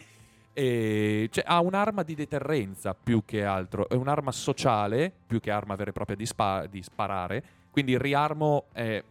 E 0.55 1.29
cioè, 1.31 1.45
ha 1.47 1.61
un'arma 1.61 2.03
di 2.03 2.15
deterrenza 2.15 2.95
più 2.95 3.23
che 3.25 3.43
altro, 3.45 3.89
è 3.89 3.95
un'arma 3.95 4.33
sociale 4.33 5.11
più 5.27 5.41
che 5.41 5.51
arma 5.51 5.75
vera 5.77 5.91
e 5.91 5.93
propria 5.95 6.17
di, 6.17 6.27
spa- 6.27 6.67
di 6.67 6.83
sparare. 6.83 7.43
Quindi 7.71 7.93
il 7.93 7.99
riarmo 7.99 8.67
è 8.73 9.03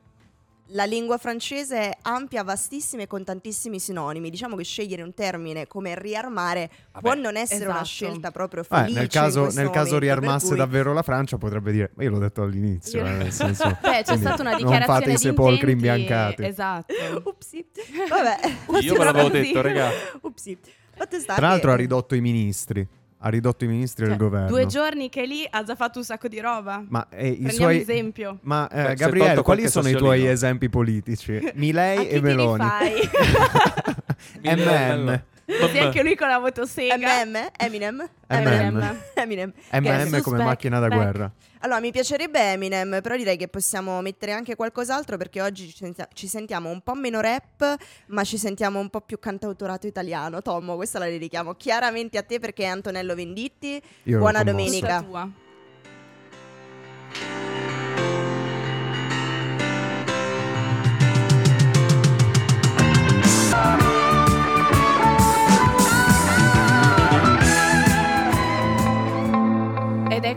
La 0.73 0.85
lingua 0.85 1.17
francese 1.17 1.77
è 1.89 1.97
ampia, 2.03 2.43
vastissima 2.43 3.01
e 3.03 3.07
con 3.07 3.23
tantissimi 3.25 3.77
sinonimi. 3.79 4.29
Diciamo 4.29 4.55
che 4.55 4.63
scegliere 4.63 5.01
un 5.01 5.13
termine 5.13 5.67
come 5.67 5.99
riarmare 5.99 6.69
Vabbè, 6.93 7.01
può 7.03 7.13
non 7.19 7.35
essere 7.35 7.65
una 7.65 7.81
esatto. 7.81 7.85
scelta 7.87 8.31
proprio 8.31 8.61
Eh, 8.61 8.65
felice. 8.65 8.93
nel 8.93 9.03
in 9.03 9.09
caso, 9.09 9.41
nel 9.43 9.51
caso 9.51 9.65
momento, 9.71 9.97
riarmasse 9.99 10.47
cui- 10.47 10.55
davvero 10.57 10.93
la 10.93 11.01
Francia 11.01 11.37
potrebbe 11.37 11.71
dire, 11.73 11.91
ma 11.95 12.03
io 12.03 12.09
l'ho 12.11 12.19
detto 12.19 12.41
all'inizio, 12.43 13.03
eh, 13.05 13.09
nel 13.11 13.31
senso, 13.33 13.65
Beh, 13.81 13.89
c'è 13.89 14.03
quindi 14.03 14.21
stata 14.23 14.41
una 14.41 14.51
non 14.51 14.59
dichiarazione 14.59 14.99
fate 14.99 15.11
i 15.11 15.17
sepolcri 15.17 15.71
imbiancati. 15.73 16.43
Esatto. 16.45 16.93
Upsi. 17.25 17.65
Vabbè. 18.07 18.79
Io 18.81 18.93
ve 18.95 19.03
l'avevo 19.03 19.29
così. 19.29 19.41
detto, 19.41 19.61
raga. 19.61 19.89
Upsi. 20.21 20.57
Tra 21.25 21.47
l'altro 21.47 21.69
che- 21.69 21.73
ha 21.73 21.77
ridotto 21.77 22.15
i 22.15 22.21
ministri, 22.21 22.87
ha 23.23 23.29
ridotto 23.29 23.63
i 23.63 23.67
ministri 23.67 24.05
Cioè, 24.05 24.15
del 24.15 24.25
governo. 24.25 24.47
Due 24.47 24.65
giorni 24.65 25.09
che 25.09 25.25
lì 25.25 25.45
ha 25.49 25.63
già 25.63 25.75
fatto 25.75 25.99
un 25.99 26.05
sacco 26.05 26.27
di 26.27 26.39
roba. 26.39 26.83
Ma 26.87 27.07
eh, 27.09 27.27
i 27.29 27.49
suoi... 27.51 27.79
esempio. 27.79 28.39
Ma 28.41 28.67
eh, 28.67 28.83
Beh, 28.83 28.95
Gabriele, 28.95 29.41
quali 29.41 29.69
sono 29.69 29.89
i 29.89 29.93
tuoi 29.93 30.27
esempi 30.27 30.69
politici? 30.69 31.39
Milei 31.55 32.07
e 32.09 32.21
Meloni. 32.21 32.63
MM. 34.41 35.23
Sì, 35.71 35.77
anche 35.79 36.01
lui 36.01 36.15
con 36.15 36.29
la 36.29 36.39
motosega. 36.39 36.95
MM, 37.25 37.49
Eminem, 37.57 38.09
MM. 38.29 38.97
Eminem. 39.13 39.53
MM 39.71 40.09
Che 40.09 40.17
è 40.17 40.21
come 40.21 40.43
macchina 40.43 40.79
da 40.79 40.87
back. 40.87 41.01
guerra. 41.01 41.31
Allora, 41.63 41.79
mi 41.79 41.91
piacerebbe 41.91 42.39
Eminem, 42.39 42.99
però 43.01 43.15
direi 43.15 43.37
che 43.37 43.47
possiamo 43.47 44.01
mettere 44.01 44.31
anche 44.31 44.55
qualcos'altro 44.55 45.17
perché 45.17 45.41
oggi 45.41 45.67
ci, 45.67 45.75
sentia- 45.77 46.07
ci 46.11 46.27
sentiamo 46.27 46.69
un 46.69 46.81
po' 46.81 46.95
meno 46.95 47.19
rap, 47.19 47.75
ma 48.07 48.23
ci 48.23 48.37
sentiamo 48.37 48.79
un 48.79 48.89
po' 48.89 49.01
più 49.01 49.19
cantautorato 49.19 49.85
italiano. 49.85 50.41
Tommo, 50.41 50.75
questa 50.75 50.97
la 50.97 51.05
dedichiamo 51.05 51.53
chiaramente 51.53 52.17
a 52.17 52.23
te 52.23 52.39
perché 52.39 52.63
è 52.63 52.67
Antonello 52.67 53.13
Venditti. 53.13 53.81
Io 54.03 54.17
Buona 54.17 54.43
domenica. 54.43 55.05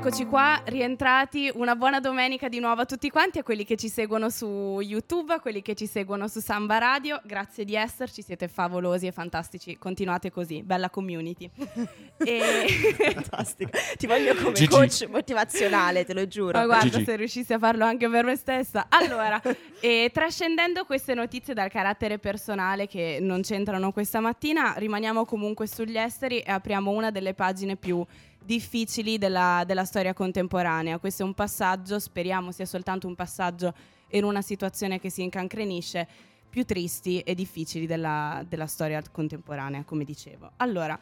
Eccoci 0.07 0.27
qua, 0.27 0.61
rientrati. 0.67 1.51
Una 1.55 1.75
buona 1.75 1.99
domenica 1.99 2.51
di 2.51 2.59
nuovo 2.59 2.83
a 2.83 2.85
tutti 2.85 3.09
quanti, 3.09 3.39
a 3.39 3.43
quelli 3.43 3.65
che 3.65 3.75
ci 3.75 3.89
seguono 3.89 4.29
su 4.29 4.79
YouTube, 4.83 5.33
a 5.33 5.41
quelli 5.41 5.63
che 5.63 5.75
ci 5.75 5.87
seguono 5.87 6.29
su 6.29 6.41
Samba 6.41 6.77
Radio. 6.77 7.23
Grazie 7.25 7.65
di 7.65 7.75
esserci, 7.75 8.21
siete 8.21 8.47
favolosi 8.47 9.07
e 9.07 9.13
fantastici. 9.13 9.79
Continuate 9.79 10.31
così, 10.31 10.63
bella 10.63 10.91
community. 10.91 11.51
e... 12.19 12.67
Fantastico. 13.15 13.71
Ti 13.97 14.07
voglio 14.07 14.35
come 14.35 14.53
Gigi. 14.53 14.69
coach 14.69 15.07
motivazionale, 15.09 16.05
te 16.05 16.13
lo 16.13 16.29
giuro. 16.29 16.59
Ma 16.59 16.67
guarda, 16.67 16.91
Gigi. 16.91 17.05
se 17.05 17.17
riuscissi 17.17 17.55
a 17.55 17.59
farlo 17.59 17.87
anche 17.87 18.07
per 18.07 18.27
me 18.27 18.37
stessa. 18.37 18.89
Allora, 18.91 19.41
e 19.81 20.11
trascendendo 20.13 20.85
queste 20.85 21.15
notizie 21.15 21.55
dal 21.55 21.71
carattere 21.71 22.19
personale 22.19 22.87
che 22.87 23.21
non 23.23 23.41
c'entrano 23.41 23.91
questa 23.91 24.21
mattina, 24.21 24.75
rimaniamo 24.77 25.25
comunque 25.25 25.67
sugli 25.67 25.97
esteri 25.97 26.41
e 26.41 26.53
apriamo 26.53 26.91
una 26.91 27.11
delle 27.11 27.33
pagine 27.33 27.77
più 27.77 28.05
difficili 28.45 29.19
della, 29.19 29.65
della 29.67 29.85
storia 29.85 30.13
contemporanea. 30.13 30.99
Questo 30.99 31.23
è 31.23 31.27
un 31.27 31.35
passaggio, 31.35 31.99
speriamo 31.99 32.53
sia 32.53 32.67
soltanto 32.67 33.07
un 33.07 33.15
passaggio 33.15 33.75
in 34.11 34.25
una 34.25 34.43
situazione 34.43 35.01
che 35.01 35.11
si 35.11 35.23
incancrenisce, 35.23 36.07
più 36.51 36.65
tristi 36.65 37.19
e 37.21 37.35
difficili 37.35 37.87
della, 37.87 38.45
della 38.47 38.67
storia 38.67 39.03
contemporanea, 39.11 39.83
come 39.83 40.05
dicevo. 40.05 40.53
Allora, 40.59 40.97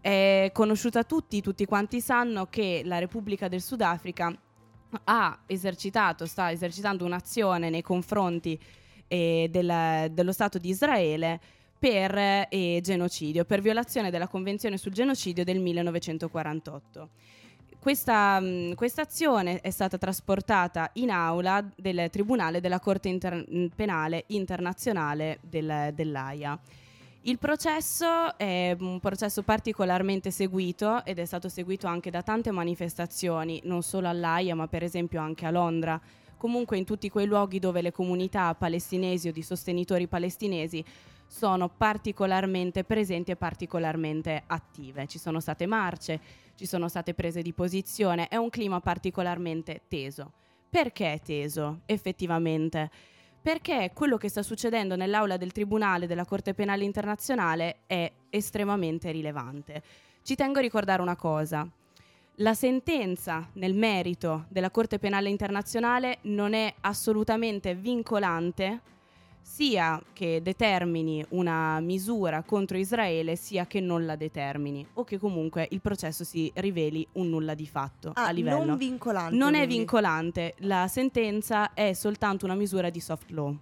è 0.00 0.50
conosciuta 0.52 0.98
a 0.98 1.04
tutti, 1.04 1.40
tutti 1.40 1.64
quanti 1.64 2.00
sanno 2.00 2.46
che 2.50 2.82
la 2.84 2.98
Repubblica 2.98 3.48
del 3.48 3.62
Sudafrica 3.62 4.36
ha 5.04 5.38
esercitato, 5.46 6.26
sta 6.26 6.50
esercitando 6.50 7.04
un'azione 7.06 7.70
nei 7.70 7.82
confronti 7.82 8.58
eh, 9.06 9.48
del- 9.50 10.10
dello 10.10 10.32
Stato 10.32 10.58
di 10.58 10.68
Israele 10.68 11.40
per 11.78 12.16
eh, 12.50 12.80
genocidio, 12.82 13.44
per 13.44 13.60
violazione 13.60 14.10
della 14.10 14.28
Convenzione 14.28 14.76
sul 14.76 14.92
genocidio 14.92 15.44
del 15.44 15.60
1948. 15.60 17.08
Questa 17.78 18.40
mh, 18.40 18.74
questa 18.74 19.02
azione 19.02 19.60
è 19.60 19.70
stata 19.70 19.96
trasportata 19.96 20.90
in 20.94 21.10
aula 21.10 21.64
del 21.76 22.10
Tribunale 22.10 22.60
della 22.60 22.80
Corte 22.80 23.08
Inter- 23.08 23.70
Penale 23.74 24.24
Internazionale 24.28 25.38
del- 25.42 25.92
dell'AIA. 25.94 26.58
Il 27.22 27.38
processo 27.38 28.36
è 28.36 28.76
un 28.78 29.00
processo 29.00 29.42
particolarmente 29.42 30.30
seguito 30.30 31.04
ed 31.04 31.18
è 31.18 31.24
stato 31.24 31.48
seguito 31.48 31.86
anche 31.86 32.10
da 32.10 32.22
tante 32.22 32.50
manifestazioni, 32.50 33.60
non 33.64 33.82
solo 33.82 34.08
all'AIA 34.08 34.54
ma 34.54 34.66
per 34.66 34.82
esempio 34.82 35.20
anche 35.20 35.46
a 35.46 35.50
Londra, 35.50 36.00
comunque 36.36 36.78
in 36.78 36.84
tutti 36.84 37.10
quei 37.10 37.26
luoghi 37.26 37.58
dove 37.58 37.82
le 37.82 37.92
comunità 37.92 38.54
palestinesi 38.54 39.28
o 39.28 39.32
di 39.32 39.42
sostenitori 39.42 40.06
palestinesi 40.06 40.84
sono 41.28 41.68
particolarmente 41.68 42.82
presenti 42.82 43.30
e 43.30 43.36
particolarmente 43.36 44.42
attive. 44.46 45.06
Ci 45.06 45.18
sono 45.18 45.38
state 45.38 45.66
marce, 45.66 46.20
ci 46.56 46.66
sono 46.66 46.88
state 46.88 47.14
prese 47.14 47.42
di 47.42 47.52
posizione, 47.52 48.26
è 48.28 48.36
un 48.36 48.50
clima 48.50 48.80
particolarmente 48.80 49.82
teso. 49.86 50.32
Perché 50.68 51.12
è 51.12 51.20
teso, 51.20 51.82
effettivamente? 51.86 52.90
Perché 53.40 53.92
quello 53.94 54.16
che 54.16 54.28
sta 54.28 54.42
succedendo 54.42 54.96
nell'aula 54.96 55.36
del 55.36 55.52
Tribunale 55.52 56.06
della 56.06 56.24
Corte 56.24 56.54
Penale 56.54 56.84
Internazionale 56.84 57.80
è 57.86 58.10
estremamente 58.30 59.10
rilevante. 59.10 59.82
Ci 60.22 60.34
tengo 60.34 60.58
a 60.58 60.62
ricordare 60.62 61.00
una 61.00 61.16
cosa. 61.16 61.66
La 62.40 62.54
sentenza 62.54 63.48
nel 63.54 63.74
merito 63.74 64.46
della 64.48 64.70
Corte 64.70 64.98
Penale 64.98 65.28
Internazionale 65.28 66.18
non 66.22 66.52
è 66.52 66.72
assolutamente 66.80 67.74
vincolante 67.74 68.80
sia 69.40 70.00
che 70.12 70.40
determini 70.42 71.24
una 71.30 71.80
misura 71.80 72.42
contro 72.42 72.78
Israele 72.78 73.36
sia 73.36 73.66
che 73.66 73.80
non 73.80 74.06
la 74.06 74.16
determini 74.16 74.86
o 74.94 75.04
che 75.04 75.18
comunque 75.18 75.66
il 75.70 75.80
processo 75.80 76.24
si 76.24 76.50
riveli 76.56 77.06
un 77.12 77.28
nulla 77.28 77.54
di 77.54 77.66
fatto 77.66 78.12
ah, 78.14 78.26
a 78.26 78.30
livello. 78.30 78.64
Non 78.64 78.76
vincolante. 78.76 79.34
Non 79.34 79.48
quindi. 79.50 79.66
è 79.66 79.68
vincolante, 79.68 80.54
la 80.58 80.86
sentenza 80.88 81.74
è 81.74 81.92
soltanto 81.92 82.44
una 82.44 82.54
misura 82.54 82.90
di 82.90 83.00
soft 83.00 83.30
law. 83.30 83.56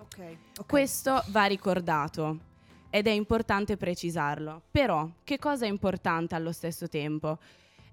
Okay, 0.00 0.36
ok. 0.58 0.66
Questo 0.66 1.22
va 1.28 1.44
ricordato 1.44 2.38
ed 2.90 3.06
è 3.06 3.10
importante 3.10 3.76
precisarlo. 3.76 4.62
Però, 4.70 5.08
che 5.24 5.38
cosa 5.38 5.66
è 5.66 5.68
importante 5.68 6.34
allo 6.34 6.52
stesso 6.52 6.88
tempo? 6.88 7.38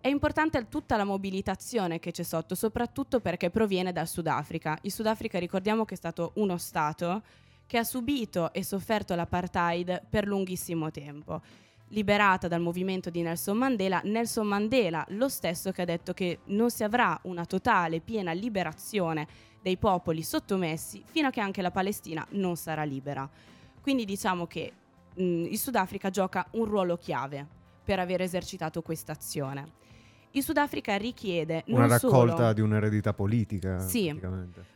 È 0.05 0.09
importante 0.09 0.67
tutta 0.69 0.97
la 0.97 1.03
mobilitazione 1.03 1.97
che 1.97 2.11
c'è 2.11 2.21
sotto, 2.21 2.53
soprattutto 2.53 3.21
perché 3.21 3.49
proviene 3.49 3.91
dal 3.91 4.07
Sudafrica. 4.07 4.77
Il 4.83 4.91
Sudafrica 4.91 5.39
ricordiamo 5.39 5.83
che 5.83 5.95
è 5.95 5.97
stato 5.97 6.33
uno 6.35 6.59
Stato 6.59 7.23
che 7.65 7.79
ha 7.79 7.83
subito 7.83 8.53
e 8.53 8.63
sofferto 8.63 9.15
l'apartheid 9.15 10.03
per 10.07 10.27
lunghissimo 10.27 10.91
tempo. 10.91 11.41
Liberata 11.87 12.47
dal 12.47 12.61
movimento 12.61 13.09
di 13.09 13.23
Nelson 13.23 13.57
Mandela, 13.57 13.99
Nelson 14.03 14.45
Mandela, 14.45 15.03
lo 15.09 15.27
stesso 15.27 15.71
che 15.71 15.81
ha 15.81 15.85
detto 15.85 16.13
che 16.13 16.41
non 16.49 16.69
si 16.69 16.83
avrà 16.83 17.19
una 17.23 17.45
totale, 17.45 17.99
piena 17.99 18.31
liberazione 18.31 19.27
dei 19.59 19.77
popoli 19.77 20.21
sottomessi 20.21 21.01
fino 21.03 21.29
a 21.29 21.31
che 21.31 21.41
anche 21.41 21.63
la 21.63 21.71
Palestina 21.71 22.23
non 22.33 22.57
sarà 22.57 22.83
libera. 22.83 23.27
Quindi 23.81 24.05
diciamo 24.05 24.45
che 24.45 24.71
mh, 25.15 25.23
il 25.23 25.57
Sudafrica 25.57 26.11
gioca 26.11 26.45
un 26.51 26.65
ruolo 26.65 26.95
chiave 26.95 27.43
per 27.83 27.99
aver 27.99 28.21
esercitato 28.21 28.83
questa 28.83 29.11
azione 29.11 29.81
il 30.35 30.43
Sudafrica 30.43 30.97
richiede 30.97 31.63
una 31.67 31.87
raccolta 31.87 32.35
solo, 32.35 32.53
di 32.53 32.61
un'eredità 32.61 33.13
politica. 33.13 33.79
Sì, 33.79 34.13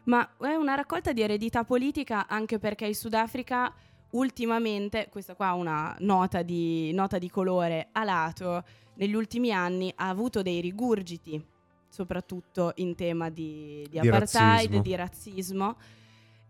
ma 0.05 0.29
è 0.37 0.55
una 0.55 0.75
raccolta 0.75 1.11
di 1.11 1.21
eredità 1.21 1.63
politica 1.63 2.27
anche 2.27 2.59
perché 2.59 2.85
il 2.85 2.95
Sudafrica 2.95 3.73
ultimamente, 4.11 5.07
questa 5.09 5.35
qua 5.35 5.49
è 5.49 5.53
una 5.53 5.95
nota 5.99 6.41
di, 6.41 6.91
nota 6.93 7.17
di 7.17 7.29
colore 7.29 7.89
a 7.91 8.03
lato, 8.03 8.63
negli 8.95 9.13
ultimi 9.13 9.51
anni 9.51 9.91
ha 9.95 10.07
avuto 10.07 10.41
dei 10.41 10.61
rigurgiti, 10.61 11.45
soprattutto 11.89 12.71
in 12.75 12.95
tema 12.95 13.29
di, 13.29 13.85
di, 13.89 13.99
di 13.99 14.07
apartheid, 14.07 14.71
razzismo. 14.71 14.81
di 14.81 14.95
razzismo 14.95 15.77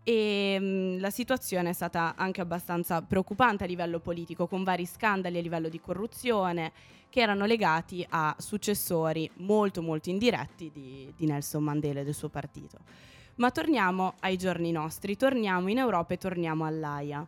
e 0.02 0.58
mh, 0.58 0.64
mm, 0.64 1.00
la 1.00 1.10
situazione 1.10 1.70
è 1.70 1.72
stata 1.72 2.14
anche 2.16 2.40
abbastanza 2.40 3.02
preoccupante 3.02 3.64
a 3.64 3.66
livello 3.66 4.00
politico, 4.00 4.46
con 4.46 4.64
vari 4.64 4.86
scandali 4.86 5.38
a 5.38 5.42
livello 5.42 5.68
di 5.68 5.80
corruzione 5.80 6.72
che 7.08 7.20
erano 7.20 7.44
legati 7.44 8.06
a 8.08 8.34
successori 8.38 9.28
molto 9.38 9.82
molto 9.82 10.10
indiretti 10.10 10.70
di, 10.72 11.12
di 11.16 11.26
Nelson 11.26 11.62
Mandela 11.62 12.00
e 12.00 12.04
del 12.04 12.14
suo 12.14 12.28
partito. 12.28 12.78
Ma 13.36 13.50
torniamo 13.50 14.14
ai 14.20 14.36
giorni 14.36 14.70
nostri, 14.70 15.16
torniamo 15.16 15.68
in 15.68 15.78
Europa 15.78 16.14
e 16.14 16.18
torniamo 16.18 16.64
all'AIA. 16.64 17.26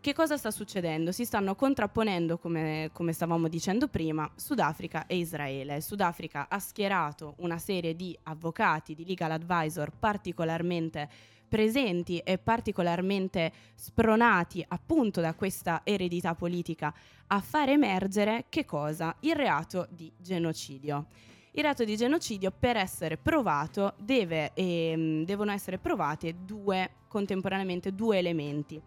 Che 0.00 0.14
cosa 0.14 0.38
sta 0.38 0.50
succedendo? 0.50 1.12
Si 1.12 1.26
stanno 1.26 1.54
contrapponendo, 1.54 2.38
come, 2.38 2.88
come, 2.94 3.12
stavamo 3.12 3.48
dicendo 3.48 3.86
prima, 3.86 4.30
Sudafrica 4.34 5.06
e 5.06 5.18
Israele. 5.18 5.82
Sudafrica 5.82 6.46
ha 6.48 6.58
schierato 6.58 7.34
una 7.38 7.58
serie 7.58 7.94
di 7.94 8.16
avvocati, 8.22 8.94
di 8.94 9.04
legal 9.04 9.32
advisor 9.32 9.90
particolarmente 9.90 11.08
presenti 11.50 12.18
e 12.18 12.38
particolarmente 12.38 13.52
spronati 13.74 14.64
appunto 14.66 15.20
da 15.20 15.34
questa 15.34 15.80
eredità 15.82 16.36
politica 16.36 16.94
a 17.26 17.40
far 17.40 17.70
emergere 17.70 18.46
che 18.48 18.64
cosa? 18.64 19.14
Il 19.20 19.34
reato 19.34 19.88
di 19.90 20.10
genocidio. 20.16 21.06
Il 21.52 21.62
reato 21.62 21.82
di 21.82 21.96
genocidio 21.96 22.52
per 22.56 22.76
essere 22.76 23.16
provato 23.16 23.94
deve, 23.98 24.52
ehm, 24.54 25.24
devono 25.24 25.50
essere 25.50 25.78
provate 25.78 26.36
due, 26.44 26.90
contemporaneamente 27.08 27.92
due 27.92 28.18
elementi. 28.18 28.80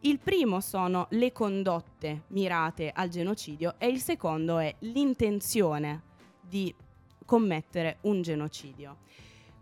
Il 0.00 0.20
primo 0.20 0.60
sono 0.60 1.08
le 1.10 1.32
condotte 1.32 2.22
mirate 2.28 2.92
al 2.94 3.08
genocidio 3.08 3.74
e 3.78 3.88
il 3.88 4.00
secondo 4.00 4.58
è 4.58 4.72
l'intenzione 4.80 6.02
di 6.40 6.72
commettere 7.24 7.98
un 8.02 8.22
genocidio. 8.22 8.98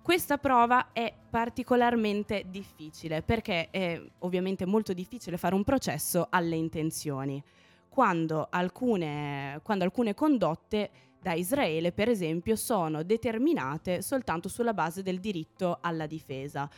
Questa 0.05 0.37
prova 0.37 0.93
è 0.93 1.11
particolarmente 1.31 2.45
difficile 2.51 3.23
perché 3.23 3.71
è 3.71 3.99
ovviamente 4.19 4.67
molto 4.67 4.93
difficile 4.93 5.39
fare 5.39 5.55
un 5.55 5.65
processo 5.65 6.27
alle 6.29 6.57
intenzioni. 6.57 7.43
Quando 7.89 8.49
alcune, 8.51 9.61
quando 9.63 9.83
alcune 9.83 10.13
condotte 10.13 10.91
da 11.19 11.33
Israele, 11.33 11.91
per 11.91 12.11
esempio, 12.11 12.55
sono 12.55 13.03
determinate 13.03 14.03
soltanto 14.03 14.51
sulla 14.51 14.75
base 14.75 15.03
del 15.03 15.21
diritto 15.21 15.79
alla 15.81 16.05
difesa. 16.05 16.69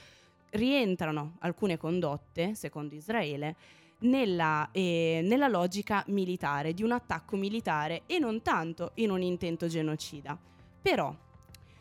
Rientrano 0.50 1.34
alcune 1.40 1.76
condotte, 1.78 2.54
secondo 2.54 2.94
Israele, 2.94 3.56
nella, 4.02 4.68
eh, 4.70 5.20
nella, 5.24 5.48
logica 5.48 6.04
militare, 6.06 6.74
di 6.74 6.84
un 6.84 6.92
attacco 6.92 7.34
militare 7.34 8.02
e 8.06 8.20
non 8.20 8.40
tanto 8.42 8.92
in 8.94 9.10
un 9.10 9.20
intento 9.20 9.66
genocida. 9.66 10.38
Però 10.80 11.12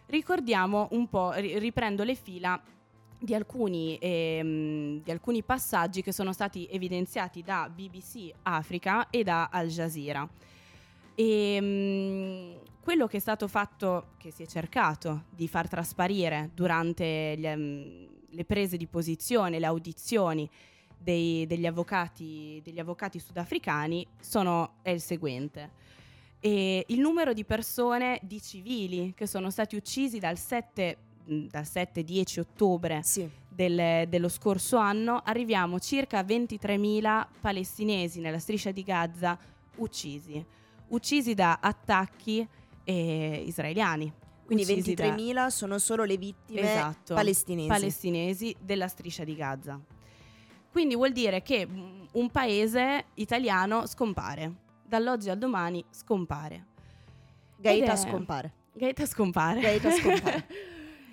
ricordiamo 0.08 0.88
un 0.92 1.08
po', 1.08 1.32
riprendo 1.34 2.04
le 2.04 2.16
fila 2.16 2.62
di 3.18 3.34
alcuni, 3.34 3.98
ehm, 4.00 5.02
di 5.02 5.12
alcuni, 5.12 5.44
passaggi 5.44 6.02
che 6.02 6.12
sono 6.12 6.34
stati 6.34 6.68
evidenziati 6.70 7.42
da 7.42 7.70
BBC 7.74 8.32
Africa 8.44 9.10
e 9.10 9.24
da 9.24 9.50
Al 9.52 9.68
Jazeera. 9.68 10.28
E, 11.16 11.56
ehm, 11.56 12.60
quello 12.82 13.08
che 13.08 13.18
è 13.18 13.20
stato 13.20 13.48
fatto, 13.48 14.10
che 14.18 14.32
si 14.32 14.44
è 14.44 14.46
cercato 14.46 15.24
di 15.32 15.48
far 15.48 15.68
trasparire 15.68 16.52
durante 16.54 17.36
gli, 17.36 17.48
um, 17.48 18.08
le 18.30 18.46
prese 18.46 18.78
di 18.78 18.86
posizione, 18.86 19.58
le 19.58 19.66
audizioni 19.66 20.48
dei, 20.96 21.48
degli, 21.48 21.66
avvocati, 21.66 22.62
degli 22.64 22.80
avvocati 22.80 23.18
sudafricani, 23.18 24.06
sono, 24.20 24.76
è 24.84 24.92
il 24.92 25.02
seguente 25.02 25.72
e 26.46 26.86
il 26.90 27.00
numero 27.00 27.34
di 27.34 27.44
persone, 27.44 28.20
di 28.22 28.40
civili 28.40 29.14
che 29.16 29.26
sono 29.26 29.50
stati 29.50 29.76
uccisi 29.76 30.20
dal 30.20 30.38
7 30.38 30.98
dal 31.26 31.64
7-10 31.64 32.42
ottobre 32.42 33.02
sì. 33.02 33.28
del, 33.50 34.08
dello 34.08 34.30
scorso 34.30 34.78
anno, 34.78 35.24
arriviamo 35.26 35.80
circa 35.80 36.20
a 36.20 36.22
23.000 36.22 37.26
palestinesi 37.42 38.20
nella 38.20 38.38
striscia 38.38 38.70
di 38.70 38.84
Gaza 38.84 39.36
uccisi, 39.78 40.46
uccisi 40.90 41.34
da 41.34 41.58
attacchi 41.60 42.48
eh, 42.84 43.44
israeliani. 43.44 44.14
Quindi 44.46 44.66
23.000 44.66 45.34
da... 45.34 45.50
sono 45.50 45.80
solo 45.80 46.04
le 46.04 46.18
vittime 46.18 46.62
esatto, 46.62 47.16
palestinesi. 47.16 47.68
palestinesi 47.68 48.56
della 48.60 48.88
striscia 48.88 49.24
di 49.24 49.36
Gaza. 49.36 49.82
Quindi 50.72 50.94
vuol 50.94 51.12
dire 51.12 51.42
che 51.42 51.68
un 52.12 52.30
paese 52.30 53.06
italiano 53.16 53.88
scompare 53.88 54.64
dall'oggi 54.86 55.30
al 55.30 55.38
domani 55.38 55.84
scompare. 55.90 56.66
Gaeta 57.58 57.94
è... 57.94 57.96
scompare. 57.96 58.54
Gaeta 58.74 59.06
scompare. 59.06 59.60
Gaeta 59.60 59.92
scompare. 59.92 60.48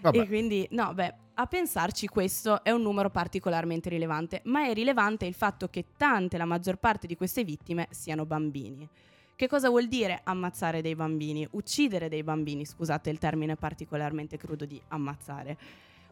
e 0.12 0.26
quindi, 0.26 0.66
no, 0.70 0.92
beh, 0.94 1.14
a 1.34 1.46
pensarci 1.46 2.08
questo 2.08 2.62
è 2.62 2.70
un 2.70 2.82
numero 2.82 3.08
particolarmente 3.08 3.88
rilevante, 3.88 4.42
ma 4.44 4.66
è 4.66 4.74
rilevante 4.74 5.24
il 5.24 5.34
fatto 5.34 5.68
che 5.68 5.86
tante, 5.96 6.36
la 6.36 6.44
maggior 6.44 6.76
parte 6.76 7.06
di 7.06 7.16
queste 7.16 7.44
vittime 7.44 7.88
siano 7.90 8.26
bambini. 8.26 8.88
Che 9.34 9.48
cosa 9.48 9.70
vuol 9.70 9.88
dire 9.88 10.20
ammazzare 10.24 10.82
dei 10.82 10.94
bambini? 10.94 11.48
Uccidere 11.52 12.08
dei 12.08 12.22
bambini, 12.22 12.64
scusate 12.66 13.10
il 13.10 13.18
termine 13.18 13.56
particolarmente 13.56 14.36
crudo 14.36 14.66
di 14.66 14.80
ammazzare. 14.88 15.56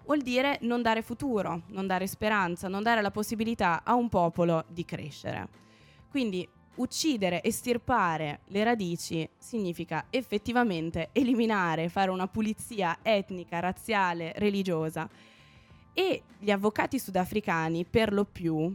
Vuol 0.05 0.23
dire 0.23 0.59
non 0.63 0.83
dare 0.83 1.03
futuro, 1.03 1.63
non 1.69 1.87
dare 1.87 2.07
speranza, 2.07 2.67
non 2.67 2.83
dare 2.83 3.03
la 3.03 3.11
possibilità 3.11 3.83
a 3.85 3.95
un 3.95 4.09
popolo 4.09 4.65
di 4.69 4.85
crescere. 4.85 5.49
Quindi 6.11 6.49
uccidere, 6.77 7.43
estirpare 7.43 8.41
le 8.47 8.65
radici 8.65 9.29
significa 9.37 10.07
effettivamente 10.11 11.11
eliminare, 11.13 11.89
fare 11.89 12.11
una 12.11 12.29
pulizia 12.29 12.99
etnica, 13.03 13.61
razziale, 13.61 14.33
religiosa. 14.37 15.09
E 15.93 16.23
gli 16.39 16.51
avvocati 16.51 16.99
sudafricani, 16.99 17.85
per 17.85 18.13
lo 18.13 18.25
più, 18.25 18.75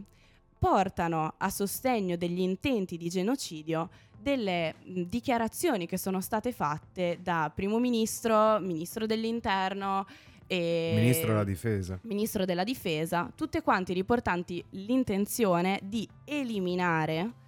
portano 0.58 1.34
a 1.36 1.50
sostegno 1.50 2.16
degli 2.16 2.40
intenti 2.40 2.96
di 2.96 3.08
genocidio 3.08 3.88
delle 4.18 4.74
dichiarazioni 4.84 5.86
che 5.86 5.98
sono 5.98 6.20
state 6.20 6.52
fatte 6.52 7.18
da 7.22 7.50
primo 7.54 7.78
ministro, 7.78 8.58
ministro 8.60 9.06
dell'interno 9.06 10.06
e 10.46 10.92
Ministro 10.96 11.28
della 11.28 11.44
difesa. 11.44 11.98
ministro 12.02 12.44
della 12.44 12.64
difesa, 12.64 13.30
tutte 13.34 13.62
quanti 13.62 13.92
riportanti 13.92 14.64
l'intenzione 14.70 15.80
di 15.82 16.08
eliminare 16.24 17.44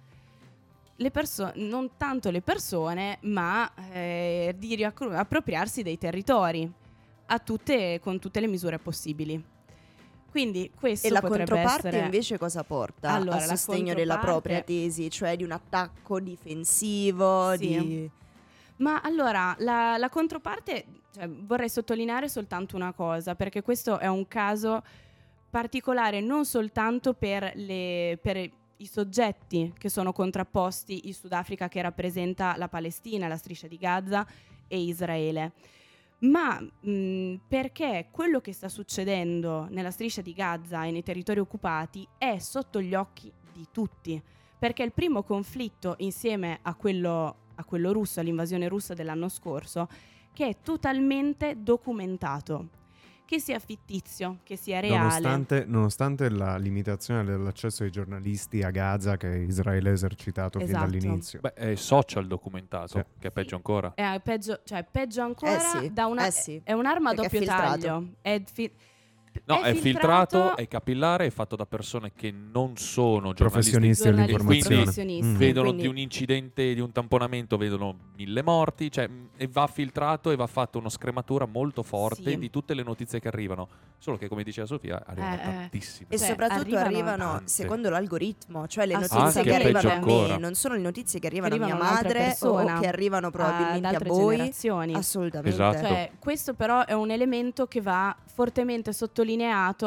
perso- 1.11 1.51
non 1.55 1.91
tanto 1.97 2.29
le 2.29 2.41
persone, 2.41 3.17
ma 3.21 3.71
eh, 3.91 4.53
di 4.57 4.75
riaccru- 4.75 5.13
appropriarsi 5.13 5.81
dei 5.81 5.97
territori 5.97 6.69
a 7.27 7.39
tutte- 7.39 7.99
con 8.01 8.19
tutte 8.19 8.39
le 8.39 8.47
misure 8.47 8.77
possibili. 8.79 9.41
Quindi 10.29 10.71
questo 10.77 11.07
E 11.07 11.09
la 11.09 11.21
controparte 11.21 11.87
essere... 11.87 12.03
invece 12.05 12.37
cosa 12.37 12.63
porta 12.63 13.11
Allora, 13.11 13.37
a 13.37 13.55
sostegno 13.55 13.93
della 13.95 14.15
controparte- 14.17 14.49
propria 14.49 14.61
tesi, 14.61 15.09
cioè 15.09 15.35
di 15.35 15.43
un 15.43 15.51
attacco 15.51 16.19
difensivo, 16.19 17.51
Sì. 17.53 17.57
di... 17.57 18.11
Ma 18.77 19.01
allora, 19.01 19.55
la, 19.59 19.97
la 19.97 20.09
controparte, 20.09 20.85
cioè, 21.13 21.27
vorrei 21.27 21.67
sottolineare 21.69 22.29
soltanto 22.29 22.75
una 22.75 22.93
cosa, 22.93 23.35
perché 23.35 23.61
questo 23.61 23.97
è 23.99 24.07
un 24.07 24.27
caso 24.27 24.83
particolare 25.49 26.21
non 26.21 26.45
soltanto 26.45 27.13
per, 27.13 27.51
le- 27.55 28.19
per 28.21 28.49
i 28.81 28.85
soggetti 28.85 29.73
che 29.77 29.89
sono 29.89 30.11
contrapposti, 30.11 31.07
il 31.07 31.13
Sudafrica 31.13 31.67
che 31.67 31.81
rappresenta 31.81 32.55
la 32.57 32.67
Palestina, 32.67 33.27
la 33.27 33.37
striscia 33.37 33.67
di 33.67 33.77
Gaza 33.77 34.25
e 34.67 34.79
Israele, 34.81 35.53
ma 36.19 36.59
mh, 36.59 37.35
perché 37.47 38.07
quello 38.11 38.39
che 38.41 38.53
sta 38.53 38.69
succedendo 38.69 39.67
nella 39.69 39.91
striscia 39.91 40.21
di 40.21 40.33
Gaza 40.33 40.83
e 40.85 40.91
nei 40.91 41.03
territori 41.03 41.39
occupati 41.39 42.07
è 42.17 42.37
sotto 42.39 42.81
gli 42.81 42.93
occhi 42.93 43.31
di 43.53 43.67
tutti, 43.71 44.21
perché 44.57 44.83
il 44.83 44.91
primo 44.91 45.23
conflitto 45.23 45.95
insieme 45.99 46.59
a 46.61 46.73
quello, 46.75 47.35
a 47.55 47.63
quello 47.63 47.91
russo, 47.91 48.19
all'invasione 48.19 48.67
russa 48.67 48.93
dell'anno 48.93 49.29
scorso, 49.29 49.87
che 50.33 50.47
è 50.47 50.55
totalmente 50.61 51.61
documentato, 51.61 52.67
che 53.29 53.39
sia 53.39 53.59
fittizio, 53.59 54.39
che 54.41 54.55
sia 54.55 54.79
reale. 54.79 54.97
Nonostante, 54.97 55.63
nonostante 55.67 56.29
la 56.31 56.57
limitazione 56.57 57.23
dell'accesso 57.23 57.83
ai 57.83 57.91
giornalisti 57.91 58.63
a 58.63 58.71
Gaza 58.71 59.17
che 59.17 59.27
Israele 59.27 59.91
ha 59.91 59.93
esercitato 59.93 60.57
fin 60.57 60.67
Esatto. 60.67 60.85
dall'inizio. 60.85 61.39
Beh, 61.39 61.53
è 61.53 61.75
social 61.75 62.25
documentato, 62.25 62.97
Sì. 62.97 63.03
che 63.19 63.27
è 63.27 63.31
peggio 63.31 63.53
ancora. 63.55 63.93
È 63.93 64.19
peggio, 64.23 64.61
cioè 64.63 64.83
peggio 64.89 65.21
ancora 65.21 65.55
Eh 65.55 65.59
sì, 65.59 65.93
da 65.93 66.07
una, 66.07 66.25
eh 66.25 66.31
sì. 66.31 66.59
è 66.63 66.73
un'arma 66.73 67.11
a 67.11 67.13
doppio 67.13 67.43
taglio. 67.45 68.13
È, 68.19 68.41
fi- 68.51 68.73
No, 69.45 69.61
è, 69.61 69.73
filtrato, 69.73 70.37
filtrato 70.37 70.55
è 70.57 70.67
capillare, 70.67 71.25
è 71.25 71.29
fatto 71.29 71.55
da 71.55 71.65
persone 71.65 72.11
che 72.13 72.31
non 72.31 72.77
sono 72.77 73.33
giornalisti. 73.33 73.43
Professionisti 73.43 74.03
dell'informazione. 74.09 74.75
professionisti. 74.83 75.25
Mm. 75.27 75.35
Vedono 75.35 75.65
Quindi- 75.67 75.81
di 75.83 75.87
un 75.89 75.97
incidente, 75.97 76.73
di 76.73 76.79
un 76.79 76.91
tamponamento, 76.91 77.57
vedono 77.57 77.95
mille 78.15 78.41
morti, 78.43 78.91
cioè, 78.91 79.07
mh, 79.07 79.29
e 79.37 79.47
va 79.47 79.67
filtrato 79.67 80.31
e 80.31 80.35
va 80.35 80.47
fatta 80.47 80.77
una 80.77 80.89
scrematura 80.89 81.45
molto 81.45 81.83
forte 81.83 82.31
Sì. 82.31 82.37
di 82.37 82.49
tutte 82.49 82.73
le 82.73 82.83
notizie 82.83 83.19
che 83.19 83.27
arrivano. 83.27 83.67
Solo 83.97 84.17
che, 84.17 84.27
come 84.27 84.43
diceva 84.43 84.65
Sofia, 84.67 85.03
arrivano 85.05 85.33
Eh, 85.35 85.39
eh. 85.39 85.43
tantissime. 85.43 86.07
E 86.09 86.17
Cioè, 86.17 86.27
soprattutto 86.29 86.61
arrivano 86.61 86.85
arrivano, 86.85 87.23
tante. 87.33 87.47
secondo 87.49 87.89
l'algoritmo, 87.89 88.67
cioè 88.67 88.85
le 88.85 88.93
notizie 88.93 89.17
Assolutamente. 89.17 89.49
che 89.49 89.63
arrivano 89.63 89.87
a 89.89 89.91
me 89.91 89.97
ancora. 89.97 90.37
non 90.37 90.53
sono 90.55 90.73
le 90.75 90.81
notizie 90.81 91.19
che 91.19 91.27
arrivano, 91.27 91.53
arrivano 91.53 91.73
a 91.73 91.83
mia 91.83 91.91
madre 91.93 92.19
persona, 92.19 92.77
o 92.77 92.79
che 92.81 92.87
arrivano 92.87 93.29
probabilmente 93.31 93.87
ad 93.87 93.93
a 93.93 93.97
altre 93.97 94.09
voi. 94.09 94.35
generazioni. 94.37 94.93
Assolutamente. 94.93 95.49
Esatto. 95.49 95.77
Cioè, 95.87 96.11
questo 96.19 96.53
però 96.53 96.85
è 96.85 96.93
un 96.93 97.11
elemento 97.11 97.67
che 97.67 97.81
va 97.81 98.15
fortemente 98.25 98.93
sottolineato, 98.93 99.28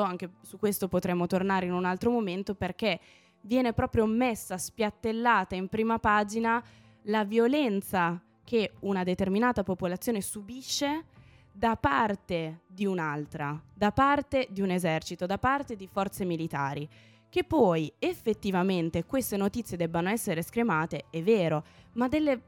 anche 0.03 0.31
su 0.43 0.59
questo 0.59 0.89
potremo 0.89 1.27
tornare 1.27 1.67
in 1.67 1.73
un 1.73 1.85
altro 1.85 2.11
momento, 2.11 2.55
perché 2.55 3.01
viene 3.43 3.73
proprio 3.73 4.07
messa 4.07 4.59
spiattellata 4.59 5.55
in 5.55 5.69
prima 5.69 5.99
pagina 5.99 6.63
la 7.07 7.25
violenza 7.25 8.21
che 8.45 8.73
una 8.81 9.03
determinata 9.03 9.63
popolazione 9.63 10.21
subisce 10.21 11.05
da 11.53 11.77
parte 11.77 12.63
di 12.67 12.87
un'altra, 12.87 13.61
da 13.75 13.93
parte 13.93 14.49
di 14.51 14.61
un 14.61 14.71
esercito, 14.71 15.27
da 15.27 15.39
parte 15.39 15.77
di 15.77 15.87
forze 15.87 16.25
militari. 16.25 16.89
Che 17.29 17.45
poi 17.45 17.93
effettivamente 17.99 19.05
queste 19.05 19.37
notizie 19.37 19.77
debbano 19.77 20.11
essere 20.11 20.43
scremate, 20.43 21.07
è 21.11 21.23
vero, 21.23 21.65
ma 21.95 22.09
delle, 22.09 22.43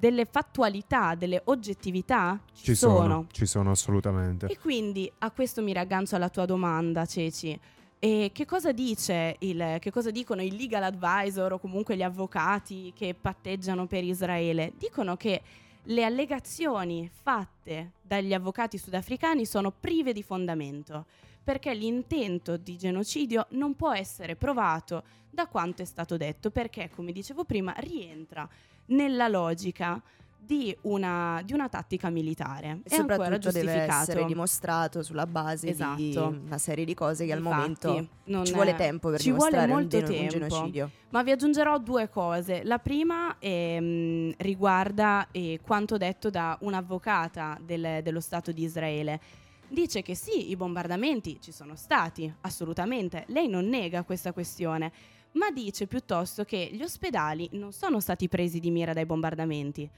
delle 0.00 0.24
fattualità, 0.24 1.14
delle 1.14 1.42
oggettività 1.44 2.40
ci, 2.54 2.64
Ci 2.64 2.74
sono, 2.74 3.26
ci 3.30 3.44
sono 3.44 3.70
assolutamente. 3.70 4.46
E 4.46 4.58
quindi 4.58 5.12
a 5.18 5.30
questo 5.30 5.60
mi 5.60 5.74
raggancio 5.74 6.16
alla 6.16 6.30
tua 6.30 6.46
domanda, 6.46 7.04
Ceci. 7.04 7.60
E 7.98 8.30
che 8.32 8.46
cosa 8.46 8.72
dice 8.72 9.36
il, 9.40 9.76
che 9.78 9.90
cosa 9.90 10.10
dicono 10.10 10.40
i 10.40 10.56
legal 10.56 10.84
advisor 10.84 11.52
o 11.52 11.58
comunque 11.58 11.96
gli 11.96 12.02
avvocati 12.02 12.94
che 12.96 13.14
patteggiano 13.14 13.86
per 13.86 14.02
Israele? 14.02 14.72
Dicono 14.78 15.18
che 15.18 15.42
le 15.82 16.04
allegazioni 16.04 17.10
fatte 17.12 17.92
dagli 18.00 18.32
avvocati 18.32 18.78
sudafricani 18.78 19.44
sono 19.44 19.70
prive 19.70 20.14
di 20.14 20.22
fondamento, 20.22 21.04
perché 21.44 21.74
l'intento 21.74 22.56
di 22.56 22.78
genocidio 22.78 23.48
non 23.50 23.76
può 23.76 23.92
essere 23.92 24.34
provato 24.34 25.02
da 25.28 25.46
quanto 25.46 25.82
è 25.82 25.84
stato 25.84 26.16
detto, 26.16 26.50
perché, 26.50 26.88
come 26.88 27.12
dicevo 27.12 27.44
prima, 27.44 27.74
rientra 27.76 28.48
nella 28.90 29.26
logica 29.28 30.00
di 30.42 30.76
una, 30.82 31.40
di 31.44 31.52
una 31.52 31.68
tattica 31.68 32.10
militare. 32.10 32.80
E 32.82 32.96
ancora 32.96 33.14
soprattutto 33.22 33.52
deve 33.52 33.72
essere 33.82 34.24
dimostrato 34.24 35.00
sulla 35.04 35.26
base 35.26 35.66
di 35.66 35.72
Esatto. 35.72 36.40
una 36.44 36.58
serie 36.58 36.84
di 36.84 36.92
cose 36.92 37.24
che 37.24 37.30
al 37.32 37.38
Infatti, 37.38 37.56
momento 37.86 38.08
non 38.24 38.44
ci 38.44 38.52
vuole 38.52 38.74
tempo 38.74 39.10
per 39.10 39.20
ci 39.20 39.30
vuole 39.30 39.50
dimostrare 39.50 39.72
un 39.72 39.78
molto 39.78 39.96
un, 39.98 40.04
tempo. 40.04 40.32
genocidio. 40.32 40.90
Ma 41.10 41.22
vi 41.22 41.30
aggiungerò 41.30 41.78
due 41.78 42.08
cose. 42.08 42.62
La 42.64 42.78
prima 42.78 43.36
ehm, 43.38 44.32
riguarda 44.38 45.28
eh, 45.30 45.60
quanto 45.62 45.96
detto 45.96 46.30
da 46.30 46.56
un'avvocata 46.62 47.56
del- 47.64 48.00
dello 48.02 48.20
Stato 48.20 48.50
di 48.50 48.64
Israele. 48.64 49.20
Dice 49.68 50.02
che 50.02 50.16
sì, 50.16 50.50
i 50.50 50.56
bombardamenti 50.56 51.38
ci 51.40 51.52
sono 51.52 51.76
stati, 51.76 52.32
assolutamente. 52.40 53.22
Lei 53.28 53.46
non 53.48 53.68
nega 53.68 54.02
questa 54.02 54.32
questione, 54.32 54.90
ma 55.32 55.50
dice 55.50 55.86
piuttosto 55.86 56.44
che 56.44 56.70
gli 56.72 56.82
ospedali 56.82 57.48
non 57.52 57.72
sono 57.72 58.00
stati 58.00 58.28
presi 58.28 58.58
di 58.58 58.70
mira 58.70 58.92
dai 58.92 59.06
bombardamenti. 59.06 59.88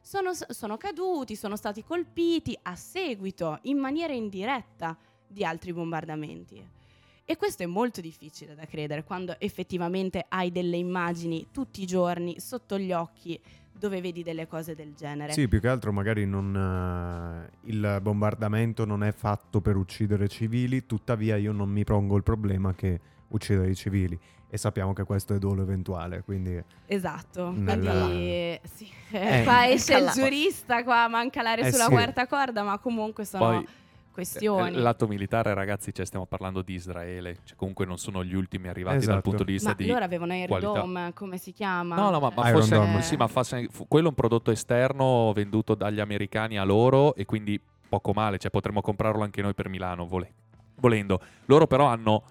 Sono, 0.00 0.32
sono 0.34 0.76
caduti, 0.76 1.36
sono 1.36 1.56
stati 1.56 1.84
colpiti 1.84 2.58
a 2.62 2.74
seguito, 2.74 3.58
in 3.62 3.78
maniera 3.78 4.12
indiretta, 4.12 4.96
di 5.26 5.44
altri 5.44 5.72
bombardamenti. 5.72 6.80
E 7.24 7.36
questo 7.36 7.62
è 7.62 7.66
molto 7.66 8.00
difficile 8.00 8.54
da 8.54 8.66
credere 8.66 9.04
quando 9.04 9.36
effettivamente 9.38 10.26
hai 10.28 10.50
delle 10.50 10.76
immagini 10.76 11.46
tutti 11.52 11.80
i 11.82 11.86
giorni 11.86 12.40
sotto 12.40 12.78
gli 12.78 12.92
occhi 12.92 13.40
dove 13.72 14.00
vedi 14.00 14.22
delle 14.22 14.46
cose 14.46 14.74
del 14.74 14.92
genere. 14.94 15.32
Sì, 15.32 15.48
più 15.48 15.60
che 15.60 15.68
altro 15.68 15.92
magari 15.92 16.26
non, 16.26 16.54
eh, 16.54 17.70
il 17.70 17.98
bombardamento 18.02 18.84
non 18.84 19.02
è 19.02 19.12
fatto 19.12 19.60
per 19.60 19.76
uccidere 19.76 20.28
civili, 20.28 20.84
tuttavia 20.84 21.36
io 21.36 21.52
non 21.52 21.70
mi 21.70 21.84
pongo 21.84 22.16
il 22.16 22.22
problema 22.22 22.74
che 22.74 23.00
uccidere 23.28 23.70
i 23.70 23.74
civili 23.74 24.18
e 24.54 24.58
sappiamo 24.58 24.92
che 24.92 25.04
questo 25.04 25.32
è 25.32 25.38
dolo 25.38 25.62
eventuale, 25.62 26.20
quindi 26.22 26.62
Esatto, 26.84 27.50
Nella- 27.52 28.04
quindi 28.04 28.60
sì. 28.64 28.86
Eh, 29.12 29.44
qua 29.44 29.66
esce 29.66 29.96
il 29.96 30.10
giurista 30.12 30.84
qua 30.84 31.04
a 31.04 31.08
mancalare 31.08 31.62
Eh 31.62 31.70
sulla 31.72 31.84
sì. 31.86 31.90
quarta 31.90 32.26
corda, 32.26 32.62
ma 32.62 32.76
comunque 32.78 33.24
sono 33.24 33.44
Poi 33.46 33.66
questioni. 34.12 34.76
eh, 34.76 34.78
lato 34.80 35.06
militare, 35.08 35.54
ragazzi, 35.54 35.94
cioè, 35.94 36.04
stiamo 36.04 36.26
parlando 36.26 36.60
di 36.60 36.74
Israele, 36.74 37.38
cioè, 37.44 37.56
comunque 37.56 37.86
non 37.86 37.96
sono 37.96 38.22
gli 38.22 38.34
ultimi 38.34 38.68
arrivati 38.68 38.96
dal 38.98 39.04
Esatto. 39.04 39.22
punto 39.22 39.42
di 39.44 39.52
vista 39.52 39.70
ma 39.70 39.74
di 39.74 39.86
loro 39.86 40.04
avevano 40.04 40.32
Air 40.34 40.48
qualità. 40.48 40.72
Dome, 40.72 41.12
come 41.14 41.38
si 41.38 41.52
chiama? 41.52 41.94
No, 41.96 42.10
no, 42.10 42.20
ma, 42.20 42.30
ma 42.34 42.44
forse, 42.50 42.74
Dome. 42.74 43.00
sì, 43.00 43.16
ma 43.16 43.26
fa 43.28 43.42
sen- 43.42 43.68
fu- 43.70 43.86
quello 43.88 44.06
è 44.06 44.08
un 44.10 44.14
prodotto 44.14 44.50
esterno 44.50 45.32
venduto 45.34 45.74
dagli 45.74 45.98
americani 46.00 46.58
a 46.58 46.64
loro 46.64 47.14
e 47.14 47.24
quindi 47.24 47.58
poco 47.88 48.12
male, 48.12 48.36
cioè 48.36 48.50
potremmo 48.50 48.82
comprarlo 48.82 49.22
anche 49.22 49.40
noi 49.40 49.54
per 49.54 49.70
Milano, 49.70 50.06
vole- 50.06 50.32
volendo. 50.76 51.18
Loro 51.46 51.66
però 51.66 51.86
hanno 51.86 52.22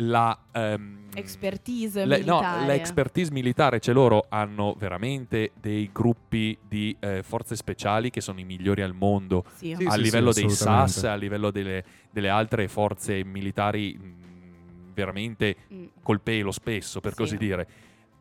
la... 0.00 0.36
ehm, 0.52 1.06
expertise 1.14 2.04
le- 2.04 2.18
no, 2.22 2.34
militare. 2.36 2.66
l'expertise 2.66 3.32
militare, 3.32 3.80
cioè 3.80 3.92
loro 3.94 4.26
hanno 4.28 4.74
veramente 4.78 5.52
dei 5.60 5.90
gruppi 5.92 6.56
di 6.66 6.96
eh, 7.00 7.22
forze 7.22 7.56
speciali 7.56 8.10
che 8.10 8.20
sono 8.20 8.38
i 8.38 8.44
migliori 8.44 8.82
al 8.82 8.94
mondo 8.94 9.44
Sì. 9.56 9.74
Sì, 9.76 9.84
a 9.86 9.92
sì, 9.92 10.00
livello 10.00 10.32
sì, 10.32 10.42
dei. 10.42 10.50
SAS, 10.50 11.04
a 11.04 11.14
livello 11.16 11.50
delle, 11.50 11.84
delle 12.10 12.28
altre 12.28 12.68
forze 12.68 13.24
militari 13.24 13.96
mh, 13.98 14.92
veramente 14.94 15.56
Mm. 15.72 15.84
col 16.02 16.20
pelo 16.20 16.50
spesso, 16.52 17.00
per 17.00 17.12
Sì. 17.12 17.18
così 17.18 17.36
dire. 17.36 17.68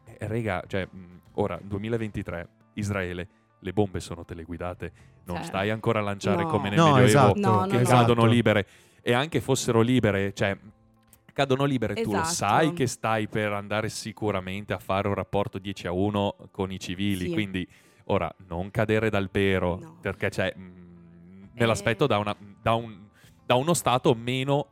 Eh, 0.05 0.27
rega, 0.27 0.63
cioè, 0.67 0.87
mh, 0.89 1.19
ora, 1.35 1.59
2023, 1.61 2.47
Israele, 2.73 3.27
le 3.59 3.73
bombe 3.73 3.99
sono 3.99 4.23
teleguidate, 4.25 4.91
non 5.25 5.37
Cioè, 5.37 5.45
stai 5.45 5.69
ancora 5.69 5.99
a 5.99 6.03
lanciare 6.03 6.43
no. 6.43 6.49
come 6.49 6.69
nel 6.69 6.77
No, 6.77 6.85
Medioevo 6.95 7.05
esatto, 7.07 7.39
No, 7.39 7.59
no, 7.61 7.67
che 7.67 7.77
no. 7.81 7.83
cadono 7.87 8.25
libere. 8.25 8.65
E 9.01 9.13
anche 9.13 9.39
fossero 9.41 9.81
libere, 9.81 10.33
cioè, 10.33 10.57
cadono 11.37 11.65
libere, 11.65 11.93
tu 11.93 12.11
lo 12.11 12.17
Esatto. 12.21 12.33
sai 12.33 12.73
che 12.73 12.87
stai 12.87 13.27
per 13.27 13.51
andare 13.53 13.89
sicuramente 13.89 14.73
a 14.73 14.79
fare 14.79 15.07
un 15.07 15.13
rapporto 15.13 15.59
10 15.59 15.85
a 15.85 15.91
1 15.91 16.35
con 16.49 16.71
i 16.71 16.79
civili, 16.79 17.25
Sì. 17.27 17.31
quindi 17.33 17.67
ora 18.05 18.33
non 18.47 18.71
cadere 18.71 19.11
dal 19.11 19.29
pero, 19.29 19.77
No. 19.79 19.97
perché 20.01 20.29
c'è... 20.29 20.51
mh, 20.55 21.49
me 21.53 21.65
l'aspetto 21.67 22.05
Eh. 22.05 22.07
da, 22.07 22.17
una- 22.17 22.35
da 22.59 22.73
un- 22.73 22.97
da 23.45 23.53
uno 23.53 23.73
stato 23.75 24.15
meno... 24.15 24.65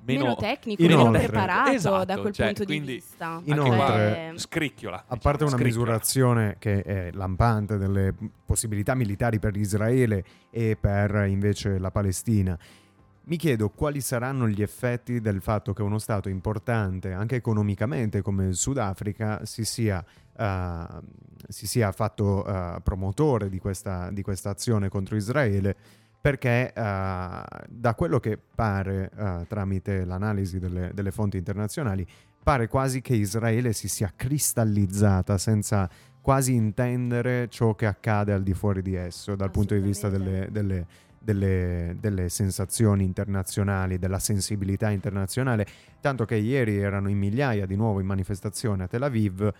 Meno, 0.00 0.22
meno 0.22 0.36
tecnico, 0.36 0.82
Inoltre- 0.82 1.10
meno 1.10 1.26
preparato 1.26 1.70
Esatto, 1.70 2.04
da 2.04 2.18
quel 2.18 2.32
cioè, 2.32 2.46
punto 2.46 2.64
quindi- 2.64 2.86
di 2.86 2.92
vista. 2.94 3.40
Inoltre- 3.44 4.28
qua, 4.30 4.38
scricchiola. 4.38 4.96
A 4.96 5.16
parte 5.16 5.44
diciamo, 5.44 5.50
una 5.50 5.58
scricchiola. 5.58 5.64
misurazione 5.92 6.56
che 6.58 6.82
è 6.82 7.10
lampante 7.12 7.76
delle 7.76 8.14
possibilità 8.46 8.94
militari 8.94 9.38
per 9.38 9.54
Israele 9.56 10.24
e 10.50 10.76
per 10.80 11.26
invece 11.28 11.78
la 11.78 11.90
Palestina, 11.90 12.56
mi 13.28 13.36
chiedo 13.36 13.68
quali 13.68 14.00
saranno 14.00 14.48
gli 14.48 14.62
effetti 14.62 15.20
del 15.20 15.42
fatto 15.42 15.74
che 15.74 15.82
uno 15.82 15.98
Stato 15.98 16.30
importante, 16.30 17.12
anche 17.12 17.36
economicamente 17.36 18.22
come 18.22 18.46
il 18.46 18.56
Sudafrica, 18.56 19.44
si 19.44 19.64
sia, 19.64 20.02
uh, 20.36 20.98
si 21.46 21.66
sia 21.66 21.92
fatto 21.92 22.42
uh, 22.46 22.80
promotore 22.82 23.50
di 23.50 23.58
questa, 23.58 24.10
di 24.10 24.22
questa, 24.22 24.48
azione 24.48 24.88
contro 24.88 25.14
Israele, 25.14 25.76
perché 26.18 26.72
uh, 26.74 26.80
da 26.80 27.94
quello 27.94 28.18
che 28.18 28.38
pare 28.38 29.10
tramite 29.46 30.06
l'analisi 30.06 30.58
delle, 30.58 30.90
delle 30.94 31.10
fonti 31.10 31.36
internazionali, 31.36 32.06
pare 32.42 32.66
quasi 32.66 33.02
che 33.02 33.14
Israele 33.14 33.74
si 33.74 33.88
sia 33.88 34.10
cristallizzata 34.16 35.36
senza 35.36 35.88
quasi 36.22 36.54
intendere 36.54 37.48
ciò 37.48 37.74
che 37.74 37.84
accade 37.84 38.32
al 38.32 38.42
di 38.42 38.54
fuori 38.54 38.80
di 38.80 38.94
esso 38.94 39.36
dal 39.36 39.50
punto 39.50 39.74
di 39.74 39.80
vista 39.80 40.08
delle, 40.08 40.48
delle 40.50 40.86
delle, 41.18 41.96
delle, 41.98 42.28
sensazioni 42.28 43.04
internazionali, 43.04 43.98
della 43.98 44.18
sensibilità 44.18 44.90
internazionale, 44.90 45.66
tanto 46.00 46.24
che 46.24 46.36
ieri 46.36 46.76
erano 46.76 47.08
in 47.08 47.18
migliaia 47.18 47.66
di 47.66 47.76
nuovo 47.76 48.00
in 48.00 48.06
manifestazione 48.06 48.84
a 48.84 48.88
Tel 48.88 49.02
Aviv 49.02 49.52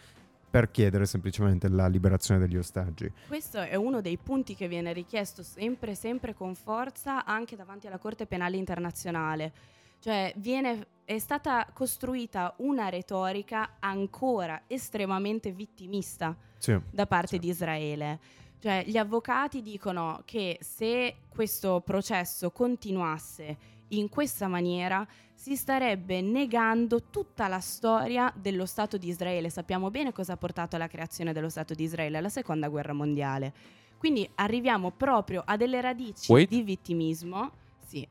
per 0.50 0.70
chiedere 0.70 1.04
semplicemente 1.04 1.68
la 1.68 1.88
liberazione 1.88 2.40
degli 2.40 2.56
ostaggi. 2.56 3.10
Questo 3.26 3.58
è 3.58 3.74
uno 3.74 4.00
dei 4.00 4.16
punti 4.16 4.54
che 4.54 4.66
viene 4.66 4.92
richiesto 4.92 5.42
sempre, 5.42 5.94
sempre 5.94 6.34
con 6.34 6.54
forza 6.54 7.24
anche 7.24 7.54
davanti 7.54 7.86
alla 7.86 7.98
Corte 7.98 8.26
Penale 8.26 8.56
Internazionale. 8.56 9.52
Cioè 10.00 10.32
viene, 10.36 10.86
è 11.04 11.18
stata 11.18 11.68
costruita 11.72 12.54
una 12.58 12.88
retorica 12.88 13.76
ancora 13.80 14.62
estremamente 14.68 15.52
vittimista 15.52 16.36
sì, 16.56 16.78
da 16.90 17.06
parte 17.06 17.34
sì. 17.34 17.38
di 17.38 17.48
Israele. 17.48 18.18
Cioè, 18.60 18.84
gli 18.86 18.96
avvocati 18.96 19.62
dicono 19.62 20.22
che 20.24 20.58
se 20.60 21.16
questo 21.28 21.80
processo 21.84 22.50
continuasse 22.50 23.56
in 23.88 24.08
questa 24.08 24.48
maniera, 24.48 25.06
si 25.34 25.54
starebbe 25.54 26.20
negando 26.20 27.04
tutta 27.04 27.46
la 27.46 27.60
storia 27.60 28.32
dello 28.34 28.66
Stato 28.66 28.96
di 28.96 29.08
Israele. 29.08 29.50
Sappiamo 29.50 29.90
bene 29.90 30.12
cosa 30.12 30.32
ha 30.32 30.36
portato 30.36 30.74
alla 30.74 30.88
creazione 30.88 31.32
dello 31.32 31.48
Stato 31.48 31.74
di 31.74 31.84
Israele, 31.84 32.18
alla 32.18 32.28
seconda 32.28 32.68
guerra 32.68 32.92
mondiale. 32.92 33.52
Quindi 33.96 34.28
arriviamo 34.34 34.90
proprio 34.90 35.42
a 35.44 35.56
delle 35.56 35.80
radici 35.80 36.32
Wait. 36.32 36.48
di 36.48 36.62
vittimismo. 36.62 37.52
Sì, 37.86 38.06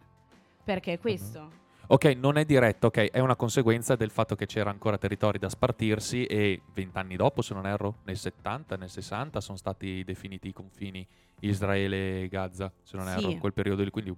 perché 0.63 0.99
questo. 0.99 1.65
Ok, 1.89 2.03
non 2.17 2.37
è 2.37 2.43
diretto, 2.43 2.87
ok, 2.87 3.11
è 3.11 3.19
una 3.19 3.37
conseguenza 3.37 3.95
del 3.95 4.09
fatto 4.09 4.35
che 4.35 4.45
c'era 4.45 4.69
ancora 4.69 4.97
territori 4.97 5.39
da 5.39 5.47
spartirsi 5.47 6.25
e 6.25 6.61
vent'anni 6.73 7.15
dopo, 7.15 7.41
se 7.41 7.53
non 7.53 7.65
erro, 7.65 7.99
nel 8.03 8.17
70, 8.17 8.75
nel 8.75 8.89
60 8.89 9.39
sono 9.39 9.57
stati 9.57 10.03
definiti 10.03 10.49
i 10.49 10.53
confini 10.53 11.07
Israele 11.39 12.23
e 12.23 12.27
Gaza, 12.27 12.69
se 12.83 12.97
non 12.97 13.05
sì. 13.05 13.13
erro, 13.13 13.29
in 13.29 13.39
quel 13.39 13.53
periodo 13.53 13.83
lì, 13.83 13.89
quindi 13.89 14.13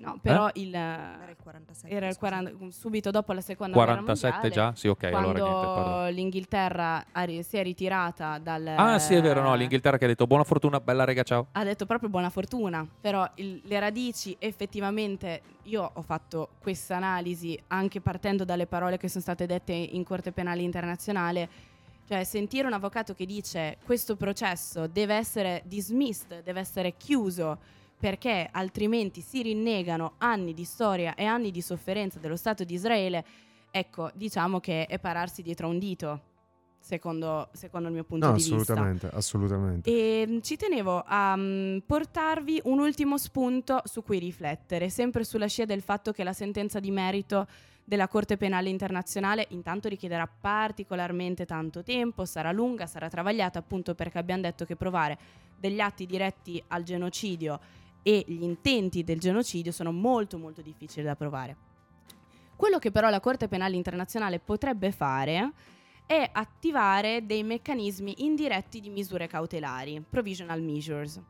No, 0.00 0.18
però 0.20 0.48
eh? 0.48 0.60
il, 0.60 0.74
era 0.74 1.28
il 1.28 1.36
47. 1.36 1.94
Era 1.94 2.08
il 2.08 2.16
40, 2.16 2.70
subito 2.70 3.10
dopo 3.10 3.34
la 3.34 3.42
seconda 3.42 3.74
47 3.74 4.38
guerra 4.38 4.54
già? 4.54 4.74
Sì, 4.74 4.88
ok, 4.88 5.02
allora 5.04 5.44
niente, 5.44 6.12
l'Inghilterra 6.12 7.04
si 7.42 7.56
è 7.58 7.62
ritirata 7.62 8.38
dal 8.38 8.66
Ah, 8.76 8.98
sì, 8.98 9.14
è 9.14 9.20
vero, 9.20 9.42
no, 9.42 9.54
l'Inghilterra 9.54 9.98
che 9.98 10.06
ha 10.06 10.08
detto 10.08 10.26
buona 10.26 10.44
fortuna, 10.44 10.80
bella 10.80 11.04
rega, 11.04 11.22
ciao. 11.22 11.48
Ha 11.52 11.64
detto 11.64 11.84
proprio 11.84 12.08
buona 12.08 12.30
fortuna, 12.30 12.86
però 12.98 13.28
il, 13.34 13.60
le 13.62 13.78
radici 13.78 14.34
effettivamente 14.38 15.42
io 15.64 15.90
ho 15.92 16.02
fatto 16.02 16.48
questa 16.60 16.96
analisi 16.96 17.60
anche 17.68 18.00
partendo 18.00 18.44
dalle 18.44 18.66
parole 18.66 18.96
che 18.96 19.08
sono 19.08 19.20
state 19.20 19.44
dette 19.44 19.72
in 19.72 20.02
Corte 20.02 20.32
Penale 20.32 20.62
Internazionale 20.62 21.48
cioè 22.08 22.24
sentire 22.24 22.66
un 22.66 22.72
avvocato 22.72 23.14
che 23.14 23.24
dice 23.24 23.76
questo 23.84 24.16
processo 24.16 24.88
deve 24.88 25.14
essere 25.14 25.62
dismissed, 25.66 26.42
deve 26.42 26.58
essere 26.58 26.96
chiuso 26.96 27.58
perché 28.00 28.48
altrimenti 28.50 29.20
si 29.20 29.42
rinnegano 29.42 30.14
anni 30.18 30.54
di 30.54 30.64
storia 30.64 31.14
e 31.14 31.26
anni 31.26 31.50
di 31.50 31.60
sofferenza 31.60 32.18
dello 32.18 32.36
Stato 32.36 32.64
di 32.64 32.72
Israele, 32.72 33.24
ecco, 33.70 34.10
diciamo 34.14 34.58
che 34.58 34.86
è 34.86 34.98
pararsi 34.98 35.42
dietro 35.42 35.66
a 35.66 35.70
un 35.70 35.78
dito. 35.78 36.20
Secondo, 36.82 37.50
secondo 37.52 37.88
il 37.88 37.94
mio 37.94 38.04
punto 38.04 38.28
no, 38.28 38.32
di 38.32 38.40
assolutamente, 38.40 39.00
vista. 39.02 39.16
Assolutamente, 39.16 39.90
E 39.90 40.24
mm, 40.26 40.38
ci 40.40 40.56
tenevo 40.56 41.04
a 41.06 41.34
um, 41.36 41.82
portarvi 41.84 42.62
un 42.64 42.78
ultimo 42.78 43.18
spunto 43.18 43.82
su 43.84 44.02
cui 44.02 44.18
riflettere, 44.18 44.88
sempre 44.88 45.24
sulla 45.24 45.46
scia 45.46 45.66
del 45.66 45.82
fatto 45.82 46.10
che 46.10 46.24
la 46.24 46.32
sentenza 46.32 46.80
di 46.80 46.90
merito 46.90 47.46
della 47.84 48.08
Corte 48.08 48.38
Penale 48.38 48.70
Internazionale 48.70 49.46
intanto 49.50 49.88
richiederà 49.90 50.26
particolarmente 50.26 51.44
tanto 51.44 51.82
tempo, 51.82 52.24
sarà 52.24 52.50
lunga, 52.50 52.86
sarà 52.86 53.10
travagliata 53.10 53.58
appunto 53.58 53.94
perché 53.94 54.16
abbiamo 54.16 54.40
detto 54.40 54.64
che 54.64 54.74
provare 54.74 55.18
degli 55.58 55.80
atti 55.80 56.06
diretti 56.06 56.62
al 56.68 56.82
genocidio 56.82 57.60
e 58.02 58.24
gli 58.26 58.42
intenti 58.42 59.04
del 59.04 59.18
genocidio 59.18 59.72
sono 59.72 59.92
molto 59.92 60.38
molto 60.38 60.62
difficili 60.62 61.04
da 61.04 61.16
provare. 61.16 61.56
Quello 62.56 62.78
che 62.78 62.90
però 62.90 63.08
la 63.08 63.20
Corte 63.20 63.48
Penale 63.48 63.76
Internazionale 63.76 64.38
potrebbe 64.38 64.92
fare 64.92 65.52
è 66.06 66.28
attivare 66.32 67.24
dei 67.24 67.42
meccanismi 67.42 68.24
indiretti 68.24 68.80
di 68.80 68.90
misure 68.90 69.26
cautelari, 69.28 70.04
provisional 70.08 70.60
measures. 70.60 71.20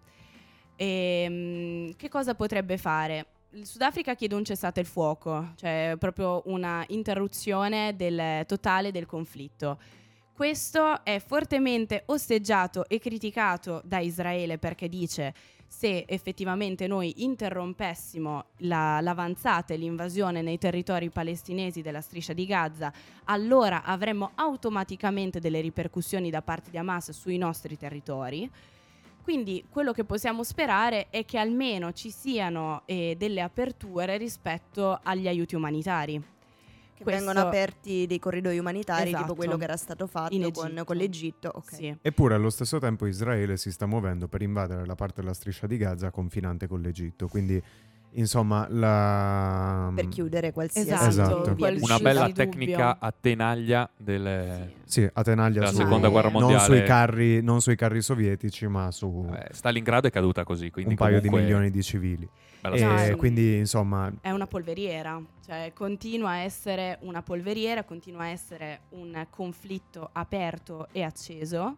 E, 0.75 1.23
ehm, 1.25 1.97
che 1.97 2.09
cosa 2.09 2.35
potrebbe 2.35 2.79
fare? 2.79 3.27
Il 3.51 3.67
Sudafrica 3.67 4.15
chiede 4.15 4.35
un 4.35 4.45
cessate 4.45 4.81
il 4.81 4.87
fuoco, 4.87 5.53
cioè 5.57 5.97
proprio 5.99 6.43
una 6.47 6.85
interruzione 6.89 7.95
del, 7.95 8.47
totale 8.47 8.91
del 8.91 9.07
conflitto. 9.07 9.79
Questo 10.41 11.05
è 11.05 11.21
fortemente 11.21 12.05
osteggiato 12.07 12.89
e 12.89 12.99
criticato 12.99 13.83
da 13.85 13.99
Israele 13.99 14.57
perché 14.57 14.89
dice 14.89 15.35
se 15.67 16.07
effettivamente 16.09 16.87
noi 16.87 17.13
interrompessimo 17.25 18.45
la, 18.61 19.03
l'avanzata 19.03 19.75
e 19.75 19.77
l'invasione 19.77 20.41
nei 20.41 20.57
territori 20.57 21.11
palestinesi 21.11 21.83
della 21.83 22.01
striscia 22.01 22.33
di 22.33 22.47
Gaza, 22.47 22.91
allora 23.25 23.83
avremmo 23.83 24.31
automaticamente 24.35 25.41
delle 25.41 25.61
ripercussioni 25.61 26.31
da 26.31 26.41
parte 26.41 26.71
di 26.71 26.79
Hamas 26.79 27.11
sui 27.11 27.37
nostri 27.37 27.77
territori. 27.77 28.51
Quindi 29.23 29.67
quello 29.69 29.93
che 29.93 30.05
possiamo 30.05 30.43
sperare 30.43 31.09
è 31.11 31.27
che 31.27 31.37
almeno 31.37 31.93
ci 31.93 32.11
siano 32.11 32.81
eh, 32.87 33.15
delle 33.19 33.43
aperture 33.43 34.17
rispetto 34.17 35.01
agli 35.03 35.29
aiuti 35.29 35.55
umanitari 35.55 36.39
che 37.01 37.05
Questo... 37.05 37.25
vengono 37.25 37.47
aperti 37.47 38.07
dei 38.07 38.19
corridoi 38.19 38.59
umanitari, 38.59 39.09
esatto. 39.09 39.23
tipo 39.23 39.35
quello 39.35 39.57
che 39.57 39.65
era 39.65 39.77
stato 39.79 40.07
fatto 40.07 40.51
con, 40.51 40.83
con, 40.85 40.97
l'Egitto. 40.97 41.51
Okay. 41.55 41.79
Sì. 41.79 41.97
Eppure 42.03 42.35
allo 42.35 42.51
stesso 42.51 42.79
tempo 42.79 43.07
Israele 43.07 43.57
si 43.57 43.73
sta 43.73 43.87
muovendo 43.87 44.29
per 44.29 44.43
invadere 44.43 44.85
la 44.85 44.95
parte 44.95 45.23
della 45.23 45.33
striscia 45.33 45.67
di 45.67 45.79
Gaza 45.79 46.11
confinante 46.11 46.67
con 46.67 46.83
l'Egitto. 46.83 47.27
Quindi 47.27 47.63
insomma 48.13 48.67
la... 48.69 49.93
per 49.95 50.09
chiudere 50.09 50.53
qualsiasi 50.53 50.91
esatto. 50.91 51.55
Qualsiasi 51.55 51.85
una 51.85 51.99
bella 51.99 52.27
dubbio. 52.27 52.35
tecnica 52.35 52.99
a 52.99 53.13
tenaglia 53.19 53.89
delle... 53.97 54.75
sì, 54.85 55.09
a 55.11 55.23
tenaglia 55.23 55.61
della 55.61 55.71
su... 55.71 55.77
seconda 55.77 56.09
guerra 56.09 56.31
mondiale. 56.31 56.55
non 56.55 56.65
sui, 56.65 56.83
carri, 56.85 57.43
non 57.43 57.61
sui 57.61 57.77
carri 57.77 58.03
sovietici 58.03 58.67
ma 58.67 58.91
su 58.91 59.29
eh, 59.33 59.49
Stalingrado 59.53 60.09
è 60.09 60.11
caduta 60.11 60.45
così 60.45 60.71
un 60.75 60.95
paio 60.95 61.21
di 61.21 61.29
milioni 61.29 61.71
di 61.71 61.83
civili. 61.83 62.29
e 62.63 63.15
quindi 63.17 63.57
insomma 63.57 64.13
è 64.21 64.31
una 64.31 64.47
polveriera 64.47 65.21
cioè 65.45 65.73
continua 65.75 66.31
a 66.31 66.39
essere 66.39 66.99
una 67.03 67.23
polveriera 67.23 67.85
continua 67.85 68.23
a 68.23 68.29
essere 68.29 68.81
un 68.91 69.27
conflitto 69.31 70.09
aperto 70.13 70.89
e 70.93 71.03
acceso 71.03 71.77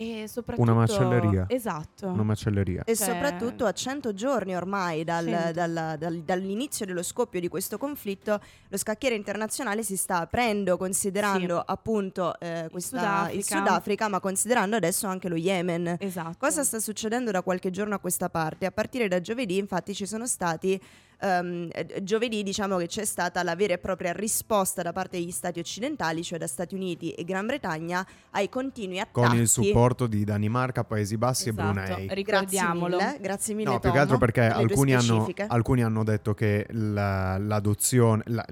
e 0.00 0.26
soprattutto... 0.28 0.70
Una 0.70 0.80
macelleria. 0.80 1.44
Esatto. 1.46 2.06
Una 2.06 2.22
macelleria. 2.22 2.84
E 2.86 2.96
cioè... 2.96 3.08
soprattutto 3.08 3.66
a 3.66 3.72
100 3.72 4.14
giorni 4.14 4.56
ormai 4.56 5.04
dal, 5.04 5.50
dal, 5.52 5.96
dal, 5.98 6.22
dall'inizio 6.22 6.86
dello 6.86 7.02
scoppio 7.02 7.38
di 7.38 7.48
questo 7.48 7.76
conflitto, 7.76 8.40
lo 8.68 8.76
scacchiere 8.78 9.14
internazionale 9.14 9.82
si 9.82 9.98
sta 9.98 10.20
aprendo 10.20 10.78
considerando 10.78 11.58
sì. 11.58 11.64
appunto 11.66 12.40
eh, 12.40 12.68
questa, 12.70 12.96
il, 12.96 13.02
Sudafrica. 13.02 13.36
il, 13.36 13.44
Sudafrica. 13.44 14.08
ma 14.08 14.20
considerando 14.20 14.76
adesso 14.76 15.06
anche 15.06 15.28
lo 15.28 15.36
Yemen. 15.36 15.96
Esatto. 15.98 16.36
Cosa 16.38 16.64
sta 16.64 16.80
succedendo 16.80 17.30
da 17.30 17.42
qualche 17.42 17.70
giorno 17.70 17.94
a 17.94 17.98
questa 17.98 18.30
parte? 18.30 18.64
A 18.64 18.70
partire 18.70 19.06
da 19.06 19.20
giovedì 19.20 19.58
infatti 19.58 19.92
ci 19.92 20.06
sono 20.06 20.26
stati 20.26 20.80
um, 21.20 21.68
giovedì 22.02 22.42
diciamo 22.42 22.76
che 22.78 22.86
c'è 22.86 23.04
stata 23.04 23.42
la 23.42 23.54
vera 23.54 23.74
e 23.74 23.78
propria 23.78 24.12
risposta 24.12 24.82
da 24.82 24.92
parte 24.92 25.18
degli 25.18 25.30
stati 25.30 25.58
occidentali, 25.58 26.22
cioè 26.22 26.38
da 26.38 26.46
Stati 26.46 26.74
Uniti 26.74 27.10
e 27.12 27.24
Gran 27.24 27.46
Bretagna, 27.46 28.06
ai 28.30 28.48
continui 28.48 28.98
attacchi. 28.98 29.26
Con 29.28 29.36
il 29.36 29.48
supporto 29.48 30.06
di 30.06 30.24
Danimarca, 30.24 30.84
Paesi 30.84 31.16
Bassi 31.16 31.48
esatto, 31.48 31.68
e 31.68 31.72
Brunei. 31.72 32.08
Ricordiamolo. 32.14 32.96
Grazie 32.96 33.12
mille, 33.12 33.20
grazie 33.20 33.54
mille 33.54 33.70
No, 33.70 33.78
Tom, 33.78 33.80
più 33.80 33.92
che 33.92 33.98
altro 33.98 34.18
perché 34.18 34.40
alcuni 34.42 34.94
hanno, 34.94 35.28
alcuni 35.48 35.82
hanno, 35.82 36.04
detto 36.04 36.34
che 36.34 36.66
la, 36.70 37.38
l'adozione, 37.38 38.22
la, 38.26 38.44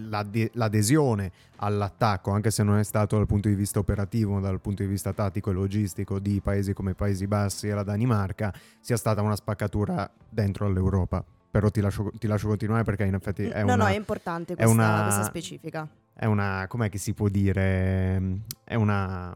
l'adesione 0.52 1.32
all'attacco, 1.56 2.30
anche 2.30 2.50
se 2.50 2.62
non 2.62 2.78
è 2.78 2.84
stato 2.84 3.16
dal 3.16 3.26
punto 3.26 3.48
di 3.48 3.54
vista 3.54 3.78
operativo, 3.78 4.38
dal 4.40 4.60
punto 4.60 4.82
di 4.82 4.88
vista 4.88 5.12
tattico 5.12 5.50
e 5.50 5.54
logistico 5.54 6.18
di 6.18 6.40
paesi 6.40 6.72
come 6.72 6.92
i 6.92 6.94
Paesi 6.94 7.26
Bassi 7.26 7.68
e 7.68 7.74
la 7.74 7.82
Danimarca, 7.82 8.52
sia 8.80 8.96
stata 8.96 9.22
una 9.22 9.36
spaccatura 9.36 10.08
dentro 10.28 10.66
all'Europa 10.66 11.24
però 11.50 11.70
ti 11.70 11.80
lascio, 11.80 12.10
ti 12.18 12.26
lascio, 12.26 12.48
continuare 12.48 12.84
perché 12.84 13.04
in 13.04 13.14
effetti 13.14 13.44
è 13.44 13.60
no, 13.60 13.74
una... 13.74 13.76
No, 13.76 13.86
è 13.86 13.96
importante 13.96 14.54
questa, 14.54 14.70
è 14.70 14.74
una, 14.74 15.02
questa 15.02 15.24
specifica. 15.24 15.88
È 16.12 16.26
una... 16.26 16.66
com'è 16.68 16.88
che 16.88 16.98
si 16.98 17.14
può 17.14 17.28
dire? 17.28 18.40
È 18.64 18.74
una 18.74 19.34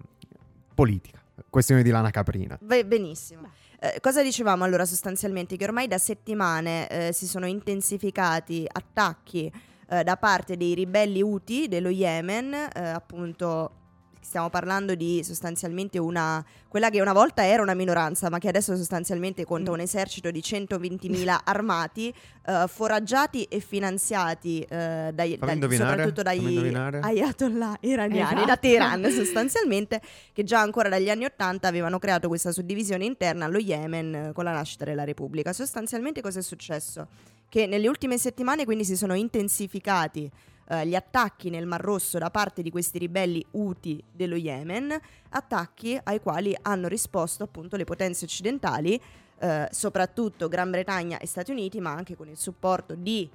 politica, 0.74 1.20
questione 1.48 1.82
di 1.82 1.90
lana 1.90 2.10
caprina. 2.10 2.58
Beh, 2.60 2.84
benissimo. 2.84 3.50
Eh, 3.78 3.98
cosa 4.00 4.22
dicevamo 4.22 4.64
allora 4.64 4.84
sostanzialmente? 4.84 5.56
Che 5.56 5.64
ormai 5.64 5.88
da 5.88 5.98
settimane 5.98 6.88
eh, 6.88 7.12
si 7.12 7.26
sono 7.26 7.46
intensificati 7.46 8.64
attacchi 8.70 9.52
eh, 9.88 10.04
da 10.04 10.16
parte 10.16 10.56
dei 10.56 10.74
ribelli 10.74 11.20
Houthi 11.20 11.66
dello 11.68 11.88
Yemen, 11.88 12.54
eh, 12.54 12.80
appunto 12.80 13.81
stiamo 14.22 14.48
parlando 14.50 14.94
di 14.94 15.22
sostanzialmente 15.24 15.98
una 15.98 16.42
quella 16.68 16.88
che 16.88 17.02
una 17.02 17.12
volta 17.12 17.44
era 17.46 17.60
una 17.60 17.74
minoranza, 17.74 18.30
ma 18.30 18.38
che 18.38 18.48
adesso 18.48 18.74
sostanzialmente 18.76 19.44
conta 19.44 19.70
Mm. 19.70 19.74
un 19.74 19.80
esercito 19.80 20.30
di 20.30 20.40
120.000 20.40 21.40
armati, 21.44 22.14
eh, 22.46 22.64
foraggiati 22.66 23.42
e 23.44 23.60
finanziati 23.60 24.60
eh, 24.62 25.10
dai, 25.12 25.36
dagli- 25.36 25.52
indovinare, 25.52 25.90
soprattutto 25.90 26.22
dai 26.22 26.38
indovinare. 26.38 27.00
ayatollah 27.00 27.76
iraniani, 27.80 28.36
da 28.36 28.42
Esatto. 28.44 28.60
Teheran 28.60 29.04
sostanzialmente, 29.12 30.00
che 30.32 30.44
già 30.44 30.60
ancora 30.60 30.88
dagli 30.88 31.10
anni 31.10 31.26
Ottanta 31.26 31.68
avevano 31.68 31.98
creato 31.98 32.28
questa 32.28 32.52
suddivisione 32.52 33.04
interna 33.04 33.44
allo 33.44 33.58
Yemen 33.58 34.14
eh, 34.14 34.32
con 34.32 34.44
la 34.44 34.52
nascita 34.52 34.86
della 34.86 35.04
Repubblica. 35.04 35.52
Sostanzialmente 35.52 36.22
cosa 36.22 36.38
è 36.38 36.42
successo? 36.42 37.06
Che 37.50 37.66
nelle 37.66 37.86
ultime 37.86 38.16
settimane 38.16 38.64
quindi 38.64 38.84
si 38.86 38.96
sono 38.96 39.12
intensificati 39.12 40.30
eh, 40.72 40.86
gli 40.86 40.94
attacchi 40.94 41.50
nel 41.50 41.66
Mar 41.66 41.82
Rosso 41.82 42.18
da 42.18 42.30
parte 42.30 42.62
di 42.62 42.70
questi 42.70 42.96
ribelli 42.98 43.44
Houthi 43.50 44.02
dello 44.10 44.36
Yemen, 44.36 44.98
attacchi 45.28 46.00
ai 46.02 46.20
quali 46.20 46.56
hanno 46.62 46.88
risposto 46.88 47.44
appunto 47.44 47.76
le 47.76 47.84
potenze 47.84 48.24
occidentali, 48.24 48.98
eh, 49.38 49.68
soprattutto 49.70 50.48
Gran 50.48 50.70
Bretagna 50.70 51.18
e 51.18 51.26
Stati 51.26 51.50
Uniti, 51.50 51.78
ma 51.80 51.92
anche 51.92 52.16
con 52.16 52.28
il 52.28 52.38
supporto 52.38 52.94
di 52.94 53.28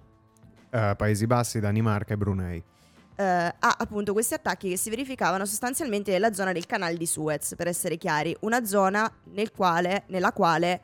Eh, 0.69 0.95
Paesi 0.97 1.27
Bassi, 1.27 1.59
Danimarca 1.59 2.13
e 2.13 2.17
Brunei. 2.17 2.63
eh, 3.19 3.23
a 3.23 3.75
appunto 3.77 4.13
questi 4.13 4.33
attacchi 4.33 4.69
che 4.69 4.77
si 4.77 4.89
verificavano 4.89 5.45
sostanzialmente 5.45 6.11
nella 6.11 6.33
zona 6.33 6.51
del 6.51 6.65
canale 6.65 6.97
di 6.97 7.05
Suez, 7.05 7.53
per 7.55 7.67
essere 7.67 7.97
chiari, 7.97 8.35
una 8.41 8.65
zona 8.65 9.11
nel 9.31 9.51
quale, 9.51 10.03
nella 10.07 10.31
quale 10.33 10.81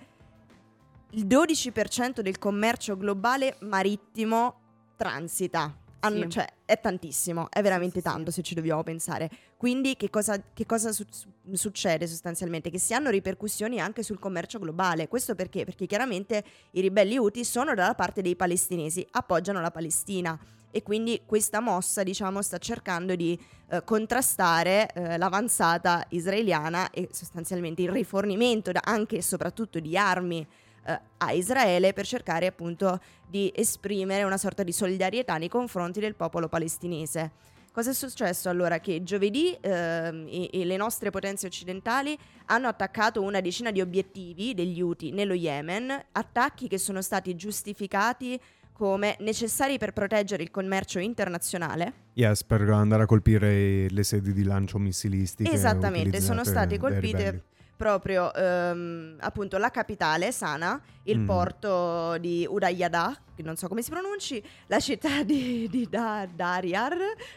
il 1.12 1.26
12% 1.26 2.22
del 2.22 2.39
commercio 2.39 2.97
globale 2.97 3.58
marittimo 3.62 4.60
transita. 4.95 5.82
Hanno- 6.06 6.28
cioè, 6.28 6.45
è 6.66 6.80
tantissimo, 6.80 7.47
è 7.49 7.62
veramente 7.62 8.01
tanto 8.01 8.32
se 8.32 8.41
ci 8.41 8.56
dobbiamo 8.56 8.84
pensare. 8.84 9.30
Quindi 9.58 9.95
che 9.95 10.10
cosa, 10.10 10.41
che 10.54 10.66
cosa 10.66 10.91
su- 10.91 11.06
succede 11.54 12.08
sostanzialmente? 12.08 12.70
Che 12.70 12.80
si 12.80 12.93
hanno 12.93 13.10
ripercussioni 13.10 13.80
anche 13.80 14.04
sul 14.04 14.20
commercio 14.20 14.60
globale. 14.60 15.08
Questo 15.08 15.36
perché? 15.36 15.66
Perché 15.66 15.86
chiaramente 15.86 16.43
i 16.72 16.82
ribelli 16.82 17.18
Houthi 17.18 17.45
sono 17.45 17.74
dalla 17.74 17.95
parte 17.95 18.22
dei 18.22 18.36
palestinesi, 18.36 19.06
appoggiano 19.12 19.62
la 19.62 19.72
Palestina 19.72 20.38
e 20.76 20.82
quindi 20.82 21.22
questa 21.26 21.60
mossa 21.60 22.01
diciamo 22.01 22.41
sta 22.41 22.58
cercando 22.58 23.16
di 23.16 23.39
eh, 23.70 23.84
contrastare 23.84 24.89
eh, 24.91 25.18
l'avanzata 25.18 26.04
israeliana 26.10 26.89
e 26.89 27.10
sostanzialmente 27.12 27.84
il 27.84 27.89
rifornimento 27.89 28.72
da- 28.72 28.82
anche 28.84 29.18
e 29.18 29.22
soprattutto 29.22 29.80
di 29.80 29.95
armi 29.95 30.45
eh, 30.86 30.99
a 31.17 31.31
Israele 31.31 31.93
per 31.93 32.05
cercare 32.05 32.47
appunto 32.47 32.99
di 33.27 33.51
esprimere 33.55 34.23
una 34.23 34.38
sorta 34.38 34.63
di 34.63 34.71
solidarietà 34.71 35.38
nei 35.38 35.49
confronti 35.49 35.99
del 35.99 36.15
popolo 36.15 36.47
palestinese. 36.47 37.31
Cosa 37.73 37.89
è 37.89 37.93
successo 37.93 38.49
allora? 38.49 38.79
Che 38.79 39.01
giovedì 39.01 39.57
ehm, 39.59 40.27
e, 40.29 40.49
e 40.53 40.63
le 40.63 40.77
nostre 40.77 41.09
potenze 41.09 41.47
occidentali 41.47 42.15
hanno 42.45 42.67
attaccato 42.67 43.23
una 43.23 43.41
decina 43.41 43.71
di 43.71 43.81
obiettivi 43.81 44.53
degli 44.53 44.79
Houthi 44.79 45.11
nello 45.11 45.34
Yemen, 45.34 45.89
attacchi 46.11 46.67
che 46.67 46.77
sono 46.77 47.01
stati 47.01 47.36
giustificati 47.36 48.39
come 48.73 49.15
necessari 49.21 49.79
per 49.79 49.93
proteggere 49.93 50.43
il 50.43 50.51
commercio 50.51 50.99
internazionale. 50.99 51.93
Yes, 52.13 52.43
per 52.43 52.61
andare 52.69 53.03
a 53.03 53.05
colpire 53.07 53.89
le 53.89 54.03
sedi 54.03 54.34
di 54.34 54.43
lancio 54.43 54.77
missilistiche. 54.77 55.49
Esattamente, 55.49 56.21
sono 56.21 56.43
state 56.43 56.77
colpite. 56.77 57.45
Proprio 57.76 58.34
ehm, 58.34 59.17
appunto 59.19 59.57
la 59.57 59.69
capitale, 59.71 60.32
Sana, 60.32 60.80
il 61.03 61.19
Mm. 61.19 61.26
porto 61.26 62.17
di 62.19 62.45
Udayada, 62.49 63.17
che 63.36 63.41
non 63.43 63.55
so 63.55 63.67
come 63.67 63.82
si 63.82 63.89
pronunci, 63.89 64.41
la 64.67 64.80
città 64.80 65.21
di, 65.24 65.67
di 65.69 65.88
Da- 65.89 66.28
Dariar, 66.34 66.95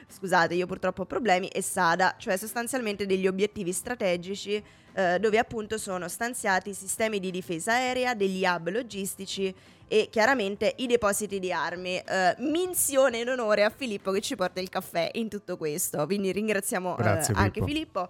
scusate 0.09 0.55
io 0.55 0.67
purtroppo 0.67 1.03
ho 1.03 1.07
problemi, 1.07 1.49
e 1.49 1.63
Sada, 1.63 2.15
cioè 2.19 2.37
sostanzialmente 2.37 3.07
degli 3.07 3.27
obiettivi 3.27 3.73
strategici 3.73 4.63
eh, 4.93 5.19
dove 5.19 5.37
appunto 5.39 5.77
sono 5.79 6.09
stanziati 6.09 6.73
sistemi 6.73 7.19
di 7.21 7.31
difesa 7.31 7.73
aerea, 7.73 8.15
degli 8.15 8.45
hub 8.47 8.69
logistici 8.71 9.55
e 9.89 10.09
chiaramente 10.11 10.73
i 10.79 10.87
depositi 10.87 11.39
di 11.39 11.53
armi. 11.53 11.97
Eh, 11.99 12.35
menzione 12.39 13.19
in 13.19 13.29
onore 13.29 13.63
a 13.63 13.71
Filippo 13.71 14.11
che 14.11 14.21
ci 14.21 14.35
porta 14.37 14.59
il 14.61 14.69
caffè 14.71 15.11
in 15.15 15.29
tutto 15.29 15.57
questo, 15.59 16.05
quindi 16.07 16.33
ringraziamo 16.33 16.97
eh, 16.99 17.03
Grazie, 17.03 17.35
anche 17.35 17.63
Filippo. 17.63 18.09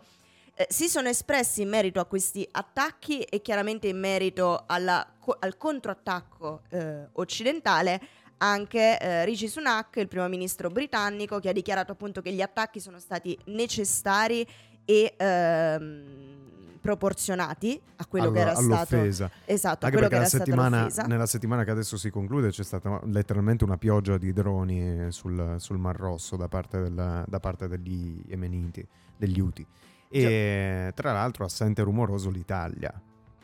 Eh, 0.59 0.67
si 0.71 0.89
sono 0.89 1.09
espressi 1.09 1.61
in 1.61 1.69
merito 1.69 2.01
a 2.01 2.07
questi 2.07 2.47
attacchi 2.51 3.21
e 3.21 3.43
chiaramente 3.43 3.89
in 3.89 3.99
merito 3.99 4.65
alla- 4.67 5.07
al 5.41 5.57
controattacco 5.59 6.63
eh, 6.71 7.09
occidentale 7.13 8.01
anche 8.39 8.99
eh, 8.99 9.25
Rishi 9.27 9.49
Sunak, 9.49 9.97
il 9.97 10.09
primo 10.09 10.27
ministro 10.29 10.71
britannico, 10.71 11.41
che 11.41 11.51
ha 11.51 11.53
dichiarato 11.53 11.93
appunto 11.93 12.23
che 12.23 12.33
gli 12.33 12.41
attacchi 12.41 12.81
sono 12.81 12.99
stati 12.99 13.37
necessari 13.47 14.47
e 14.87 15.15
ehm, 15.17 16.79
proporzionati 16.81 17.79
a 17.97 18.07
quello 18.07 18.31
che 18.31 18.41
Allo- 18.41 18.51
era 18.51 18.55
stato 18.61 18.95
all'offesa. 18.95 19.31
esatto, 19.45 19.85
a 19.85 19.89
Anche 19.89 19.99
perché 20.01 20.15
che 20.15 20.21
la 20.23 20.29
settimana, 20.29 20.89
nella 21.07 21.27
settimana 21.27 21.65
che 21.65 21.71
adesso 21.71 21.97
si 21.99 22.09
conclude 22.11 22.49
c'è 22.51 22.63
stata 22.65 23.01
letteralmente 23.05 23.65
una 23.65 23.77
pioggia 23.77 24.17
di 24.17 24.33
droni 24.33 25.11
sul, 25.13 25.57
sul 25.59 25.77
Mar 25.79 25.97
Rosso 25.97 26.37
da 26.37 26.49
parte, 26.49 26.81
del- 26.81 27.25
da 27.27 27.41
parte 27.41 27.69
degli 27.69 28.23
Yemeniti, 28.27 28.87
degli 29.17 29.39
Houthi. 29.41 29.67
E 30.09 30.93
tra 30.95 31.13
l'altro 31.13 31.45
assente 31.45 31.83
rumoroso 31.83 32.31
l'Italia. 32.31 32.93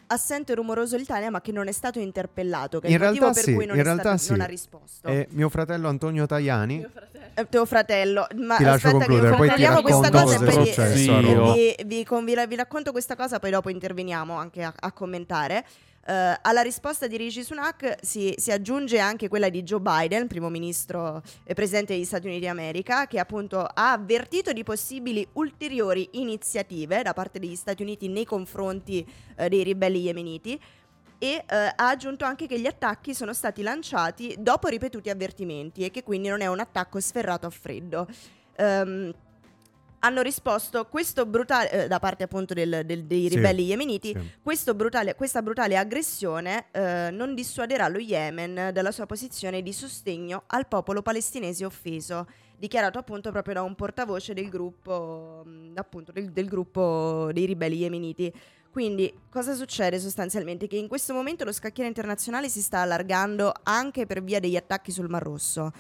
Assente 0.07 0.53
e 0.53 0.55
rumoroso 0.55 0.97
l'Italia, 0.99 1.31
ma 1.31 1.41
che 1.41 1.53
non 1.53 1.69
è 1.69 1.73
stato 1.73 1.99
interpellato, 1.99 2.81
che 2.81 2.87
è 2.87 2.91
In 2.91 2.97
il 2.97 3.03
motivo 3.03 3.21
realtà 3.25 3.41
per 3.41 3.49
sì, 3.49 3.55
cui 3.55 3.65
non, 3.67 3.75
in 3.77 3.81
è 3.81 3.85
realtà 3.85 4.17
stato- 4.19 4.33
non 4.33 4.41
sì. 4.41 4.45
ha 4.45 4.51
risposto. 4.51 5.09
E 5.09 5.27
mio 5.31 5.49
fratello 5.49 5.89
Antonio 5.89 6.27
Tajani, 6.27 6.87
Eh, 7.35 7.49
tuo 7.49 7.65
fratello, 7.65 8.27
ma 8.37 8.57
Ti 8.59 8.65
lascio 8.65 8.89
aspetta 8.89 9.07
concludere, 9.07 9.31
che 9.31 9.37
poi 9.37 9.49
ti 9.55 9.55
questa 9.83 10.11
cosa 10.11 10.35
e 10.35 10.37
è 10.37 10.45
poi 10.45 10.65
vi- 11.55 11.85
vi, 11.87 12.05
vi- 12.25 12.47
vi 12.47 12.57
racconto 12.57 12.93
questa 12.93 13.17
cosa, 13.17 13.39
poi 13.39 13.51
dopo 13.51 13.71
interveniamo 13.71 14.37
anche 14.37 14.63
a, 14.63 14.75
a 14.79 14.93
commentare. 14.93 15.65
Eh, 16.05 16.39
alla 16.43 16.63
risposta 16.63 17.07
di 17.07 17.17
Rishi 17.17 17.45
Sunak 17.45 17.99
si, 18.01 18.35
si 18.37 18.51
aggiunge 18.51 18.99
anche 18.99 19.29
quella 19.29 19.49
di 19.49 19.63
Joe 19.63 19.81
Biden, 19.81 20.27
primo 20.27 20.49
ministro 20.49 21.23
e 21.45 21.55
presidente 21.55 21.95
degli 21.95 22.05
Stati 22.05 22.27
Uniti 22.27 22.45
d'America, 22.45 23.07
che 23.07 23.19
appunto 23.19 23.61
ha 23.61 23.93
avvertito 23.93 24.53
di 24.53 24.65
possibili 24.65 25.27
ulteriori 25.35 26.09
iniziative 26.13 27.03
da 27.03 27.13
parte 27.13 27.39
degli 27.39 27.55
Stati 27.55 27.83
Uniti 27.83 28.09
nei 28.09 28.25
confronti 28.25 29.07
eh, 29.37 29.49
dei 29.49 29.63
ribelli 29.63 30.01
yemeniti 30.01 30.61
e 31.19 31.45
eh, 31.49 31.57
ha 31.57 31.89
aggiunto 31.89 32.25
anche 32.25 32.49
che 32.49 32.59
gli 32.59 32.67
attacchi 32.67 33.15
sono 33.15 33.33
stati 33.33 33.63
lanciati 33.63 34.35
dopo 34.41 34.67
ripetuti 34.67 35.09
avvertimenti 35.09 35.85
e 35.85 35.93
che 35.93 36.03
quindi 36.03 36.27
non 36.27 36.41
è 36.41 36.49
un 36.49 36.59
attacco 36.59 36.99
sferrato 36.99 37.47
a 37.47 37.51
freddo. 37.51 38.09
Ehm, 38.57 39.15
hanno 40.05 40.21
risposto 40.23 40.85
questo 40.87 41.27
brutale, 41.27 41.85
eh, 41.85 41.89
da 41.89 41.99
parte 42.01 42.25
appunto 42.25 42.55
del- 42.55 42.83
del- 42.85 43.05
dei 43.05 43.29
Sì, 43.29 43.37
ribelli 43.37 43.65
yemeniti, 43.65 44.13
sì. 44.17 44.31
questo 44.43 44.75
brutale- 44.75 45.15
questa 45.15 45.43
brutale 45.43 45.77
aggressione 45.77 46.67
eh, 46.73 47.11
non 47.13 47.35
dissuaderà 47.35 47.87
lo 47.89 47.99
Yemen 47.99 48.71
dalla 48.73 48.91
sua 48.91 49.07
posizione 49.07 49.63
di 49.63 49.73
sostegno 49.73 50.43
al 50.49 50.67
popolo 50.67 51.03
palestinese 51.03 51.65
offeso, 51.65 52.27
dichiarato 52.59 52.99
appunto 52.99 53.31
proprio 53.31 53.55
da 53.55 53.63
un 53.63 53.75
portavoce 53.77 54.35
del 54.35 54.49
gruppo, 54.49 55.43
mh, 55.45 55.73
appunto, 55.77 56.11
del, 56.11 56.33
del 56.33 56.49
gruppo 56.49 57.31
dei 57.33 57.45
ribelli 57.47 57.77
yemeniti. 57.79 58.33
Quindi 58.73 59.13
cosa 59.31 59.55
succede 59.55 60.01
sostanzialmente? 60.01 60.67
Che 60.67 60.77
in 60.77 60.89
questo 60.89 61.13
momento 61.13 61.45
lo 61.45 61.53
scacchiere 61.53 61.89
internazionale 61.89 62.49
si 62.49 62.63
sta 62.63 62.81
allargando 62.81 63.53
anche 63.65 64.07
per 64.07 64.23
via 64.23 64.41
degli 64.41 64.57
attacchi 64.57 64.91
sul 64.91 65.09
Mar 65.11 65.23
Rosso. 65.23 65.71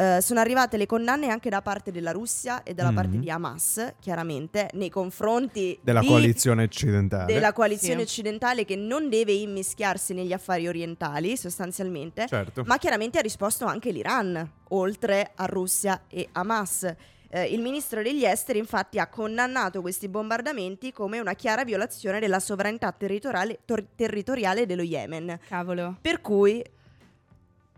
Eh, 0.00 0.20
sono 0.20 0.38
arrivate 0.38 0.76
le 0.76 0.86
condanne 0.86 1.26
anche 1.28 1.50
da 1.50 1.60
parte 1.60 1.90
della 1.90 2.12
Russia 2.12 2.62
e 2.62 2.72
dalla 2.72 2.92
parte 2.92 3.16
Mhm. 3.16 3.20
di 3.20 3.30
Hamas, 3.30 3.94
chiaramente, 3.98 4.70
nei 4.74 4.90
confronti 4.90 5.76
della 5.82 5.98
di- 5.98 6.06
coalizione 6.06 6.62
occidentale. 6.62 7.32
della 7.32 7.52
coalizione 7.52 7.96
Sì. 7.96 8.02
occidentale 8.20 8.64
che 8.64 8.76
non 8.76 9.08
deve 9.08 9.32
immischiarsi 9.32 10.14
negli 10.14 10.32
affari 10.32 10.68
orientali, 10.68 11.36
sostanzialmente, 11.36 12.28
Certo. 12.28 12.62
ma 12.64 12.78
chiaramente 12.78 13.18
ha 13.18 13.22
risposto 13.22 13.64
anche 13.64 13.90
l'Iran, 13.90 14.48
oltre 14.68 15.32
a 15.34 15.46
Russia 15.46 16.02
e 16.08 16.28
Hamas. 16.30 16.94
Eh, 17.30 17.44
il 17.52 17.60
ministro 17.60 18.00
degli 18.00 18.24
esteri 18.24 18.58
infatti 18.60 19.00
ha 19.00 19.08
condannato 19.08 19.80
questi 19.80 20.08
bombardamenti 20.08 20.92
come 20.92 21.18
una 21.18 21.34
chiara 21.34 21.64
violazione 21.64 22.20
della 22.20 22.38
sovranità 22.38 22.92
territoriale, 22.92 23.58
tor- 23.64 23.84
territoriale 23.96 24.64
dello 24.64 24.82
Yemen. 24.82 25.38
Cavolo. 25.48 25.96
Per 26.00 26.20
cui 26.20 26.64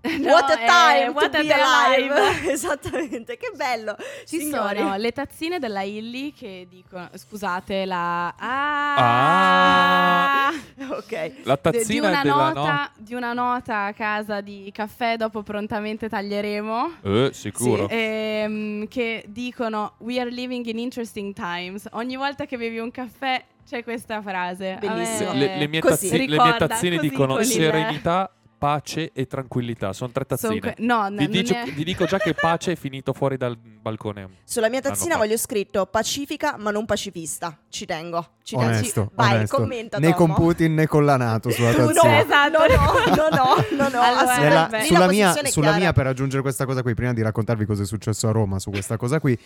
No, 0.03 0.09
what 0.33 0.51
a 0.51 0.63
eh, 0.63 0.67
time 0.67 1.11
what 1.13 1.31
to 1.31 1.39
a 1.39 1.43
be 1.43 1.53
alive. 1.53 2.11
alive. 2.11 2.51
Esattamente, 2.53 3.37
che 3.37 3.53
bello. 3.55 3.95
Ci 4.27 4.39
Signori. 4.39 4.79
sono 4.79 4.97
le 4.97 5.13
tazzine 5.13 5.59
della 5.59 5.83
Illy 5.83 6.33
che 6.33 6.67
dicono, 6.71 7.11
scusate, 7.15 7.85
la... 7.85 8.35
Ah. 8.39 10.49
Ah! 10.49 10.53
Ok. 10.91 11.13
La 11.45 11.59
De- 11.61 11.71
di, 11.71 11.79
tazzina 11.79 12.09
una 12.09 12.23
della 12.23 12.53
nota, 12.53 12.91
di 12.97 13.15
una 13.15 13.33
nota 13.33 13.85
a 13.87 13.93
casa 13.93 14.41
di 14.41 14.71
caffè, 14.75 15.17
dopo 15.17 15.43
prontamente 15.43 16.09
taglieremo. 16.09 16.93
no. 17.03 17.27
Eh, 17.27 17.33
sicuro. 17.33 17.89
ehm, 17.89 18.89
che 18.89 19.25
dicono 19.29 19.95
We 19.99 20.19
are 20.21 20.31
living 20.31 20.65
in 20.67 20.79
interesting 20.79 21.35
times. 21.35 21.87
Ogni 21.93 22.17
volta 22.17 22.47
che 22.47 22.57
bevi 22.57 22.79
un 22.79 22.91
caffè 22.91 23.43
c'è 23.69 23.85
questa 23.85 24.23
frase. 24.23 24.77
Bellissimo. 24.81 25.33
Le, 25.35 25.57
le 25.59 25.69
mie 25.69 25.81
Così. 25.81 26.09
tazzi- 26.09 26.11
le 26.11 26.19
mie 26.27 26.37
Ricorda, 26.43 26.67
tazzine 26.69 26.99
dicono 26.99 27.43
serenità, 27.43 28.31
pace 28.61 29.11
e 29.15 29.27
tranquillità. 29.27 29.95
Sono 29.95 30.13
tre 30.13 30.27
Son 30.29 30.37
tazzine. 30.39 30.61
que- 30.61 30.75
no, 30.85 31.09
no, 31.09 31.17
vi, 31.17 31.23
non 31.23 31.31
dico, 31.31 31.55
è- 31.55 31.65
vi 31.73 31.83
dico 31.85 32.05
già 32.05 32.19
che 32.19 32.35
pace 32.35 32.73
è 32.73 32.77
finito 32.77 33.15
fuori 33.15 33.39
dal 33.39 33.57
balcone. 33.57 34.29
Sulla 34.45 34.69
mia 34.69 34.83
tazzina 34.83 35.17
voglio 35.17 35.39
scritto 35.39 35.87
pacifica 35.87 36.57
ma 36.59 36.71
non 36.71 36.85
pacifista. 36.85 37.59
Ci 37.71 37.87
tengo. 37.87 38.33
Ci 38.43 38.55
tengo. 38.57 38.71
Onesto, 38.71 39.11
Vai, 39.15 39.35
onesto. 39.37 39.57
commenta, 39.57 39.99
né 39.99 40.13
Tomo. 40.13 40.35
con 40.35 40.45
Putin 40.45 40.75
né 40.75 40.87
con 40.87 41.07
la 41.07 41.17
Nato 41.17 41.49
sulla 41.51 41.71
No, 41.71 41.87
tazzina. 41.87 42.21
Esatto. 42.21 42.59
no, 42.59 42.67
no, 42.67 43.15
no, 43.17 43.29
no, 43.31 43.55
no, 43.71 43.89
no, 43.89 44.01
Allora. 44.03 44.37
Nella- 44.69 44.83
sulla 44.85 44.99
la 44.99 45.07
mia, 45.09 45.35
sulla 45.47 45.77
mia, 45.77 45.93
per 45.95 46.07
aggiungere 46.07 46.43
questa 46.43 46.67
cosa 46.67 46.83
qui, 46.83 46.93
prima 46.95 47.15
di 47.15 47.23
raccontarvi 47.23 47.65
cosa 47.65 47.83
è 47.83 47.87
successo 47.87 48.29
a 48.29 48.31
Roma 48.33 48.59
su 48.59 48.69
questa 48.71 48.99
cosa 48.99 49.19
qui, 49.21 49.39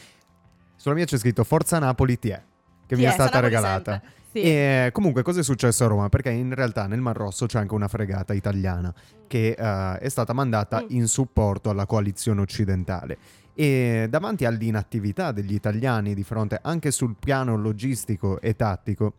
sulla 0.77 0.95
mia 0.97 1.05
c'è 1.05 1.19
scritto 1.19 1.45
Forza 1.45 1.79
Napoli 1.79 2.19
ti 2.19 2.31
è, 2.31 2.43
che 2.87 2.95
Ti 2.95 3.01
mi 3.01 3.07
è 3.07 3.11
è, 3.11 3.13
stata 3.13 3.39
regalata. 3.41 3.93
sempre. 3.93 4.23
Sì. 4.35 4.41
E 4.43 4.91
comunque 4.93 5.23
cosa 5.23 5.39
è 5.39 5.43
successo 5.45 5.85
a 5.85 5.87
Roma? 5.87 6.09
Perché 6.09 6.31
in 6.31 6.53
realtà 6.55 6.89
nel 6.89 7.01
Mar 7.01 7.17
Rosso 7.17 7.47
c'è 7.47 7.61
anche 7.61 7.73
una 7.75 7.87
fregata 7.87 8.33
italiana 8.35 8.93
che 9.29 9.51
eh, 9.57 9.99
è 9.99 10.09
stata 10.09 10.33
mandata 10.33 10.83
Mm. 10.83 10.87
in 10.89 11.07
supporto 11.07 11.71
alla 11.71 11.87
coalizione 11.87 12.41
occidentale. 12.41 13.17
E 13.55 14.09
davanti 14.11 14.45
all'inattività 14.45 15.31
degli 15.31 15.55
italiani 15.55 16.15
di 16.15 16.25
fronte 16.25 16.59
anche 16.61 16.91
sul 16.91 17.15
piano 17.17 17.57
logistico 17.57 18.41
e 18.41 18.57
tattico, 18.57 19.13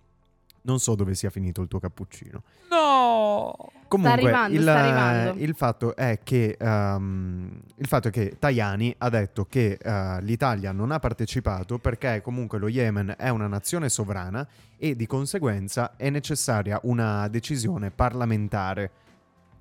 non 0.63 0.80
so 0.80 0.95
dove 0.95 1.16
sia 1.16 1.30
finito 1.30 1.61
il 1.61 1.70
tuo 1.70 1.80
cappuccino. 1.80 2.43
No! 2.70 3.72
Comunque, 3.88 4.14
arrivando, 4.20 4.56
il, 4.56 4.62
sta 4.62 4.80
arrivando. 4.80 5.44
il 5.44 5.56
fatto 5.56 5.96
è 5.96 6.20
che 6.24 6.58
ehm, 6.60 7.62
il 7.76 7.88
fatto 7.88 8.08
è 8.08 8.12
che 8.12 8.36
Tajani 8.40 8.96
ha 8.98 9.10
detto 9.10 9.46
che 9.46 9.78
eh, 9.82 10.22
l'Italia 10.22 10.72
non 10.72 10.92
ha 10.92 11.00
partecipato 11.00 11.78
perché 11.78 12.22
comunque 12.22 12.58
lo 12.58 12.68
Yemen 12.68 13.14
è 13.18 13.30
una 13.30 13.48
nazione 13.48 13.90
sovrana 13.90 14.46
e 14.78 14.96
di 14.96 15.06
conseguenza 15.06 15.94
è 15.96 16.10
necessaria 16.10 16.80
una 16.84 17.28
decisione 17.28 17.92
parlamentare 17.92 18.90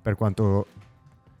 per 0.01 0.15
quanto 0.15 0.67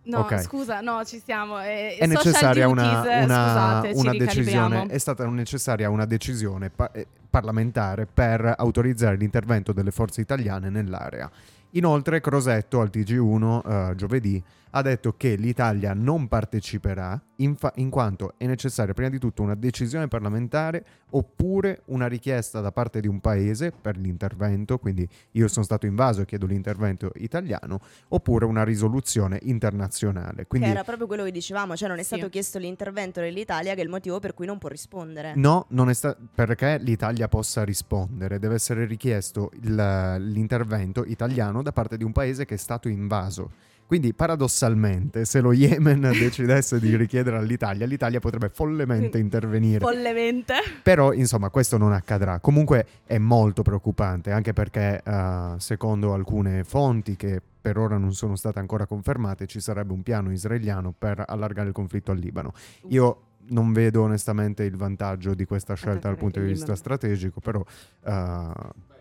No, 0.05 0.19
ok. 0.19 0.41
scusa, 0.41 0.81
no, 0.81 1.03
ci 1.03 1.19
siamo. 1.23 1.59
Eh, 1.61 1.97
è 1.97 2.05
necessaria 2.05 2.67
una, 2.67 3.01
duties, 3.01 3.23
una- 3.23 3.45
scusate, 3.47 3.91
una 3.95 4.11
decisione 4.11 4.85
è 4.85 4.97
stata 4.99 5.25
necessaria 5.27 5.89
una 5.89 6.05
decisione 6.05 6.69
pa- 6.69 6.91
eh, 6.91 7.07
parlamentare 7.27 8.05
per 8.05 8.53
autorizzare 8.55 9.15
l'intervento 9.15 9.73
delle 9.73 9.89
forze 9.91 10.21
italiane 10.21 10.69
nell'area. 10.69 11.29
Inoltre 11.75 12.21
Crosetto 12.21 12.79
al 12.79 12.89
TG1 12.91 13.91
eh, 13.91 13.95
giovedì 13.95 14.43
ha 14.77 14.81
detto 14.81 15.13
che 15.15 15.35
l'Italia 15.35 15.93
non 15.93 16.27
parteciperà 16.27 17.17
in, 17.37 17.55
fa- 17.55 17.71
in 17.75 17.89
quanto 17.89 18.33
è 18.37 18.45
necessaria 18.45 18.93
prima 18.93 19.07
di 19.09 19.19
tutto 19.19 19.41
una 19.41 19.55
decisione 19.55 20.09
parlamentare 20.09 20.83
oppure 21.11 21.83
una 21.85 22.07
richiesta 22.07 22.59
da 22.59 22.73
parte 22.73 22.99
di 22.99 23.07
un 23.07 23.21
paese 23.21 23.71
per 23.71 23.95
l'intervento, 23.95 24.77
quindi 24.77 25.07
io 25.31 25.47
sono 25.47 25.63
stato 25.63 25.85
invaso 25.85 26.21
e 26.21 26.25
chiedo 26.25 26.45
l'intervento 26.45 27.11
italiano, 27.15 27.79
oppure 28.09 28.43
una 28.43 28.65
risoluzione 28.65 29.39
internazionale. 29.43 30.45
Quindi 30.45 30.67
Che 30.67 30.73
era 30.73 30.83
proprio 30.83 31.07
quello 31.07 31.23
che 31.23 31.31
dicevamo, 31.31 31.77
cioè 31.77 31.87
non 31.87 31.97
è 31.99 32.03
Sì. 32.03 32.15
stato 32.15 32.29
chiesto 32.29 32.59
l'intervento 32.59 33.21
dell'Italia 33.21 33.75
che 33.75 33.79
è 33.79 33.83
il 33.83 33.89
motivo 33.89 34.19
per 34.19 34.33
cui 34.33 34.45
non 34.45 34.57
può 34.57 34.67
rispondere. 34.67 35.33
No, 35.35 35.67
non 35.69 35.89
è 35.89 35.93
sta- 35.93 36.17
perché 36.35 36.79
l'Italia 36.81 37.29
possa 37.29 37.63
rispondere, 37.63 38.39
deve 38.39 38.55
essere 38.55 38.85
richiesto 38.85 39.51
il- 39.61 40.15
l'intervento 40.19 41.05
italiano 41.05 41.61
da 41.61 41.71
parte 41.71 41.95
di 41.95 42.03
un 42.03 42.11
paese 42.11 42.43
che 42.43 42.55
è 42.55 42.57
stato 42.57 42.89
invaso. 42.89 43.51
Quindi 43.85 44.13
paradossalmente, 44.13 45.25
se 45.25 45.41
lo 45.41 45.53
Yemen 45.53 46.01
decidesse 46.17 46.79
di 46.79 46.95
richiedere 46.95 47.37
all'Italia, 47.37 47.85
l'Italia 47.85 48.19
potrebbe 48.19 48.49
follemente 48.49 49.19
intervenire. 49.19 49.79
Follemente. 49.79 50.55
Però, 50.81 51.13
insomma, 51.13 51.49
questo 51.49 51.77
non 51.77 51.93
accadrà. 51.93 52.39
Comunque 52.39 52.85
è 53.05 53.17
molto 53.17 53.61
preoccupante, 53.61 54.31
anche 54.31 54.53
perché, 54.53 55.01
eh, 55.03 55.53
secondo 55.57 56.13
alcune 56.13 56.63
fonti 56.63 57.15
che 57.15 57.41
per 57.61 57.77
ora 57.77 57.97
non 57.97 58.13
sono 58.13 58.35
state 58.35 58.59
ancora 58.59 58.85
confermate, 58.85 59.47
ci 59.47 59.59
sarebbe 59.59 59.93
un 59.93 60.03
piano 60.03 60.31
israeliano 60.31 60.93
per 60.97 61.23
allargare 61.25 61.67
il 61.67 61.73
conflitto 61.73 62.11
al 62.11 62.17
Libano. 62.17 62.53
Io 62.89 63.21
non 63.47 63.73
vedo 63.73 64.03
onestamente 64.03 64.63
il 64.63 64.75
vantaggio 64.75 65.33
di 65.33 65.45
questa 65.45 65.75
scelta 65.75 66.07
dal 66.07 66.17
punto 66.17 66.39
di 66.39 66.47
vista 66.47 66.75
strategico, 66.75 67.39
però 67.39 67.63
eh, 68.03 68.51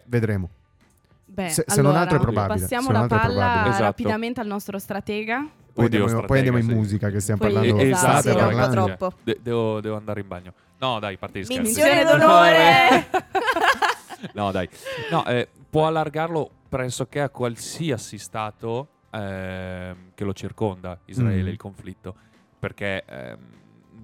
vedremo. 0.06 0.50
Beh, 1.34 1.48
Se- 1.50 1.64
se 1.66 1.76
non 1.82 1.86
allora, 1.86 2.00
altro 2.02 2.16
è 2.16 2.20
probabile, 2.20 2.60
Passiamo 2.60 2.90
la 2.92 3.06
palla. 3.08 3.66
Esatto. 3.66 3.82
rapidamente 3.82 4.40
al 4.40 4.46
nostro 4.46 4.78
stratega. 4.78 5.46
Poi, 5.72 5.86
Oddio, 5.86 6.02
andiamo, 6.04 6.22
poi 6.26 6.36
andiamo 6.38 6.58
in 6.58 6.66
musica, 6.66 7.10
che 7.10 7.18
stiamo 7.18 7.40
Poi- 7.40 7.52
parlando. 7.52 7.82
Eh, 7.82 7.88
esatto, 7.90 8.20
state 8.20 8.38
parlando. 8.38 8.84
troppo. 8.84 9.12
De- 9.24 9.38
devo, 9.42 9.80
devo 9.80 9.96
andare 9.96 10.20
in 10.20 10.28
bagno. 10.28 10.52
No, 10.78 11.00
dai, 11.00 11.16
parte 11.18 11.40
di 11.40 11.44
scherzi. 11.46 11.62
Missione 11.62 12.04
d'onore! 12.04 13.06
no, 14.34 14.52
dai. 14.52 14.68
No, 15.10 15.24
eh, 15.26 15.48
può 15.68 15.88
allargarlo 15.88 16.48
pressoché 16.68 17.20
a 17.20 17.28
qualsiasi 17.30 18.18
stato 18.18 18.88
ehm, 19.10 19.96
che 20.14 20.22
lo 20.24 20.32
circonda, 20.32 20.98
Israele, 21.06 21.42
Mm. 21.48 21.52
il 21.52 21.56
conflitto, 21.56 22.14
perché 22.58 23.04
ehm, 23.06 23.38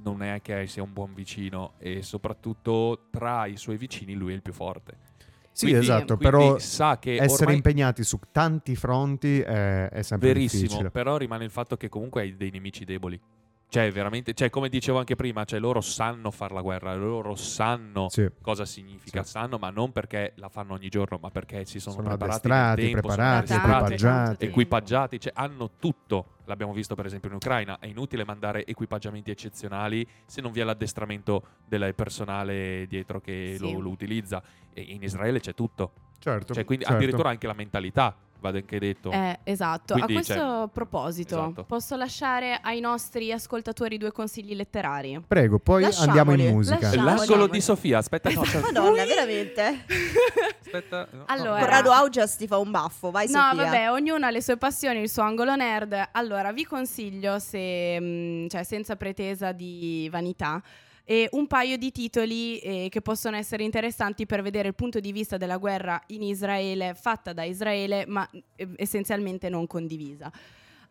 non 0.02 0.22
è 0.24 0.40
che 0.42 0.66
sia 0.66 0.82
un 0.82 0.92
buon 0.92 1.14
vicino 1.14 1.72
e 1.78 2.02
soprattutto 2.02 3.06
tra 3.10 3.46
i 3.46 3.56
suoi 3.56 3.76
vicini 3.76 4.14
lui 4.14 4.32
è 4.32 4.34
il 4.34 4.42
più 4.42 4.52
forte. 4.52 4.96
Sì, 5.60 5.66
Quindi- 5.66 5.84
esatto, 5.84 6.16
quindi 6.16 6.24
però 6.24 6.58
sa 6.58 6.98
che 6.98 7.16
essere 7.20 7.52
impegnati 7.52 8.02
su 8.02 8.18
tanti 8.32 8.74
fronti 8.76 9.40
è, 9.40 9.88
è 9.90 10.02
sempre 10.02 10.28
Verissimo, 10.28 10.62
difficile. 10.62 10.90
però 10.90 11.18
rimane 11.18 11.44
il 11.44 11.50
fatto 11.50 11.76
che 11.76 11.90
comunque 11.90 12.22
hai 12.22 12.34
dei 12.34 12.50
nemici 12.50 12.86
deboli. 12.86 13.20
Cioè, 13.70 13.92
veramente, 13.92 14.34
cioè, 14.34 14.50
come 14.50 14.68
dicevo 14.68 14.98
anche 14.98 15.14
prima, 15.14 15.44
cioè, 15.44 15.60
loro 15.60 15.80
sanno 15.80 16.32
fare 16.32 16.52
la 16.54 16.60
guerra, 16.60 16.92
loro 16.96 17.36
sanno 17.36 18.08
Sì. 18.08 18.28
cosa 18.42 18.64
significa, 18.64 19.22
Sì. 19.22 19.30
sanno, 19.30 19.58
ma 19.58 19.70
non 19.70 19.92
perché 19.92 20.32
la 20.38 20.48
fanno 20.48 20.72
ogni 20.74 20.88
giorno, 20.88 21.18
ma 21.22 21.30
perché 21.30 21.64
si 21.64 21.78
sono, 21.78 21.94
Sono 21.94 22.08
preparati 22.08 22.48
addestrati, 22.48 22.82
tempo, 22.82 23.08
sono 23.10 23.14
preparati, 23.14 23.52
addestrati, 23.52 23.94
equipaggiati. 23.94 24.44
equipaggiati, 24.46 25.20
cioè 25.20 25.32
hanno 25.36 25.70
tutto. 25.78 26.26
L'abbiamo 26.46 26.72
visto 26.72 26.96
per 26.96 27.06
esempio 27.06 27.28
in 27.30 27.36
Ucraina, 27.36 27.78
è 27.78 27.86
inutile 27.86 28.24
mandare 28.24 28.66
equipaggiamenti 28.66 29.30
eccezionali 29.30 30.04
se 30.26 30.40
non 30.40 30.50
vi 30.50 30.58
è 30.58 30.64
l'addestramento 30.64 31.46
del 31.64 31.94
personale 31.94 32.86
dietro 32.88 33.20
che 33.20 33.54
Sì. 33.56 33.62
lo, 33.72 33.78
lo 33.78 33.90
utilizza. 33.90 34.42
E 34.74 34.80
in 34.82 35.00
Israele 35.04 35.38
c'è 35.38 35.54
tutto. 35.54 35.92
Certo, 36.18 36.52
Cioè, 36.54 36.64
quindi 36.64 36.84
certo. 36.84 36.98
addirittura 36.98 37.30
anche 37.30 37.46
la 37.46 37.54
mentalità, 37.54 38.16
va 38.40 38.48
anche 38.50 38.78
detto. 38.78 39.10
Eh, 39.10 39.38
esatto. 39.44 39.94
Quindi, 39.94 40.12
a 40.12 40.14
questo 40.16 40.34
cioè, 40.34 40.68
proposito, 40.72 41.34
esatto. 41.38 41.64
posso 41.64 41.96
lasciare 41.96 42.58
ai 42.62 42.80
nostri 42.80 43.30
ascoltatori 43.32 43.98
due 43.98 44.10
consigli 44.12 44.54
letterari? 44.54 45.22
Prego, 45.26 45.58
poi 45.58 45.82
Lasciamoli, 45.82 46.18
andiamo 46.18 46.42
in 46.42 46.54
musica. 46.54 46.94
L'angolo 46.94 47.46
di 47.46 47.60
Sofia, 47.60 47.98
aspetta, 47.98 48.30
no, 48.30 48.40
c'è- 48.42 48.60
Madonna, 48.60 49.04
veramente? 49.04 49.84
aspetta. 50.62 51.08
no, 51.10 51.18
no, 51.18 51.24
Allora- 51.26 51.60
Corrado 51.60 51.90
Augias 51.92 52.36
ti 52.36 52.46
fa 52.46 52.58
un 52.58 52.70
baffo, 52.70 53.10
vai 53.10 53.28
No, 53.30 53.40
Sofia. 53.50 53.64
vabbè, 53.64 53.90
ognuno 53.90 54.26
ha 54.26 54.30
le 54.30 54.42
sue 54.42 54.56
passioni, 54.56 55.00
il 55.00 55.10
suo 55.10 55.22
angolo 55.22 55.54
nerd. 55.56 56.08
Allora, 56.12 56.52
vi 56.52 56.64
consiglio, 56.64 57.38
se, 57.38 57.98
mh, 58.00 58.48
cioè, 58.48 58.62
senza 58.64 58.96
pretesa 58.96 59.52
di 59.52 60.08
vanità, 60.10 60.62
eh, 61.04 61.28
un 61.32 61.46
paio 61.46 61.76
di 61.76 61.90
titoli 61.92 62.58
eh, 62.58 62.88
che 62.90 63.00
possono 63.00 63.36
essere 63.36 63.64
interessanti 63.64 64.26
per 64.26 64.42
vedere 64.42 64.68
il 64.68 64.74
punto 64.74 65.00
di 65.00 65.12
vista 65.12 65.36
della 65.36 65.56
guerra 65.56 66.00
in 66.08 66.22
Israele, 66.22 66.94
fatta 66.94 67.32
da 67.32 67.44
Israele, 67.44 68.04
ma 68.06 68.28
eh, 68.56 68.68
essenzialmente 68.76 69.48
non 69.48 69.66
condivisa. 69.66 70.30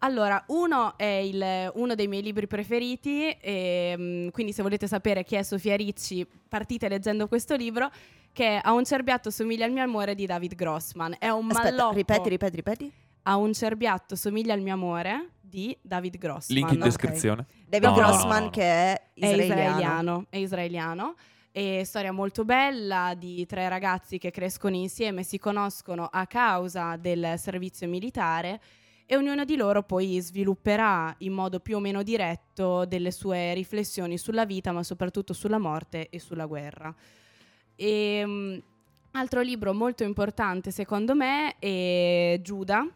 Allora, 0.01 0.41
uno 0.47 0.97
è 0.97 1.03
il- 1.03 1.71
uno 1.75 1.93
dei 1.93 2.07
miei 2.07 2.21
libri 2.23 2.47
preferiti, 2.47 3.29
e, 3.31 3.95
mh, 3.97 4.29
quindi 4.31 4.53
se 4.53 4.61
volete 4.61 4.87
sapere 4.87 5.23
chi 5.25 5.35
è 5.35 5.43
Sofia 5.43 5.75
Ricci, 5.75 6.25
partite 6.47 6.87
leggendo 6.87 7.27
questo 7.27 7.55
libro, 7.55 7.91
che 8.31 8.59
A 8.63 8.71
un 8.73 8.85
cerbiatto 8.85 9.29
somiglia 9.31 9.65
al 9.65 9.71
mio 9.71 9.83
amore 9.83 10.15
di 10.15 10.25
David 10.25 10.55
Grossman. 10.55 11.15
È 11.19 11.27
un 11.29 11.49
Aspetta, 11.49 11.69
malloppo. 11.71 11.95
ripeti, 11.95 12.29
ripeti, 12.29 12.55
ripeti. 12.55 12.91
A 13.23 13.35
un 13.35 13.51
cerbiatto 13.53 14.15
somiglia 14.15 14.53
al 14.53 14.61
mio 14.61 14.73
amore 14.73 15.29
di 15.49 15.75
David 15.81 16.17
Grossman. 16.17 16.57
Link 16.57 16.71
in 16.71 16.79
descrizione. 16.79 17.45
David 17.67 17.89
No, 17.89 17.95
Grossman 17.95 18.37
no, 18.37 18.43
no. 18.45 18.49
che 18.51 18.61
è 18.63 19.01
È 19.13 19.25
israeliano. 19.25 19.45
israeliano. 19.49 20.25
È 20.29 20.37
israeliano. 20.37 21.15
E 21.51 21.83
storia 21.83 22.11
molto 22.11 22.45
bella 22.45 23.15
di 23.17 23.45
tre 23.47 23.67
ragazzi 23.67 24.19
che 24.19 24.29
crescono 24.31 24.75
insieme, 24.75 25.23
si 25.23 25.39
conoscono 25.39 26.07
a 26.09 26.27
causa 26.27 26.95
del 26.95 27.33
servizio 27.37 27.87
militare 27.87 28.61
e 29.07 29.17
ognuno 29.17 29.43
di 29.43 29.55
loro 29.55 29.81
poi 29.81 30.19
svilupperà 30.21 31.13
in 31.19 31.33
modo 31.33 31.59
più 31.59 31.77
o 31.77 31.79
meno 31.79 32.03
diretto 32.03 32.85
delle 32.85 33.09
sue 33.09 33.55
riflessioni 33.55 34.19
sulla 34.19 34.45
vita, 34.45 34.71
ma 34.71 34.83
soprattutto 34.83 35.33
sulla 35.33 35.57
morte 35.57 36.09
e 36.11 36.19
sulla 36.19 36.45
guerra. 36.45 36.93
E, 37.75 38.23
mm, 38.23 38.57
altro 39.13 39.41
libro 39.41 39.73
molto 39.73 40.03
importante 40.03 40.69
secondo 40.69 41.15
me 41.15 41.57
è 41.57 42.39
Giuda 42.43 42.87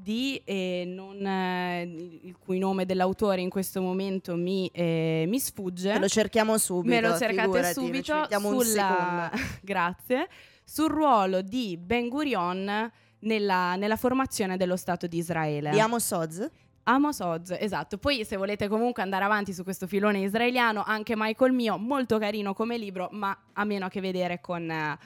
di 0.00 0.40
eh, 0.44 0.84
non, 0.86 1.24
eh, 1.26 1.82
il 2.22 2.36
cui 2.38 2.58
nome 2.58 2.86
dell'autore 2.86 3.40
in 3.40 3.50
questo 3.50 3.80
momento 3.80 4.36
mi, 4.36 4.70
eh, 4.72 5.24
mi 5.26 5.38
sfugge. 5.38 5.92
Te 5.92 5.98
lo 5.98 6.08
cerchiamo 6.08 6.56
subito. 6.58 6.94
Me 6.94 7.00
lo 7.00 7.16
cercate 7.16 7.42
figurati, 7.42 7.72
subito 7.72 8.28
sulla... 8.40 9.30
Grazie. 9.60 10.28
Sul 10.64 10.88
ruolo 10.88 11.42
di 11.42 11.76
Ben 11.76 12.08
Gurion 12.08 12.90
nella, 13.20 13.76
nella 13.76 13.96
formazione 13.96 14.56
dello 14.56 14.76
Stato 14.76 15.06
di 15.06 15.18
Israele. 15.18 15.70
Di 15.70 15.80
Amos 15.80 16.10
Oz? 16.10 16.50
Amos 16.84 17.20
Oz, 17.20 17.50
esatto. 17.58 17.98
Poi 17.98 18.24
se 18.24 18.36
volete 18.36 18.68
comunque 18.68 19.02
andare 19.02 19.24
avanti 19.24 19.52
su 19.52 19.62
questo 19.62 19.86
filone 19.86 20.20
israeliano, 20.20 20.82
anche 20.84 21.14
Michael 21.16 21.52
Mio, 21.52 21.76
molto 21.76 22.18
carino 22.18 22.54
come 22.54 22.78
libro, 22.78 23.08
ma 23.12 23.36
ha 23.52 23.64
meno 23.64 23.86
a 23.86 23.88
che 23.88 24.00
vedere 24.00 24.40
con, 24.40 24.96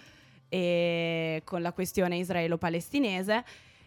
eh, 0.49 1.43
con 1.45 1.63
la 1.63 1.73
questione 1.73 2.19
israelo-palestinese. 2.19 3.45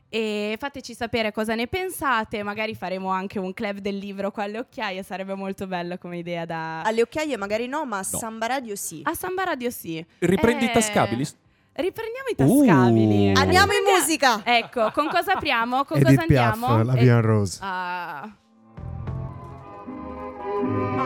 E 0.09 0.55
fateci 0.59 0.93
sapere 0.93 1.31
cosa 1.33 1.55
ne 1.55 1.67
pensate, 1.67 2.41
magari 2.43 2.73
faremo 2.75 3.09
anche 3.09 3.37
un 3.39 3.53
club 3.53 3.79
del 3.79 3.97
libro 3.97 4.31
con 4.31 4.49
le 4.49 4.59
occhiaie, 4.59 5.03
sarebbe 5.03 5.33
molto 5.35 5.67
bello 5.67 5.97
come 5.97 6.17
idea 6.19 6.45
da... 6.45 6.81
Alle 6.83 7.01
occhiaie 7.01 7.35
magari 7.37 7.67
no, 7.67 7.85
ma 7.85 7.97
a 7.97 8.03
Samba 8.03 8.45
Radio 8.45 8.75
sì. 8.75 9.01
A 9.03 9.13
Samba 9.13 9.43
Radio 9.43 9.69
sì. 9.69 10.05
Riprendi 10.19 10.65
Eh, 10.65 10.69
i 10.69 10.71
tascabili? 10.71 11.25
Riprendiamo 11.73 12.27
i 12.31 12.35
tascabili. 12.35 13.31
Uh. 13.33 13.37
Andiamo 13.37 13.73
in 13.73 13.83
musica! 13.83 14.41
Ecco, 14.45 14.91
con 14.91 15.09
cosa 15.09 15.33
apriamo? 15.33 15.83
Con 15.83 15.97
Edith 15.97 16.15
cosa 16.15 16.25
Piaf, 16.27 16.53
andiamo? 16.53 16.83
la 16.83 16.93
Eh, 16.93 17.01
Vian 17.03 17.21
Rose. 17.21 17.59
ah. 17.61 18.21
Ah! 18.21 18.37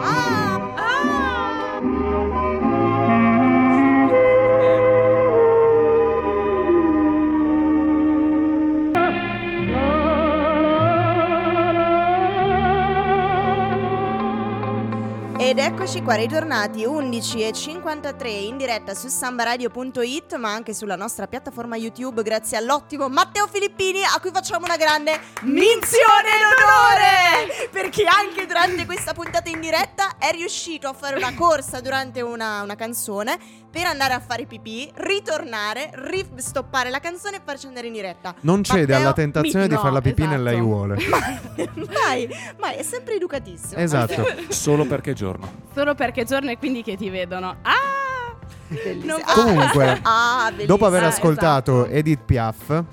Ah! 0.01 0.28
Ed 15.49 15.57
eccoci 15.57 16.03
qua, 16.03 16.13
ritornati 16.13 16.85
11.53 16.85 18.27
in 18.27 18.57
diretta 18.57 18.93
su 18.93 19.07
sambaradio.it 19.07 20.35
ma 20.35 20.53
anche 20.53 20.75
sulla 20.75 20.95
nostra 20.95 21.25
piattaforma 21.25 21.75
YouTube 21.75 22.21
grazie 22.21 22.55
all'ottimo 22.55 23.09
Matteo 23.09 23.47
Filippini 23.47 24.03
a 24.03 24.19
cui 24.21 24.29
facciamo 24.31 24.65
una 24.65 24.77
grande 24.77 25.19
minzione 25.41 26.29
d'onore! 26.37 27.67
Perché 27.71 28.03
anche 28.05 28.45
durante 28.45 28.85
questa 28.85 29.13
puntata 29.13 29.49
in 29.49 29.59
diretta 29.59 30.19
è 30.19 30.29
riuscito 30.29 30.87
a 30.87 30.93
fare 30.93 31.15
una 31.15 31.33
corsa 31.33 31.81
durante 31.81 32.21
una, 32.21 32.61
una 32.61 32.75
canzone 32.75 33.39
per 33.71 33.85
andare 33.85 34.13
a 34.13 34.19
fare 34.19 34.45
pipì, 34.45 34.89
ritornare, 34.95 35.91
ristoppare 35.93 36.89
la 36.89 36.99
canzone 36.99 37.37
e 37.37 37.41
farci 37.43 37.67
andare 37.67 37.87
in 37.87 37.93
diretta. 37.93 38.33
Non 38.41 38.63
cede 38.63 38.81
Matteo, 38.81 38.97
alla 38.97 39.13
tentazione 39.13 39.63
mi- 39.63 39.69
di 39.69 39.75
no, 39.75 39.79
fare 39.81 39.93
la 39.93 40.01
pipì 40.01 40.21
esatto. 40.21 40.35
nell'aiuole. 40.37 40.97
Mai, 42.05 42.27
mai, 42.59 42.75
è 42.77 42.83
sempre 42.83 43.15
educatissimo. 43.15 43.79
Esatto. 43.79 44.25
Solo 44.49 44.85
perché 44.85 45.13
giorno. 45.13 45.51
Solo 45.73 45.93
perché 45.95 46.23
giorno 46.25 46.49
e 46.49 46.57
quindi 46.57 46.81
che 46.83 46.95
ti 46.95 47.09
vedono. 47.09 47.57
Ah! 47.61 47.97
Ah, 48.71 49.33
Comunque, 49.33 49.99
ah. 50.03 50.51
Dopo 50.65 50.85
aver 50.85 51.03
Ah, 51.03 51.07
ascoltato 51.07 51.81
esatto. 51.85 51.95
Edith 51.95 52.21
Piaf, 52.23 52.83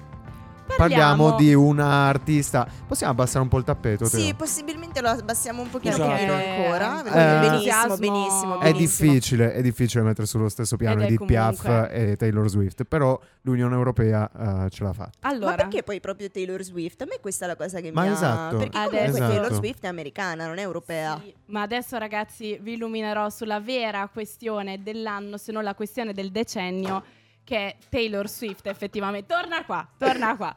parliamo 0.77 1.35
di 1.37 1.55
una 1.55 2.09
artista. 2.09 2.67
Possiamo 2.87 3.12
abbassare 3.12 3.41
un 3.43 3.49
po' 3.49 3.59
il 3.59 3.64
tappeto? 3.64 4.09
Teo? 4.09 4.21
Sì, 4.21 4.35
possibilmente 4.35 5.01
lo 5.01 5.09
abbassiamo 5.09 5.62
un 5.62 5.71
pochino 5.71 5.95
Esatto. 5.95 6.33
ancora. 6.33 7.01
Eh, 7.01 7.03
benissimo, 7.12 7.53
entusiasmo- 7.53 7.97
benissimo, 7.97 8.61
È 8.61 8.73
benissimo. 8.73 9.11
difficile, 9.12 9.53
è 9.53 9.62
difficile 9.62 10.03
mettere 10.05 10.27
sullo 10.27 10.49
stesso 10.49 10.77
piano 10.77 11.03
Edith 11.03 11.25
Piaf 11.25 11.89
e 11.91 12.17
Taylor 12.17 12.49
Swift, 12.49 12.85
però 12.85 13.19
l'Unione 13.43 13.75
Europea 13.75 14.31
eh, 14.67 14.71
ce 14.71 14.83
l'ha 14.85 14.93
fatta. 14.93 15.29
Allora, 15.29 15.51
Ma 15.51 15.57
perché 15.57 15.83
poi 15.83 16.01
proprio 16.01 16.31
Taylor 16.31 16.62
Swift? 16.62 17.03
A 17.03 17.07
me 17.09 17.19
questa 17.21 17.45
è 17.45 17.49
la 17.49 17.57
cosa 17.57 17.81
che 17.81 17.93
Ma 17.93 18.03
mi 18.03 18.09
esatto, 18.12 18.57
ha... 18.57 18.59
Perché 18.59 18.71
comunque 18.77 18.99
Adesso- 19.01 19.19
Taylor 19.19 19.41
esatto. 19.43 19.55
Swift 19.55 19.85
è 19.85 19.87
americana, 19.89 20.47
non 20.47 20.59
è 20.59 20.62
europea. 20.62 21.21
Sì, 21.23 21.35
ma 21.47 21.62
adesso 21.62 21.97
ragazzi 21.99 22.59
vi 22.61 22.73
illuminerò 22.75 23.29
sulla 23.31 23.61
vera 23.61 24.09
questione 24.12 24.83
dell'anno, 24.83 25.37
se 25.37 25.53
non 25.53 25.62
la 25.62 25.75
questione 25.75 26.12
del 26.12 26.31
decennio, 26.31 27.03
che 27.47 27.57
è 27.57 27.76
Taylor 27.88 28.28
Swift 28.28 28.66
effettivamente. 28.66 29.32
Torna 29.32 29.64
qua, 29.64 29.88
torna 29.97 30.36
qua. 30.36 30.55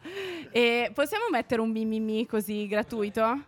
E 0.51 0.89
possiamo 0.93 1.25
mettere 1.29 1.61
un 1.61 1.69
mimimi 1.69 2.25
così 2.25 2.65
gratuito? 2.65 3.21
Un 3.21 3.43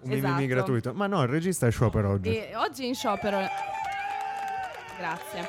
mimimi 0.00 0.26
Esatto. 0.26 0.46
gratuito. 0.46 0.92
Ma 0.92 1.06
no, 1.06 1.22
il 1.22 1.28
regista 1.28 1.68
è 1.68 1.70
sciopero 1.70 2.10
oggi. 2.10 2.34
E 2.34 2.56
oggi 2.56 2.84
in 2.84 2.94
sciopero. 2.96 3.38
Grazie. 4.98 5.48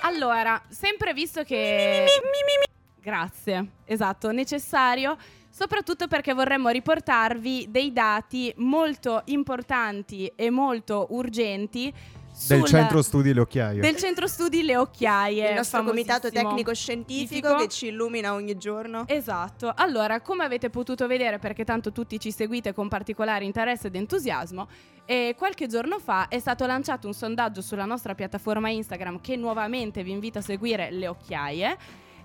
Allora, 0.00 0.60
sempre 0.68 1.12
visto 1.12 1.42
che. 1.44 2.06
Grazie, 3.00 3.66
esatto, 3.84 4.30
necessario. 4.32 5.16
Soprattutto 5.50 6.08
perché 6.08 6.32
vorremmo 6.32 6.70
riportarvi 6.70 7.66
dei 7.68 7.92
dati 7.92 8.50
molto 8.56 9.20
importanti 9.26 10.32
e 10.34 10.48
molto 10.48 11.08
urgenti 11.10 11.92
Del 12.48 12.64
centro 12.64 13.02
studi 13.02 13.32
Le 13.34 13.40
Occhiaie. 13.40 13.80
del 13.80 13.96
centro 13.96 14.26
studi 14.26 14.62
Le 14.62 14.76
Occhiaie. 14.76 15.50
Il 15.50 15.54
nostro 15.54 15.84
comitato 15.84 16.30
tecnico 16.30 16.74
scientifico 16.74 17.56
che 17.56 17.68
ci 17.68 17.88
illumina 17.88 18.32
ogni 18.32 18.56
giorno. 18.56 19.04
Esatto, 19.06 19.72
allora 19.74 20.20
come 20.20 20.44
avete 20.44 20.70
potuto 20.70 21.06
vedere 21.06 21.38
perché 21.38 21.64
tanto 21.64 21.92
tutti 21.92 22.18
ci 22.18 22.32
seguite 22.32 22.72
con 22.72 22.88
particolare 22.88 23.44
interesse 23.44 23.88
ed 23.88 23.96
entusiasmo, 23.96 24.68
eh, 25.04 25.34
qualche 25.36 25.66
giorno 25.66 25.98
fa 25.98 26.28
è 26.28 26.38
stato 26.38 26.64
lanciato 26.66 27.06
un 27.06 27.12
sondaggio 27.12 27.60
sulla 27.60 27.84
nostra 27.84 28.14
piattaforma 28.14 28.70
Instagram 28.70 29.20
che 29.20 29.36
nuovamente 29.36 30.02
vi 30.02 30.10
invito 30.10 30.38
a 30.38 30.42
seguire 30.42 30.90
le 30.90 31.08
occhiaie 31.08 31.76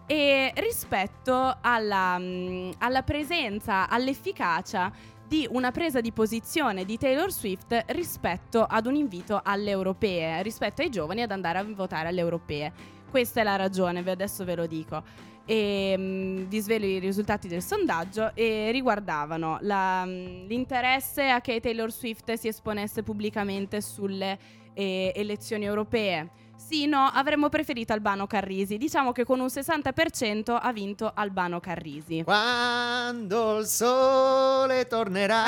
e 0.06 0.54
rispetto 0.56 1.58
alla, 1.60 2.18
mm, 2.18 2.72
alla 2.80 3.02
presenza, 3.04 3.90
all'efficacia 3.90 4.92
di 5.28 5.46
una 5.52 5.72
presa 5.72 6.00
di 6.00 6.12
posizione 6.12 6.86
di 6.86 6.98
Taylor 6.98 7.32
Swift 7.32 7.84
rispetto 7.88 8.64
ad 8.64 8.86
un 8.86 8.96
invito 8.96 9.42
alle 9.44 9.72
europee, 9.72 10.42
rispetto 10.42 10.82
ai 10.82 10.90
giovani 10.90 11.22
ad 11.22 11.32
andare 11.32 11.60
a 11.60 11.64
votare 11.64 12.08
alle 12.08 12.22
europee. 12.22 12.72
Questa 13.10 13.42
è 13.42 13.44
la 13.44 13.58
ragione, 13.58 14.00
adesso 14.10 14.46
ve 14.46 14.56
lo 14.56 14.66
dico. 14.66 15.04
E, 15.46 15.96
mm, 15.98 16.44
vi 16.44 16.60
svelo 16.60 16.86
i 16.86 17.00
risultati 17.00 17.48
del 17.48 17.62
sondaggio 17.62 18.32
e 18.36 18.72
riguardavano 18.72 19.58
la, 19.62 20.06
mm, 20.06 20.48
l'interesse 20.48 21.30
a 21.30 21.42
che 21.42 21.60
Taylor 21.60 21.92
Swift 21.92 22.34
si 22.34 22.48
esponesse 22.48 23.04
pubblicamente 23.04 23.82
sulle 23.82 24.38
eh, 24.74 25.12
elezioni 25.16 25.66
europee. 25.66 26.30
Sì, 26.58 26.86
no, 26.88 27.06
avremmo 27.14 27.50
preferito 27.50 27.94
Albano 27.94 28.28
Carrisi. 28.28 28.78
Diciamo 28.78 29.12
che 29.12 29.24
con 29.24 29.40
un 29.40 29.46
60% 29.46 30.58
ha 30.60 30.72
vinto 30.74 31.12
Albano 31.14 31.60
Carrisi. 31.60 32.24
Quando 32.24 33.60
il 33.60 33.66
sole 33.68 34.86
tornerà. 34.88 35.44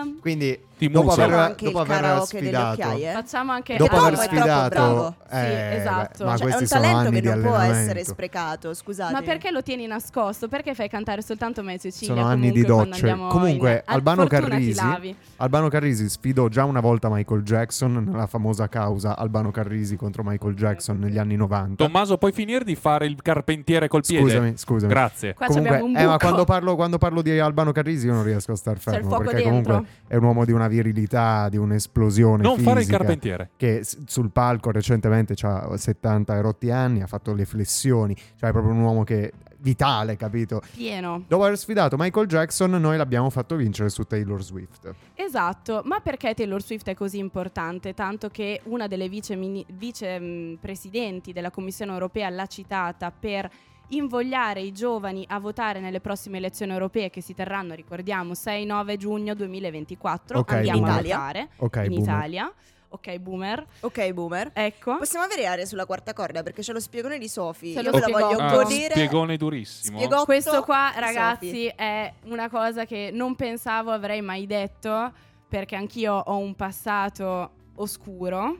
Ah, 0.00 0.06
Quindi, 0.20 0.58
Ti 0.76 0.88
dopo 0.90 1.12
aver, 1.12 1.32
anche 1.32 1.64
dopo 1.66 1.82
il 1.82 1.84
aver 1.90 2.00
karaoke 2.00 2.38
delle 2.40 2.46
sfidato, 2.52 2.72
occhiaie. 2.82 3.12
facciamo 3.12 3.52
anche 3.52 3.76
dopo 3.76 3.94
Eh, 3.94 3.98
aver 3.98 4.12
no, 4.12 4.18
è 4.20 4.26
troppo 4.26 4.36
sfidato, 4.40 4.68
bravo. 4.68 5.14
Sì, 5.30 5.36
eh, 5.36 5.76
esatto. 5.76 6.24
beh, 6.24 6.30
ma 6.30 6.36
Cioè, 6.36 6.48
è 6.48 6.56
un 6.56 6.66
talento 6.66 7.10
che 7.10 7.20
di 7.20 7.28
non 7.28 7.40
può 7.42 7.56
essere 7.56 8.04
sprecato, 8.04 8.74
scusate. 8.74 9.12
Ma 9.12 9.22
perché 9.22 9.50
lo 9.50 9.62
tieni 9.62 9.86
nascosto? 9.86 10.48
Perché 10.48 10.74
fai 10.74 10.88
cantare 10.88 11.22
soltanto 11.22 11.62
me 11.62 11.74
e 11.74 11.78
Cecilia? 11.78 12.14
Sono 12.14 12.26
anni 12.26 12.50
di 12.50 12.62
docce. 12.64 13.16
Comunque, 13.28 13.72
in- 13.72 13.82
Albano 13.94 14.26
Carrisi-. 14.26 15.14
Albano 15.36 15.68
Carrisi 15.68 16.08
sfidò 16.08 16.48
già 16.48 16.64
una 16.64 16.80
volta 16.80 17.08
Michael 17.08 17.42
Jackson 17.42 18.04
nella 18.10 18.26
famosa 18.26 18.68
causa 18.68 19.16
Albano 19.16 19.50
Carrisi 19.50 19.96
contro 19.96 20.22
Michael 20.24 20.54
Jackson 20.54 20.98
negli 20.98 21.18
anni 21.18 21.36
90. 21.36 21.84
Tommaso, 21.84 22.16
puoi 22.18 22.32
finire 22.32 22.64
di 22.64 22.74
fare 22.74 23.06
il 23.06 23.20
carpentiere 23.22 23.88
col 23.88 24.02
piede? 24.06 24.22
Scusami, 24.24 24.52
scusami. 24.56 24.92
Grazie. 24.92 25.34
Qua 25.34 25.46
Comunque, 25.46 25.78
eh, 26.00 26.06
ma 26.06 26.16
quando 26.18 26.44
parlo, 26.44 26.74
quando 26.74 26.98
parlo 26.98 27.22
di 27.22 27.38
Albano 27.38 27.72
Carrisi 27.72 28.06
io 28.06 28.12
non 28.12 28.24
riesco 28.24 28.52
a 28.52 28.56
star 28.56 28.74
C'è 28.78 28.90
il 28.90 28.94
fermo 28.96 29.08
fuoco 29.08 29.24
perché 29.24 29.42
dentro. 29.48 29.72
comunque 29.72 29.88
è 30.06 30.16
un 30.16 30.24
uomo 30.24 30.44
di 30.44 30.52
una 30.52 30.68
virilità, 30.74 31.48
di 31.48 31.56
un'esplosione 31.56 32.42
Non 32.42 32.58
fare 32.58 32.82
il 32.82 32.86
carpentiere. 32.88 33.50
che 33.56 33.82
sul 34.06 34.30
palco 34.30 34.70
recentemente 34.70 35.34
ha 35.42 35.76
70 35.76 36.34
e 36.36 36.40
rotti 36.40 36.70
anni, 36.70 37.02
ha 37.02 37.06
fatto 37.06 37.32
le 37.34 37.44
flessioni, 37.44 38.14
cioè 38.36 38.48
è 38.50 38.52
proprio 38.52 38.72
un 38.72 38.80
uomo 38.80 39.04
che 39.04 39.32
vitale, 39.58 40.16
capito? 40.16 40.60
Pieno. 40.74 41.24
Dopo 41.26 41.44
aver 41.44 41.56
sfidato 41.56 41.96
Michael 41.98 42.26
Jackson, 42.26 42.70
noi 42.72 42.98
l'abbiamo 42.98 43.30
fatto 43.30 43.56
vincere 43.56 43.88
su 43.88 44.02
Taylor 44.04 44.42
Swift. 44.42 44.94
Esatto, 45.14 45.80
ma 45.86 46.00
perché 46.00 46.34
Taylor 46.34 46.62
Swift 46.62 46.86
è 46.88 46.94
così 46.94 47.16
importante? 47.18 47.94
Tanto 47.94 48.28
che 48.28 48.60
una 48.64 48.86
delle 48.88 49.08
vice, 49.08 49.36
mini- 49.36 49.64
vice, 49.78 50.18
mh, 50.18 50.58
presidenti 50.60 51.32
della 51.32 51.50
Commissione 51.50 51.92
europea 51.92 52.28
l'ha 52.28 52.46
citata 52.46 53.10
per 53.10 53.50
invogliare 53.88 54.60
i 54.60 54.72
giovani 54.72 55.24
a 55.28 55.38
votare 55.38 55.80
nelle 55.80 56.00
prossime 56.00 56.38
elezioni 56.38 56.72
europee 56.72 57.10
che 57.10 57.20
si 57.20 57.34
terranno, 57.34 57.74
ricordiamo, 57.74 58.32
6-9 58.32 58.96
giugno 58.96 59.34
2024. 59.34 60.38
Ok, 60.38 60.52
Andiamo 60.52 60.80
boomer. 60.80 60.98
a 60.98 61.02
votare 61.02 61.48
Ok, 61.56 61.76
in 61.76 61.82
boomer. 61.88 61.98
Italia. 62.02 62.52
Ok, 62.88 63.16
boomer. 63.18 63.66
Ok, 63.80 64.12
boomer. 64.12 64.50
Ecco. 64.54 64.98
Possiamo 64.98 65.24
avere 65.24 65.46
aria 65.46 65.66
sulla 65.66 65.84
quarta 65.84 66.12
corda 66.12 66.44
perché 66.44 66.62
c'è 66.62 66.72
lo 66.72 66.78
spiegone 66.78 67.18
di 67.18 67.28
Sofi. 67.28 67.72
Se 67.72 67.80
Io 67.80 67.90
lo 67.90 67.96
me 67.96 68.00
la 68.00 68.06
voglio 68.06 68.38
Ah, 68.38 68.52
godere. 68.54 68.90
spiegone 68.94 69.36
durissimo. 69.36 69.98
Spiegò- 69.98 70.24
Questo 70.24 70.62
qua, 70.62 70.90
Sophie. 70.94 71.00
ragazzi, 71.00 71.66
è 71.74 72.12
una 72.26 72.48
cosa 72.48 72.84
che 72.84 73.10
non 73.12 73.34
pensavo 73.34 73.90
avrei 73.90 74.20
mai 74.22 74.46
detto, 74.46 75.12
perché 75.48 75.74
anch'io 75.74 76.14
ho 76.14 76.36
un 76.36 76.54
passato 76.54 77.50
oscuro. 77.76 78.58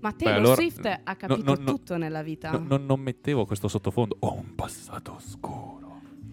Ma 0.00 0.12
Taylor 0.12 0.36
allora, 0.38 0.54
Swift 0.54 1.00
ha 1.04 1.16
capito 1.16 1.42
no, 1.54 1.56
no, 1.60 1.64
tutto 1.64 1.96
nella 1.96 2.22
vita. 2.22 2.50
No, 2.52 2.58
no, 2.58 2.76
non 2.76 3.00
mettevo 3.00 3.44
questo 3.46 3.66
sottofondo. 3.68 4.16
Ho 4.20 4.34
un 4.34 4.54
passato 4.54 5.14
oscuro. 5.14 5.76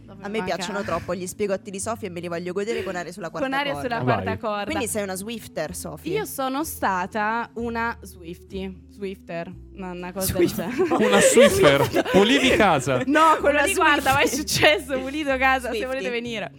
Dove 0.05 0.22
A 0.24 0.28
me 0.30 0.38
manca- 0.38 0.55
piacciono 0.55 0.84
troppo 0.84 1.16
gli 1.16 1.26
spiegotti 1.26 1.72
di 1.72 1.80
Sofi 1.80 2.05
e 2.05 2.09
me 2.09 2.20
li 2.20 2.28
voglio 2.28 2.53
godere 2.53 2.84
con 2.84 2.95
aria 2.95 3.11
sulla 3.11 3.32
quarta 3.32 3.47
Con 3.49 3.57
aria 3.57 3.74
corda. 3.74 3.88
sulla 3.88 4.03
Vai. 4.03 4.13
quarta 4.24 4.38
corda. 4.38 4.66
Quindi 4.66 4.88
sei 4.88 5.01
una 5.03 5.16
Swifter, 5.16 5.76
Sofi. 5.76 6.11
Io 6.11 6.26
sono 6.26 6.63
stata 6.63 7.49
una 7.55 7.97
Swifty. 8.01 8.84
Swifter. 8.91 9.51
Una, 9.74 9.91
una 9.91 10.13
cosa 10.13 10.34
Swift- 10.34 10.55
del 10.63 10.74
genere. 10.76 10.95
Una 11.07 11.20
Swiffer. 11.20 12.09
Pulivi 12.13 12.49
casa. 12.51 13.01
No, 13.07 13.38
quello 13.41 13.63
lì 13.63 13.74
guarda, 13.74 14.13
ma 14.13 14.20
è 14.20 14.28
successo, 14.28 14.97
pulito 15.01 15.36
casa, 15.38 15.70
se 15.72 15.78
Swiftie. 15.78 15.86
volete 15.88 16.09
venire. 16.11 16.51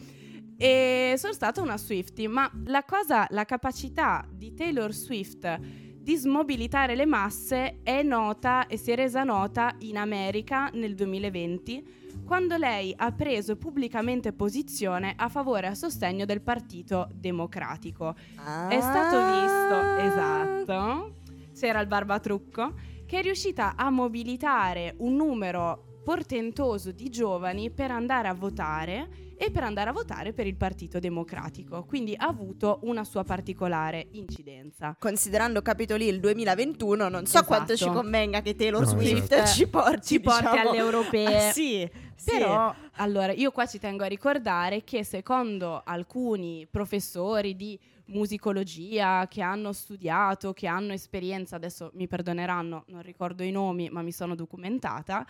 E 0.58 1.14
sono 1.18 1.32
stata 1.32 1.60
una 1.60 1.76
Swifty, 1.78 2.26
ma 2.26 2.50
la 2.64 2.82
cosa, 2.82 3.26
la 3.30 3.44
capacità 3.44 4.26
di 4.30 4.54
Taylor 4.54 4.92
Swift 4.92 5.58
dismobilitare 6.06 6.94
le 6.94 7.04
masse 7.04 7.80
è 7.82 8.00
nota 8.04 8.68
e 8.68 8.76
si 8.76 8.92
è 8.92 8.94
resa 8.94 9.24
nota 9.24 9.74
in 9.80 9.96
America 9.96 10.70
nel 10.72 10.94
2020 10.94 12.04
quando 12.24 12.56
lei 12.56 12.94
ha 12.96 13.10
preso 13.10 13.56
pubblicamente 13.56 14.32
posizione 14.32 15.14
a 15.16 15.28
favore 15.28 15.66
e 15.66 15.70
a 15.70 15.74
sostegno 15.74 16.24
del 16.24 16.42
Partito 16.42 17.08
Democratico. 17.12 18.14
È 18.36 18.78
stato 18.80 19.16
visto, 19.32 19.96
esatto, 19.96 21.14
c'era 21.52 21.80
il 21.80 21.88
barbatrucco, 21.88 22.74
che 23.04 23.18
è 23.18 23.22
riuscita 23.22 23.74
a 23.74 23.90
mobilitare 23.90 24.94
un 24.98 25.16
numero 25.16 26.02
portentoso 26.04 26.92
di 26.92 27.10
giovani 27.10 27.70
per 27.72 27.90
andare 27.90 28.28
a 28.28 28.34
votare 28.34 29.25
e 29.38 29.50
per 29.50 29.62
andare 29.64 29.90
a 29.90 29.92
votare 29.92 30.32
per 30.32 30.46
il 30.46 30.56
Partito 30.56 30.98
Democratico. 30.98 31.84
Quindi 31.84 32.14
ha 32.16 32.26
avuto 32.26 32.80
una 32.82 33.04
sua 33.04 33.22
particolare 33.24 34.08
incidenza. 34.12 34.96
Considerando 34.98 35.62
Capitoli 35.62 36.06
il 36.06 36.20
2021, 36.20 37.08
non 37.08 37.26
so 37.26 37.38
Esatto. 37.38 37.46
quanto 37.46 37.76
ci 37.76 37.86
convenga 37.88 38.40
che 38.40 38.54
Taylor 38.54 38.82
No, 38.82 38.86
Swift 38.88 39.32
esatto. 39.32 39.50
ci 39.50 39.68
porti, 39.68 40.06
Ci 40.06 40.20
porti 40.20 40.40
diciamo- 40.50 40.70
alle 40.70 40.78
europee. 40.78 41.48
Ah, 41.48 41.52
sì, 41.52 41.88
sì. 42.16 42.30
Però, 42.30 42.74
allora, 42.96 43.32
io 43.32 43.50
qua 43.50 43.66
ci 43.66 43.78
tengo 43.78 44.04
a 44.04 44.08
ricordare 44.08 44.84
che 44.84 45.04
secondo 45.04 45.82
alcuni 45.84 46.66
professori 46.70 47.54
di 47.54 47.78
musicologia 48.08 49.26
che 49.28 49.42
hanno 49.42 49.72
studiato, 49.72 50.52
che 50.52 50.66
hanno 50.66 50.92
esperienza, 50.92 51.56
adesso 51.56 51.90
mi 51.94 52.06
perdoneranno, 52.06 52.84
non 52.88 53.02
ricordo 53.02 53.42
i 53.42 53.50
nomi, 53.50 53.88
ma 53.90 54.02
mi 54.02 54.12
sono 54.12 54.34
documentata, 54.34 55.26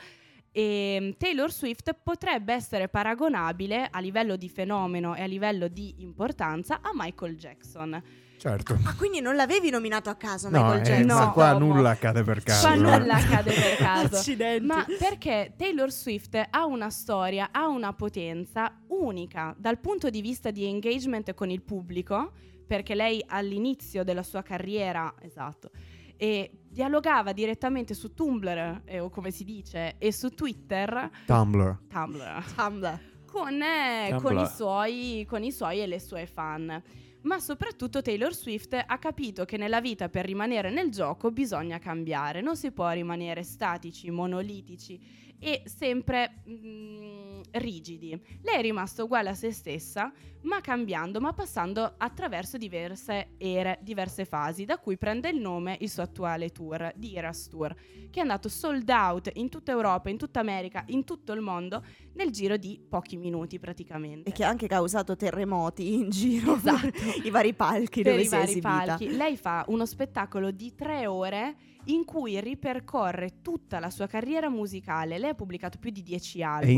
e 0.57 1.14
Taylor 1.18 1.52
Swift 1.52 1.94
potrebbe 2.02 2.54
essere 2.54 2.88
paragonabile 2.88 3.88
a 3.90 4.00
livello 4.00 4.36
di 4.36 4.48
fenomeno 4.48 5.14
e 5.14 5.20
a 5.20 5.26
livello 5.26 5.68
di 5.68 5.96
importanza 5.98 6.78
a 6.80 6.92
Michael 6.94 7.36
Jackson. 7.36 8.02
Certo. 8.38 8.78
Ah, 8.84 8.94
quindi 8.96 9.20
non 9.20 9.36
l'avevi 9.36 9.68
nominato 9.68 10.09
a 10.09 10.14
caso 10.14 10.48
No, 10.48 10.62
Michael 10.62 10.80
eh, 10.80 10.84
Jackson? 10.84 11.07
ma 11.18 11.24
No. 11.26 11.32
qua 11.32 11.52
Dopo. 11.52 11.64
nulla 11.64 11.90
accade 11.90 12.22
per 12.22 12.42
caso. 12.42 12.66
Qua 12.68 12.74
eh. 12.74 12.78
nulla 12.78 13.14
accade 13.16 13.52
per 13.52 13.76
caso. 13.76 14.16
Accidenti. 14.16 14.64
Ma 14.64 14.86
perché 14.98 15.52
Taylor 15.59 15.90
Swift 15.90 16.42
ha 16.48 16.64
una 16.64 16.88
storia, 16.88 17.50
ha 17.52 17.66
una 17.66 17.92
potenza 17.92 18.80
unica 18.86 19.54
dal 19.59 19.78
punto 19.78 20.09
di 20.09 20.22
vista 20.22 20.50
di 20.50 20.64
engagement 20.64 21.34
con 21.34 21.50
il 21.50 21.61
pubblico, 21.61 22.32
perché 22.66 22.94
lei 22.94 23.22
all'inizio 23.26 24.04
della 24.04 24.22
sua 24.22 24.40
carriera, 24.40 25.12
esatto, 25.20 25.68
e 26.16 26.50
dialogava 26.77 27.33
direttamente 27.33 27.95
su 27.95 28.12
Tumblr, 28.12 28.83
eh, 28.85 29.01
o 29.01 29.09
come 29.09 29.31
si 29.31 29.45
dice, 29.45 29.95
e 29.97 30.12
su 30.12 30.29
Twitter, 30.29 31.11
Tumblr. 31.24 31.79
Tumblr, 31.89 32.45
Tumblr. 32.55 33.01
con, 33.24 33.62
eh, 33.62 34.09
Tumblr. 34.11 34.22
con 34.22 34.39
i 34.39 34.47
suoi, 34.47 35.27
con 35.27 35.43
i 35.43 35.51
suoi 35.51 35.81
e 35.81 35.87
le 35.87 35.99
sue 35.99 36.27
fan. 36.27 36.83
Ma 37.22 37.41
soprattutto 37.41 38.03
Taylor 38.03 38.35
Swift 38.35 38.79
ha 38.87 38.99
capito 38.99 39.47
che 39.47 39.57
nella 39.57 39.81
vita 39.81 40.11
per 40.11 40.27
rimanere 40.27 40.68
nel 40.68 40.91
gioco 40.91 41.31
bisogna 41.31 41.79
cambiare, 41.79 42.43
non 42.43 42.57
si 42.57 42.70
può 42.70 42.91
rimanere 42.91 43.43
statici, 43.43 44.11
monolitici 44.11 45.01
e 45.39 45.62
sempre 45.64 46.43
mm, 46.47 47.36
rigidi. 47.53 48.20
Lei 48.43 48.59
è 48.59 48.61
rimasta 48.61 49.05
uguale 49.05 49.30
a 49.30 49.34
se 49.34 49.53
stessa, 49.53 50.12
ma 50.43 50.61
cambiando, 50.61 51.20
ma 51.20 51.32
passando 51.32 51.95
attraverso 51.97 52.57
diverse 52.57 53.30
ere, 53.39 53.78
diverse 53.82 54.24
fasi, 54.24 54.64
da 54.64 54.78
cui 54.78 54.97
prende 54.97 55.28
il 55.28 55.41
nome 55.41 55.76
il 55.80 55.91
suo 55.91 56.03
attuale 56.03 56.51
tour, 56.51 56.93
di 56.95 57.16
Eras 57.16 57.49
Tour, 57.49 57.74
che 58.11 58.18
è 58.18 58.20
andato 58.20 58.49
sold 58.49 58.89
out 58.89 59.30
in 59.34 59.49
tutta 59.49 59.72
Europa, 59.72 60.09
in 60.09 60.16
tutta 60.18 60.41
America, 60.41 60.84
in 60.89 61.05
tutto 61.05 61.32
il 61.32 61.41
mondo, 61.41 61.82
nel 62.14 62.30
giro 62.30 62.57
di 62.57 62.80
pochi 62.89 63.16
minuti 63.16 63.59
praticamente. 63.59 64.30
E 64.30 64.32
che 64.32 64.45
ha 64.45 64.49
anche 64.49 64.68
causato 64.68 65.16
terremoti 65.16 65.95
in 65.95 66.11
giro 66.11 66.57
Esatto. 66.57 66.91
i 67.24 67.30
vari 67.30 67.55
palchi 67.55 68.03
per 68.03 68.12
dove 68.12 68.22
i 68.24 68.26
si 68.26 68.34
è 68.34 68.39
vari 68.39 68.51
esibita. 68.51 68.70
palchi. 68.70 69.16
Lei 69.16 69.37
fa 69.37 69.64
uno 69.68 69.84
spettacolo 69.84 70.51
di 70.51 70.74
tre 70.74 71.07
ore 71.07 71.57
in 71.89 72.05
cui 72.05 72.41
ripercorre 72.41 73.43
tutta 73.43 73.78
la 73.78 73.91
sua 73.91 74.07
carriera 74.07 74.49
musicale. 74.49 75.18
Lei 75.18 75.30
ha 75.30 75.34
pubblicato 75.34 75.78
più 75.78 75.91
di 75.91 76.03
dieci 76.03 76.41
È 76.41 76.43
album. 76.43 76.68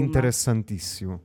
Interessantissimo. 0.49 1.23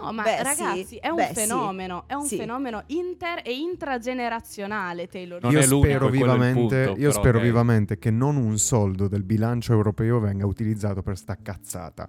No, 0.00 0.12
ma 0.12 0.22
Beh, 0.22 0.42
ragazzi, 0.42 0.84
sì. 0.84 0.96
è 0.96 1.08
un 1.08 1.16
Beh, 1.16 1.28
sì. 1.28 1.34
fenomeno, 1.34 2.04
è 2.06 2.14
un 2.14 2.26
Sì. 2.26 2.36
fenomeno 2.36 2.82
inter 2.88 3.40
e 3.42 3.56
intragenerazionale 3.56 5.08
Taylor 5.08 5.42
Non 5.42 5.52
io 5.52 5.62
spero, 5.62 6.08
vivamente, 6.08 6.84
punto, 6.84 7.00
io 7.00 7.08
però, 7.08 7.10
spero 7.12 7.38
ok. 7.38 7.44
vivamente 7.44 7.98
che 7.98 8.10
non 8.10 8.36
un 8.36 8.58
soldo 8.58 9.08
del 9.08 9.24
bilancio 9.24 9.72
europeo 9.72 10.20
venga 10.20 10.44
utilizzato 10.46 11.02
per 11.02 11.16
sta 11.16 11.38
cazzata. 11.40 12.08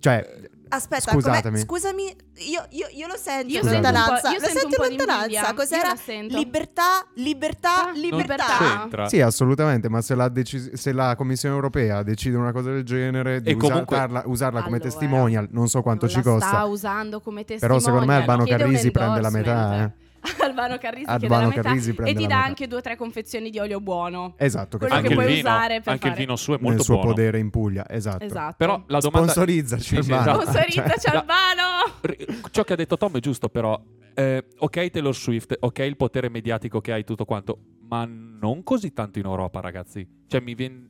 Cioè, 0.00 0.50
Aspetta, 0.68 1.12
Scusatemi. 1.12 1.58
scusami, 1.58 2.02
io, 2.04 2.66
io- 2.70 2.88
io 2.92 3.06
lo 3.06 3.16
sento 3.16 3.48
Io 3.52 3.60
in 3.60 3.68
sento 3.68 3.88
un 3.88 3.94
po'- 3.94 3.98
lontananza. 3.98 4.30
io 4.30 4.38
Lo 4.40 4.46
sento 4.46 4.58
sento 4.60 4.82
lontananza. 4.82 5.54
Cos'era? 5.54 5.88
la 5.88 5.96
sento. 5.96 6.36
Libertà, 6.36 7.06
libertà, 7.14 7.88
Ah, 7.88 7.92
libertà. 7.94 9.08
sì, 9.08 9.20
assolutamente, 9.20 9.88
ma 9.88 10.00
se 10.02 10.14
la, 10.14 10.28
deci- 10.28 10.76
se 10.76 10.92
la 10.92 11.14
Commissione 11.16 11.54
europea 11.54 12.02
decide 12.02 12.36
una 12.36 12.52
cosa 12.52 12.70
del 12.70 12.84
genere, 12.84 13.40
di 13.40 13.50
E 13.50 13.56
comunque- 13.56 13.96
usarla, 13.96 14.22
usarla 14.26 14.62
come 14.62 14.76
Allora, 14.76 14.90
testimonial, 14.90 15.48
non 15.50 15.68
so 15.68 15.82
quanto 15.82 16.06
non 16.06 16.14
ci 16.14 16.22
la 16.22 16.30
costa. 16.30 16.48
sta 16.48 16.64
usando 16.64 17.20
come 17.20 17.44
Però 17.44 17.58
testimonial. 17.58 17.82
secondo 17.82 18.06
me 18.06 18.16
Albano 18.16 18.44
Carrisi 18.44 18.90
prende 18.90 19.20
la 19.20 19.30
metà, 19.30 19.82
eh. 19.84 19.92
Albano 20.42 20.78
Carrisi 20.78 21.04
Albano 21.06 21.42
la 21.42 21.48
metà 21.48 21.62
Carrisi 21.62 21.90
e 21.90 21.94
prende 21.94 22.14
ti 22.20 22.26
dà 22.26 22.34
metà. 22.36 22.46
anche 22.46 22.66
due 22.66 22.78
o 22.78 22.80
tre 22.80 22.96
confezioni 22.96 23.50
di 23.50 23.58
olio 23.58 23.80
buono. 23.80 24.34
Esatto, 24.36 24.78
che 24.78 24.86
Quello 24.86 24.92
che 24.94 25.00
anche 25.00 25.08
il 25.08 25.14
puoi 25.14 25.26
vino, 25.34 25.48
usare 25.48 25.80
per 25.80 25.92
anche 25.92 26.06
il 26.06 26.12
fare- 26.12 26.24
vino 26.24 26.36
suo 26.36 26.54
è 26.54 26.56
nel 26.58 26.66
molto 26.66 26.82
suo 26.82 26.94
buono. 26.96 27.10
podere 27.10 27.38
in 27.38 27.50
Puglia, 27.50 27.86
esatto. 27.88 28.24
Esatto. 28.24 28.54
Però 28.58 28.82
la 28.86 28.98
domanda 28.98 29.30
Sponsorizzaci, 29.32 29.82
Sì, 29.96 30.02
sì, 30.02 30.12
Albano. 30.12 30.40
esatto. 30.42 30.58
Sponsorizzaci 30.58 31.00
Cioè, 31.00 31.16
Albano! 31.16 32.48
Ciò 32.50 32.64
che 32.64 32.72
ha 32.72 32.76
detto 32.76 32.96
Tom 32.96 33.16
è 33.16 33.20
giusto, 33.20 33.48
però. 33.48 33.80
eh, 34.14 34.44
ok, 34.58 34.90
Taylor 34.90 35.14
Swift, 35.14 35.56
ok, 35.60 35.78
il 35.80 35.96
potere 35.96 36.28
mediatico 36.28 36.80
che 36.80 36.92
hai, 36.92 37.04
tutto 37.04 37.24
quanto, 37.24 37.58
ma 37.88 38.04
non 38.06 38.62
così 38.64 38.92
tanto 38.92 39.18
in 39.18 39.24
Europa, 39.26 39.60
ragazzi. 39.60 40.06
Cioè, 40.26 40.40
mi 40.40 40.54
viene 40.54 40.88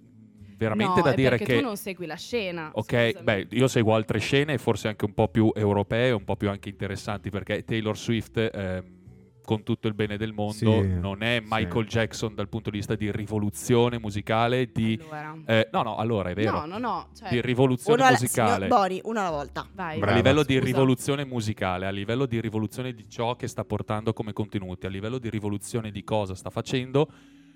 veramente 0.57 0.97
no, 0.97 1.03
da 1.03 1.13
è 1.13 1.15
dire 1.15 1.29
perché 1.31 1.45
che. 1.45 1.59
tu 1.59 1.65
non 1.65 1.77
segui 1.77 2.07
la 2.07 2.17
scena. 2.17 2.71
Ok, 2.73 3.11
scusami. 3.11 3.25
beh, 3.25 3.47
io 3.51 3.69
seguo 3.69 3.95
altre 3.95 4.19
scene, 4.19 4.59
forse 4.59 4.89
anche 4.89 5.05
un 5.05 5.15
po' 5.15 5.29
più 5.29 5.53
europee, 5.55 6.11
un 6.11 6.25
po' 6.25 6.37
più 6.37 6.49
anche 6.49 6.69
interessanti, 6.69 7.31
perché 7.31 7.63
Taylor 7.65 7.97
Swift, 7.97 8.39
ehm, 8.53 8.85
con 9.49 9.63
tutto 9.63 9.89
il 9.89 9.95
bene 9.95 10.19
del 10.19 10.35
mondo, 10.35 10.53
Sì, 10.53 10.67
non 11.01 11.23
è 11.23 11.41
sì. 11.43 11.47
Michael 11.49 11.87
Jackson 11.87 12.35
dal 12.35 12.51
punto 12.51 12.69
di 12.69 12.77
vista 12.77 12.95
di 12.97 13.11
rivoluzione 13.11 13.99
musicale, 13.99 14.71
di... 14.71 15.01
Allora. 15.01 15.37
eh, 15.47 15.69
no, 15.73 15.83
no, 15.83 15.97
allora 15.97 16.29
è 16.29 16.35
vero, 16.35 16.59
No, 16.61 16.67
no, 16.67 16.77
no. 16.77 17.09
Cioè, 17.17 17.31
di 17.31 17.41
rivoluzione 17.41 18.03
alla, 18.03 18.11
musicale. 18.11 18.65
signor 18.67 18.69
Bori, 18.69 19.01
una 19.05 19.21
alla 19.21 19.31
volta. 19.31 19.67
vai. 19.73 19.97
a 19.97 20.01
Brava, 20.01 20.17
livello 20.17 20.43
di 20.43 20.53
scusa. 20.53 20.67
rivoluzione 20.67 21.25
musicale, 21.25 21.87
a 21.87 21.91
livello 21.91 22.27
di 22.27 22.43
rivoluzione 22.43 22.93
di 22.93 23.09
ciò 23.09 23.37
che 23.37 23.47
sta 23.47 23.65
portando 23.65 24.13
come 24.13 24.35
contenuti, 24.35 24.85
a 24.85 24.91
livello 24.91 25.17
di 25.17 25.31
rivoluzione 25.31 25.91
di 25.91 26.05
cosa 26.05 26.35
sta 26.35 26.51
facendo, 26.51 27.09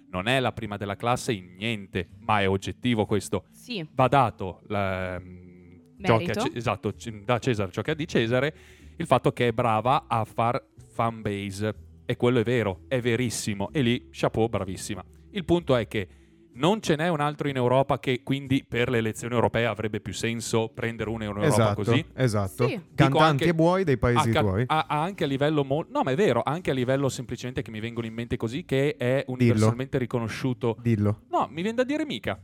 non 0.09 0.29
è 0.29 0.41
la 0.41 0.53
prima 0.53 0.79
della 0.79 0.97
classe 0.97 1.35
in 1.35 1.57
niente, 1.57 2.09
ma 2.21 2.41
è 2.41 2.49
oggettivo 2.49 3.05
questo. 3.05 3.45
Sì, 3.51 3.87
Va 3.93 4.09
dato 4.09 4.63
la- 4.69 5.21
mm, 5.21 6.03
ciò 6.05 6.17
che 6.17 6.33
esatto, 6.55 6.95
da 7.23 7.39
Cesare 7.39 7.71
ciò 7.71 7.83
che 7.83 7.91
ha 7.91 7.95
di 7.95 8.09
Cesare, 8.09 8.55
il 8.97 9.07
fatto 9.07 9.33
che 9.33 9.49
è 9.49 9.53
brava 9.53 10.05
a 10.07 10.25
far 10.25 10.63
fan 10.93 11.23
base. 11.23 11.75
E 12.05 12.17
quello 12.17 12.41
è 12.41 12.43
vero, 12.45 12.81
è 12.89 13.01
verissimo. 13.01 13.71
E 13.73 13.81
lì, 13.81 14.09
chapeau, 14.11 14.49
bravissima. 14.49 15.03
Il 15.31 15.45
punto 15.45 15.75
è 15.77 15.87
che 15.89 16.09
non 16.55 16.83
ce 16.83 16.97
n'è 16.97 17.09
un 17.09 17.21
altro 17.21 17.49
in 17.49 17.57
Europa 17.57 17.99
che 17.99 18.23
quindi 18.23 18.63
per 18.69 18.91
le 18.91 18.99
elezioni 18.99 19.33
europee 19.35 19.65
avrebbe 19.65 20.01
più 20.03 20.13
senso 20.13 20.69
prendere 20.69 21.09
uno 21.09 21.23
in 21.25 21.31
Europa 21.31 21.47
Esatto, 21.47 21.75
così. 21.83 22.05
esatto. 22.15 22.69
Sì. 22.69 22.79
Cantanti 22.95 23.23
anche- 23.23 23.45
e 23.47 23.55
buoi 23.55 23.85
dei 23.85 23.97
paesi 23.97 24.31
a, 24.37 24.41
tuoi. 24.41 24.65
a- 24.67 24.85
a 24.87 25.01
anche 25.03 25.25
a 25.25 25.27
livello 25.27 25.65
mo- 25.65 25.87
no 25.89 26.03
ma 26.03 26.11
è 26.11 26.15
vero 26.15 26.43
anche 26.45 26.71
a 26.71 26.75
livello 26.75 27.09
semplicemente 27.09 27.63
che 27.63 27.71
mi 27.71 27.81
vengono 27.81 28.07
in 28.07 28.13
mente 28.13 28.37
così 28.37 28.67
che 28.67 28.97
è 28.99 29.25
universalmente 29.29 29.97
riconosciuto 29.97 30.77
Dillo. 30.83 31.23
no 31.31 31.47
mi 31.51 31.63
viene 31.63 31.77
da 31.79 31.85
dire 31.85 32.05
mica 32.05 32.39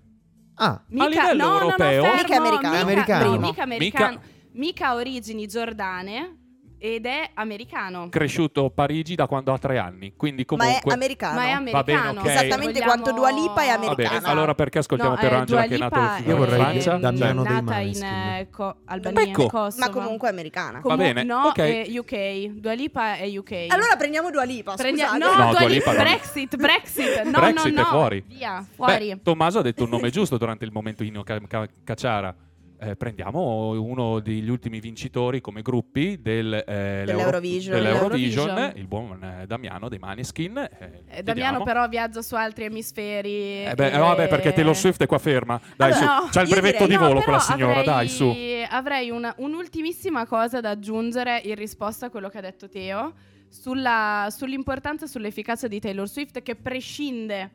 Ah, 0.54 0.82
mica, 0.88 1.08
livello 1.08 1.46
no, 1.46 1.60
europeo- 1.60 2.02
no, 2.02 2.08
no, 2.08 2.14
Mica 2.14 2.26
fermo, 2.28 2.46
americano. 2.46 2.72
Mica, 2.74 2.82
Americano. 2.82 3.30
no, 3.34 3.38
mica 3.46 3.62
americano. 3.62 4.08
Mica- 4.08 4.22
Mica 4.52 4.88
ha 4.88 4.94
origini 4.94 5.46
giordane 5.46 6.37
ed 6.78 7.06
è 7.06 7.30
americano. 7.34 8.08
cresciuto 8.08 8.66
a 8.66 8.70
Parigi 8.70 9.14
da 9.14 9.26
quando 9.26 9.52
ha 9.52 9.58
tre 9.58 9.78
anni 9.78 10.14
quindi 10.16 10.44
Ma 10.48 10.54
è 10.56 10.58
comunque 10.64 10.92
americano. 10.94 11.34
Ma 11.34 11.42
è 11.46 11.70
Va 11.70 11.82
bene, 11.82 11.98
americano. 11.98 12.20
ok. 12.20 12.26
Esattamente 12.26 12.78
Se 12.78 12.84
quanto 12.84 13.10
Dua 13.12 13.30
vogliamo- 13.30 13.40
Lipa 13.48 13.62
è 13.62 13.66
Va 13.66 13.72
americana. 13.74 14.18
bene, 14.20 14.26
allora 14.32 14.54
perché 14.54 14.78
ascoltiamo 14.78 15.14
No, 15.14 15.20
per 15.20 15.32
eh, 15.32 15.36
Angela 15.36 15.60
Dua 15.60 15.68
che 15.68 15.74
è 15.74 15.78
nato 15.78 15.94
Lipa 15.96 16.30
in 16.30 16.48
Francia 16.48 16.94
è 16.96 16.98
Damiano 16.98 17.42
dei 17.42 17.52
nata 17.62 17.78
in 17.78 18.02
eh, 18.02 18.48
co- 18.50 18.76
Albania, 18.84 19.22
Ecco. 19.22 19.46
Kosovo. 19.48 19.84
Ma 19.84 19.90
comunque 19.90 20.28
è 20.28 20.30
americana. 20.32 20.80
Comu- 20.80 20.96
Va 20.98 21.04
bene, 21.04 21.22
No, 21.24 21.42
ok. 21.46 21.58
è 21.58 21.86
UK. 21.88 22.46
Dua 22.60 22.72
Lipa 22.74 23.16
è 23.16 23.36
UK. 23.36 23.66
Allora 23.68 23.96
prendiamo 23.96 24.30
Dua 24.30 24.44
Lipa, 24.44 24.74
Prendi- 24.74 25.00
no, 25.02 25.16
No, 25.18 25.50
Dua 25.50 25.66
Lipa, 25.66 25.92
no. 25.92 25.98
Brexit, 25.98 26.56
Brexit. 26.56 27.22
No, 27.24 27.30
Brexit 27.38 27.72
no, 27.72 27.80
è 27.80 27.82
no. 27.84 27.88
fuori. 27.90 28.24
Via, 28.26 28.64
fuori. 28.74 29.08
Beh, 29.08 29.22
Tommaso 29.22 29.58
ha 29.58 29.62
detto 29.62 29.84
un 29.84 29.90
nome 29.90 30.10
giusto 30.10 30.36
durante 30.38 30.64
il 30.64 30.70
momento 30.72 31.02
Ino 31.02 31.22
Ca- 31.22 31.40
Ca- 31.46 31.68
Cacciara 31.84 32.34
Eh, 32.80 32.94
prendiamo 32.94 33.70
uno 33.70 34.20
degli 34.20 34.48
ultimi 34.48 34.78
vincitori 34.78 35.40
come 35.40 35.62
gruppi 35.62 36.20
del, 36.22 36.52
eh, 36.64 37.04
l'Euro- 37.04 37.24
Dell'Eurovision. 37.40 37.74
dell'Eurovision, 37.74 38.44
Dell'Eurovision. 38.46 38.72
il 38.76 38.86
buon 38.86 39.22
eh, 39.24 39.46
Damiano 39.48 39.88
dei 39.88 39.98
Maneskin. 39.98 40.56
eh, 40.58 41.02
Eh, 41.08 41.22
Damiano 41.24 41.64
però 41.64 41.88
viaggia 41.88 42.22
su 42.22 42.36
altri 42.36 42.64
emisferi. 42.66 43.64
Eh 43.64 43.72
beh, 43.74 43.90
e- 43.90 43.96
no, 43.96 44.04
vabbè, 44.04 44.28
perché 44.28 44.52
Taylor 44.52 44.76
Swift 44.76 45.02
è 45.02 45.06
qua 45.06 45.18
ferma. 45.18 45.60
Dai, 45.76 45.90
Allora, 45.90 46.06
su. 46.06 46.22
no, 46.24 46.28
C'ha 46.30 46.40
il 46.42 46.48
brevetto 46.48 46.84
direi- 46.84 46.88
di 46.88 46.94
No, 46.94 47.00
volo 47.00 47.12
però 47.18 47.22
quella 47.24 47.38
signora, 47.40 47.70
avrei, 47.80 47.84
dai, 47.84 48.08
su. 48.08 48.34
Avrei 48.70 49.10
una- 49.10 49.34
un'ultimissima 49.38 50.24
cosa 50.26 50.60
da 50.60 50.70
aggiungere 50.70 51.40
in 51.44 51.56
risposta 51.56 52.06
a 52.06 52.10
quello 52.10 52.28
che 52.28 52.38
ha 52.38 52.42
detto 52.42 52.68
Teo 52.68 53.12
sulla- 53.48 54.28
sull'importanza 54.30 55.04
e 55.04 55.08
sull'efficacia 55.08 55.66
di 55.66 55.80
Taylor 55.80 56.08
Swift 56.08 56.42
che 56.42 56.54
prescinde 56.54 57.50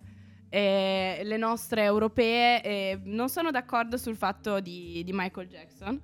eh, 0.54 1.22
le 1.24 1.38
nostre 1.38 1.82
europee 1.82 2.62
eh, 2.62 2.99
non 3.06 3.28
sono 3.28 3.49
d'accordo 3.49 3.97
sul 3.97 4.16
fatto 4.16 4.60
di, 4.60 5.01
di 5.04 5.12
Michael 5.12 5.47
Jackson 5.47 5.99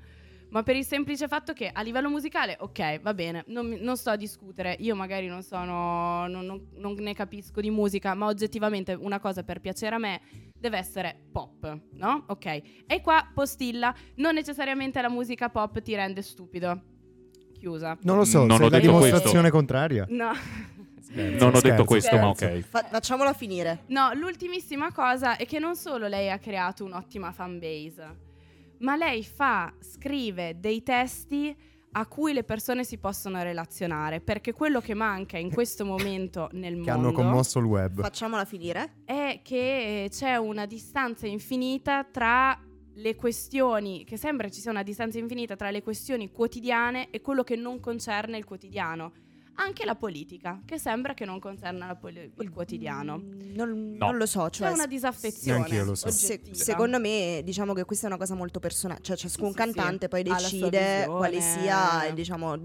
ma 0.50 0.64
per 0.64 0.76
il 0.76 0.84
semplice 0.84 1.28
fatto 1.28 1.54
che 1.54 1.70
a 1.72 1.84
livello 1.84 2.10
musicale, 2.10 2.58
ok, 2.60 3.02
va 3.02 3.14
bene, 3.14 3.44
non, 3.50 3.78
non 3.82 3.96
sto 3.96 4.10
a 4.10 4.16
discutere, 4.16 4.76
io 4.80 4.96
magari 4.96 5.28
non 5.28 5.44
sono, 5.44 6.26
non, 6.28 6.44
non, 6.44 6.68
non, 6.78 6.96
ne 6.96 7.14
capisco 7.14 7.62
di 7.62 7.70
musica, 7.70 8.16
ma 8.16 8.26
oggettivamente 8.26 8.94
una 8.94 9.20
cosa 9.20 9.44
per 9.44 9.60
piacere 9.60 9.94
a 9.94 10.00
me 10.00 10.22
deve 10.58 10.80
essere 10.80 11.16
pop, 11.32 11.80
no? 11.92 12.24
Ok. 12.30 12.46
E 12.88 13.02
qua 13.02 13.30
postilla, 13.32 13.94
non 14.16 14.34
necessariamente 14.34 15.00
la 15.00 15.10
musica 15.10 15.50
pop 15.50 15.80
ti 15.82 15.94
rende 15.94 16.24
stupido. 16.24 16.82
Chiusa. 17.54 17.96
Non 18.02 18.18
lo 18.18 18.26
so, 18.26 18.46
non 18.46 18.58
sei 18.58 18.66
ho 18.66 18.70
la 18.70 18.80
dimostrazione 18.80 19.52
questo. 19.52 19.56
contraria. 19.56 20.08
No. 20.10 20.32
Scherzo, 21.12 21.44
non 21.46 21.54
ho 21.54 21.58
scherzo, 21.58 21.68
detto 21.70 21.84
questo, 21.86 22.18
ma 22.18 22.34
scherzo. 22.36 22.58
ok. 22.58 22.64
Fa- 22.64 22.88
facciamola 22.90 23.34
finire. 23.34 23.84
No, 23.88 24.12
l'ultimissima 24.14 24.92
cosa 24.92 25.38
è 25.38 25.46
che 25.46 25.60
non 25.60 25.76
solo 25.76 26.08
lei 26.08 26.30
ha 26.30 26.38
creato 26.38 26.84
un'ottima 26.86 27.32
fanbase, 27.32 28.18
ma 28.80 28.96
lei 28.96 29.24
fa, 29.24 29.74
scrive 29.80 30.60
dei 30.60 30.84
testi 30.84 31.56
a 31.94 32.06
cui 32.06 32.34
le 32.34 32.44
persone 32.44 32.84
si 32.84 33.00
possono 33.00 33.42
relazionare, 33.42 34.22
perché 34.22 34.54
quello 34.54 34.80
che 34.80 34.94
manca 34.94 35.38
in 35.40 35.52
questo 35.52 35.84
momento 35.86 36.48
nel 36.54 36.74
Che 36.74 36.78
mondo 36.78 36.92
hanno 36.92 37.12
commosso 37.12 37.58
il 37.58 37.66
web. 37.66 38.02
Facciamola 38.02 38.46
finire. 38.46 38.98
è 39.06 39.40
che 39.44 40.04
eh, 40.04 40.10
c'è 40.10 40.36
una 40.36 40.68
distanza 40.68 41.26
infinita 41.26 42.04
tra 42.04 42.58
le 42.94 43.16
questioni, 43.16 44.04
che 44.04 44.18
sembra 44.18 44.50
ci 44.50 44.60
sia 44.62 44.70
una 44.72 44.84
distanza 44.84 45.18
infinita 45.18 45.56
tra 45.56 45.72
le 45.72 45.82
questioni 45.82 46.30
quotidiane 46.32 47.10
e 47.10 47.22
quello 47.22 47.44
che 47.44 47.56
non 47.56 47.80
concerne 47.80 48.38
il 48.38 48.46
quotidiano. 48.46 49.12
Anche 49.62 49.84
la 49.86 49.96
politica, 49.96 50.62
che 50.66 50.78
sembra 50.78 51.14
che 51.14 51.26
non 51.26 51.40
concerna 51.40 51.86
la 51.88 51.96
poli- 51.96 52.32
il 52.38 52.50
quotidiano. 52.50 53.18
Mm, 53.18 53.54
Non, 53.56 53.96
No. 53.98 54.06
non 54.08 54.18
lo 54.18 54.26
so, 54.26 54.46
C'è 54.46 54.64
cioè 54.64 54.72
una 54.72 54.86
disaffezione. 54.88 55.84
Lo 55.84 55.96
so. 55.96 56.10
Se- 56.12 56.42
secondo 56.52 56.98
me, 57.00 57.42
diciamo 57.44 57.74
che 57.74 57.84
questa 57.84 58.06
è 58.06 58.10
una 58.10 58.18
cosa 58.18 58.36
molto 58.36 58.60
personale, 58.60 59.02
cioè 59.02 59.18
ciascun 59.18 59.50
sì, 59.50 59.56
cantante 59.56 60.06
sì. 60.06 60.08
poi 60.10 60.24
decide 60.24 61.06
quale 61.08 61.42
sia, 61.42 62.10
diciamo, 62.14 62.58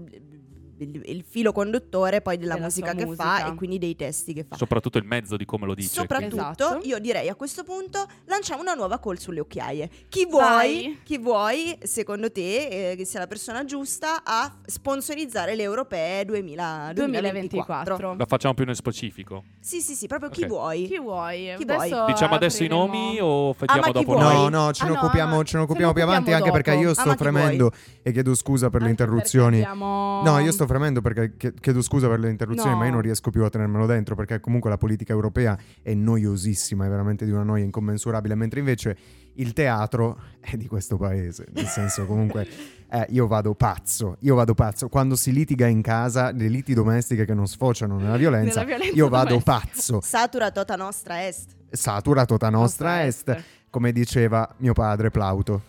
il, 0.77 1.01
il 1.05 1.23
filo 1.27 1.51
conduttore 1.51 2.21
poi 2.21 2.37
della, 2.37 2.53
Della 2.55 2.65
musica 2.65 2.93
che 2.93 3.05
fa 3.15 3.47
e 3.47 3.55
quindi 3.55 3.77
dei 3.77 3.95
testi 3.95 4.33
che 4.33 4.45
fa. 4.47 4.55
Soprattutto 4.57 4.97
il 4.97 5.05
mezzo 5.05 5.35
di 5.37 5.45
come 5.45 5.65
lo 5.65 5.73
dice. 5.73 5.89
Soprattutto, 5.89 6.35
Esatto. 6.35 6.79
io 6.83 6.99
direi 6.99 7.29
a 7.29 7.35
questo 7.35 7.63
punto 7.63 8.05
lanciamo 8.25 8.61
una 8.61 8.73
nuova 8.73 8.99
call 8.99 9.15
sulle 9.15 9.39
occhiaie. 9.39 9.89
Chi 10.09 10.25
vuoi, 10.29 10.99
chi 11.03 11.17
vuoi 11.17 11.77
secondo 11.83 12.31
te, 12.31 12.91
eh, 12.91 12.95
che 12.95 13.05
sia 13.05 13.19
la 13.19 13.27
persona 13.27 13.63
giusta 13.65 14.23
a 14.23 14.53
sponsorizzare 14.65 15.55
le 15.55 15.63
europee 15.63 16.25
2000 16.25 16.91
2024? 16.93 17.95
2024. 17.97 18.15
La 18.17 18.25
facciamo 18.25 18.53
più 18.53 18.65
nel 18.65 18.75
specifico. 18.75 19.43
Sì, 19.59 19.81
sì, 19.81 19.95
sì, 19.95 20.07
proprio 20.07 20.29
chi 20.29 20.43
Ok. 20.43 20.47
vuoi. 20.47 20.87
Chi 20.87 20.99
vuoi? 20.99 21.53
Chi 21.57 21.65
vuoi? 21.65 21.89
Diciamo 22.07 22.35
adesso 22.35 22.63
i 22.63 22.65
apriremo- 22.67 22.85
nomi 22.85 23.19
o 23.21 23.49
Ah, 23.49 23.55
vediamo 23.59 23.79
ma 23.81 23.85
chi 23.87 23.91
dopo 23.93 24.11
vuoi? 24.13 24.33
No, 24.35 24.49
no, 24.49 24.71
ce 24.73 24.83
Ah, 24.83 24.87
ne 24.87 24.93
no, 24.93 24.99
occupiamo, 24.99 25.43
ce 25.43 25.57
ne 25.57 25.63
occupiamo 25.63 25.93
più 25.93 26.01
avanti 26.03 26.31
occupiamo 26.31 26.45
anche 26.45 26.63
perché 26.63 26.79
io 26.79 26.87
dopo. 26.89 26.99
Ah, 26.99 27.03
sto 27.03 27.11
chi 27.11 27.17
fremendo 27.17 27.71
e 28.03 28.11
chiedo 28.11 28.35
scusa 28.35 28.69
per 28.69 28.81
le 28.81 28.89
Anche 28.89 29.01
interruzioni. 29.03 29.57
perché 29.59 29.71
abbiamo- 29.71 30.21
No, 30.23 30.39
io 30.39 30.51
sto 30.51 30.64
fremendo 30.67 31.01
perché 31.01 31.33
chie- 31.37 31.53
chiedo 31.59 31.81
scusa 31.81 32.07
per 32.07 32.19
le 32.19 32.29
interruzioni, 32.29 32.71
No. 32.71 32.77
ma 32.77 32.85
io 32.85 32.91
non 32.91 33.01
riesco 33.01 33.29
più 33.29 33.43
a 33.43 33.49
tenermelo 33.49 33.85
dentro 33.85 34.15
perché 34.15 34.39
comunque 34.39 34.69
la 34.69 34.77
politica 34.77 35.13
europea 35.13 35.57
è 35.81 35.93
noiosissima, 35.93 36.85
è 36.85 36.89
veramente 36.89 37.25
di 37.25 37.31
una 37.31 37.43
noia 37.43 37.63
incommensurabile, 37.63 38.35
mentre 38.35 38.59
invece 38.59 38.97
il 39.35 39.53
teatro 39.53 40.17
è 40.39 40.55
di 40.55 40.67
questo 40.67 40.97
paese, 40.97 41.45
nel 41.53 41.65
senso 41.67 42.05
comunque 42.05 42.47
eh, 42.89 43.05
io 43.09 43.27
vado 43.27 43.53
pazzo, 43.53 44.17
io 44.21 44.35
vado 44.35 44.53
pazzo. 44.53 44.87
Quando 44.89 45.15
si 45.15 45.31
litiga 45.33 45.67
in 45.67 45.81
casa, 45.81 46.31
le 46.31 46.47
liti 46.47 46.73
domestiche 46.73 47.25
che 47.25 47.33
non 47.33 47.47
sfociano 47.47 47.97
nella 47.97 48.17
violenza, 48.17 48.61
Nella 48.61 48.75
violenza 48.77 48.95
io 48.95 49.09
vado 49.09 49.29
domestica. 49.37 49.59
pazzo. 49.59 50.01
Satura 50.01 50.51
tota 50.51 50.75
nostra 50.75 51.25
est. 51.27 51.49
Satura 51.69 52.25
tota 52.25 52.49
nostra 52.49 53.03
est, 53.05 53.43
come 53.69 53.91
diceva 53.91 54.49
mio 54.59 54.71
padre 54.73 55.09
Plauto. 55.11 55.63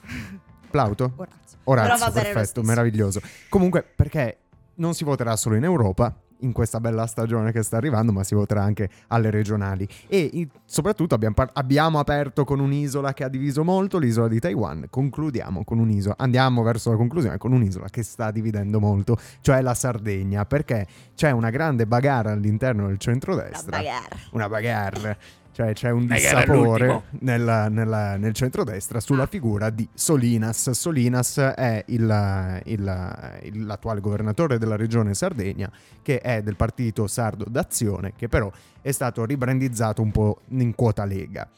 Plauto? 0.70 1.12
Orazio. 1.16 1.58
Orazio, 1.64 2.12
perfetto, 2.12 2.62
meraviglioso. 2.62 3.20
Comunque, 3.48 3.82
perché 3.82 4.36
non 4.76 4.94
si 4.94 5.04
voterà 5.04 5.36
solo 5.36 5.56
in 5.56 5.64
Europa 5.64 6.14
in 6.40 6.52
questa 6.52 6.80
bella 6.80 7.06
stagione 7.06 7.50
che 7.50 7.62
sta 7.62 7.78
arrivando, 7.78 8.12
ma 8.12 8.22
si 8.22 8.34
voterà 8.34 8.62
anche 8.62 8.90
alle 9.08 9.30
regionali. 9.30 9.88
E 10.06 10.28
in- 10.34 10.48
soprattutto 10.66 11.14
abbiamo, 11.14 11.34
par- 11.34 11.50
abbiamo 11.54 11.98
aperto 11.98 12.44
con 12.44 12.60
un'isola 12.60 13.14
che 13.14 13.24
ha 13.24 13.28
diviso 13.28 13.64
molto, 13.64 13.98
l'isola 13.98 14.28
di 14.28 14.38
Taiwan. 14.38 14.86
Concludiamo 14.90 15.64
con 15.64 15.78
un'isola, 15.78 16.16
andiamo 16.18 16.62
verso 16.62 16.90
la 16.90 16.96
conclusione 16.96 17.38
con 17.38 17.52
un'isola 17.52 17.88
che 17.88 18.02
sta 18.02 18.30
dividendo 18.30 18.80
molto, 18.80 19.16
cioè 19.40 19.62
la 19.62 19.72
Sardegna, 19.72 20.44
perché 20.44 20.86
c'è 21.14 21.30
una 21.30 21.48
grande 21.48 21.86
bagarre 21.86 22.32
all'interno 22.32 22.86
del 22.88 22.98
centrodestra. 22.98 23.78
bagarre. 23.78 24.16
Una 24.32 24.48
bagarre. 24.48 25.18
Cioè 25.56 25.72
c'è 25.72 25.88
un 25.88 26.04
Bagarre 26.06 26.44
dissapore 26.44 27.02
nella- 27.20 27.68
nella- 27.68 28.18
nel 28.18 28.34
centrodestra 28.34 29.00
sulla 29.00 29.24
figura 29.24 29.70
di 29.70 29.88
Solinas. 29.94 30.68
Solinas 30.72 31.38
è 31.38 31.82
il- 31.86 32.60
il- 32.66 33.38
il- 33.44 33.64
l'attuale 33.64 34.00
governatore 34.00 34.58
della 34.58 34.76
regione 34.76 35.14
Sardegna, 35.14 35.72
che 36.02 36.20
è 36.20 36.42
del 36.42 36.56
partito 36.56 37.06
sardo 37.06 37.46
d'Azione, 37.48 38.12
che 38.14 38.28
però 38.28 38.52
è 38.82 38.92
stato 38.92 39.24
ribrandizzato 39.24 40.02
un 40.02 40.10
po' 40.10 40.40
in 40.48 40.74
quota 40.74 41.06
Lega. 41.06 41.48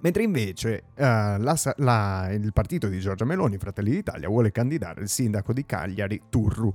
Mentre 0.00 0.22
invece 0.22 0.84
eh, 0.94 1.02
la 1.04 1.54
la- 1.76 2.30
il 2.32 2.50
partito 2.54 2.88
di 2.88 2.98
Giorgia 2.98 3.26
Meloni, 3.26 3.58
Fratelli 3.58 3.90
d'Italia, 3.90 4.26
vuole 4.26 4.52
candidare 4.52 5.02
il 5.02 5.08
sindaco 5.10 5.52
di 5.52 5.66
Cagliari, 5.66 6.18
Turru. 6.30 6.72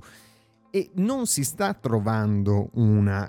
E 0.70 0.90
non 0.94 1.26
si 1.26 1.42
sta 1.42 1.74
trovando 1.74 2.68
una 2.74 3.28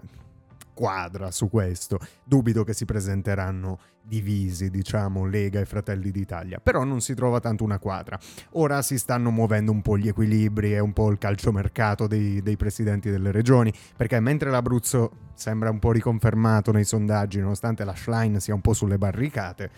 quadra 0.81 1.29
su 1.29 1.47
questo. 1.47 1.99
Dubito 2.23 2.63
che 2.63 2.73
si 2.73 2.85
presenteranno 2.85 3.77
divisi, 4.01 4.71
diciamo, 4.71 5.27
Lega 5.27 5.59
e 5.59 5.65
Fratelli 5.65 6.09
d'Italia, 6.09 6.59
però 6.59 6.83
non 6.83 7.01
si 7.01 7.13
trova 7.13 7.39
tanto 7.39 7.63
una 7.63 7.77
quadra. 7.77 8.17
Ora 8.53 8.81
si 8.81 8.97
stanno 8.97 9.29
muovendo 9.29 9.71
un 9.71 9.83
po' 9.83 9.95
gli 9.95 10.07
equilibri 10.07 10.73
e 10.73 10.79
un 10.79 10.91
po' 10.91 11.11
il 11.11 11.19
calciomercato 11.19 12.07
dei, 12.07 12.41
dei 12.41 12.57
presidenti 12.57 13.11
delle 13.11 13.29
regioni, 13.29 13.71
perché 13.95 14.19
mentre 14.19 14.49
l'Abruzzo 14.49 15.11
sembra 15.35 15.69
un 15.69 15.77
po' 15.77 15.91
riconfermato 15.91 16.71
nei 16.71 16.83
sondaggi, 16.83 17.39
nonostante 17.39 17.83
la 17.83 17.93
Schlein 17.93 18.39
sia 18.39 18.55
un 18.55 18.61
po' 18.61 18.73
sulle 18.73 18.97
barricate, 18.97 19.69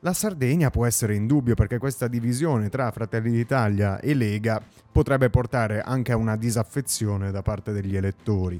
la 0.00 0.14
Sardegna 0.14 0.70
può 0.70 0.86
essere 0.86 1.14
in 1.14 1.26
dubbio 1.26 1.54
perché 1.54 1.76
questa 1.76 2.08
divisione 2.08 2.70
tra 2.70 2.90
Fratelli 2.90 3.30
d'Italia 3.30 4.00
e 4.00 4.14
Lega 4.14 4.58
potrebbe 4.90 5.28
portare 5.28 5.82
anche 5.82 6.12
a 6.12 6.16
una 6.16 6.36
disaffezione 6.36 7.30
da 7.30 7.42
parte 7.42 7.72
degli 7.72 7.94
elettori. 7.94 8.58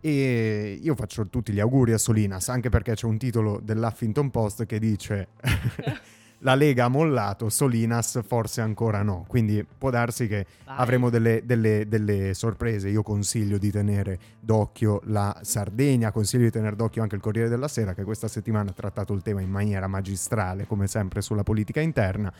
E 0.00 0.78
io 0.80 0.94
faccio 0.94 1.26
tutti 1.28 1.52
gli 1.52 1.60
auguri 1.60 1.92
a 1.92 1.98
Solinas, 1.98 2.48
anche 2.48 2.70
perché 2.70 2.94
c'è 2.94 3.06
un 3.06 3.18
titolo 3.18 3.60
dell'Huffington 3.62 4.30
Post 4.30 4.64
che 4.64 4.78
dice 4.78 5.28
la 6.42 6.54
Lega 6.54 6.86
ha 6.86 6.88
mollato, 6.88 7.50
Solinas 7.50 8.20
forse 8.26 8.62
ancora 8.62 9.02
no. 9.02 9.24
Quindi 9.28 9.62
può 9.76 9.90
darsi 9.90 10.26
che 10.26 10.46
Vai. 10.64 10.76
avremo 10.78 11.10
delle, 11.10 11.42
delle- 11.44 11.86
delle 11.86 12.32
sorprese. 12.32 12.88
Io 12.88 13.02
consiglio 13.02 13.58
di 13.58 13.70
tenere 13.70 14.18
d'occhio 14.40 15.02
la 15.04 15.38
Sardegna, 15.42 16.12
consiglio 16.12 16.44
di 16.44 16.50
tenere 16.50 16.76
d'occhio 16.76 17.02
anche 17.02 17.16
il 17.16 17.20
Corriere 17.20 17.50
della 17.50 17.68
Sera, 17.68 17.92
che 17.92 18.04
questa 18.04 18.28
settimana 18.28 18.70
ha 18.70 18.74
trattato 18.74 19.12
il 19.12 19.20
tema 19.20 19.42
in 19.42 19.50
maniera 19.50 19.86
magistrale, 19.86 20.66
come 20.66 20.86
sempre 20.86 21.20
sulla 21.20 21.42
politica 21.42 21.80
interna. 21.80 22.32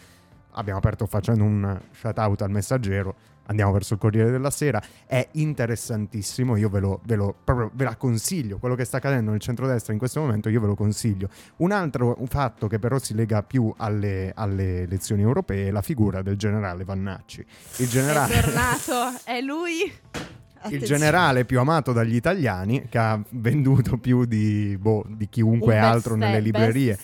Abbiamo 0.52 0.78
aperto 0.78 1.04
facendo 1.06 1.44
un 1.44 1.78
shout 1.92 2.18
out 2.18 2.40
al 2.42 2.50
messaggero. 2.50 3.14
Andiamo 3.50 3.72
verso 3.72 3.94
il 3.94 3.98
Corriere 4.00 4.30
della 4.30 4.50
Sera. 4.50 4.80
È 5.06 5.26
interessantissimo. 5.32 6.56
Io 6.56 6.68
ve 6.68 6.78
lo, 6.78 7.00
ve 7.02 7.16
lo- 7.16 7.34
proprio 7.42 7.70
ve 7.74 7.82
la 7.84 7.96
consiglio. 7.96 8.58
Quello 8.58 8.76
che 8.76 8.84
sta 8.84 8.98
accadendo 8.98 9.32
nel 9.32 9.40
centrodestra 9.40 9.92
in 9.92 9.98
questo 9.98 10.20
momento, 10.20 10.48
io 10.48 10.60
ve 10.60 10.68
lo 10.68 10.76
consiglio. 10.76 11.28
Un 11.56 11.72
altro 11.72 12.16
fatto 12.28 12.68
che 12.68 12.78
però 12.78 12.98
si 13.00 13.12
lega 13.12 13.42
più 13.42 13.72
alle, 13.76 14.30
alle 14.36 14.82
elezioni 14.82 15.22
europee 15.22 15.66
è 15.66 15.70
la 15.72 15.82
figura 15.82 16.22
del 16.22 16.36
generale 16.36 16.84
Vannacci. 16.84 17.44
Il 17.78 17.88
generale, 17.88 18.34
È 18.34 18.40
tornato, 18.40 19.18
è 19.24 19.40
lui. 19.40 19.92
Il 20.62 20.66
Attenzione. 20.66 21.00
generale 21.00 21.44
più 21.46 21.58
amato 21.58 21.92
dagli 21.92 22.14
italiani, 22.14 22.86
che 22.90 22.98
ha 22.98 23.18
venduto 23.30 23.96
più 23.96 24.26
di, 24.26 24.76
boh, 24.78 25.04
di 25.08 25.26
chiunque 25.28 25.74
Un 25.76 25.82
altro 25.82 26.16
best- 26.16 26.26
nelle 26.28 26.40
librerie. 26.40 26.98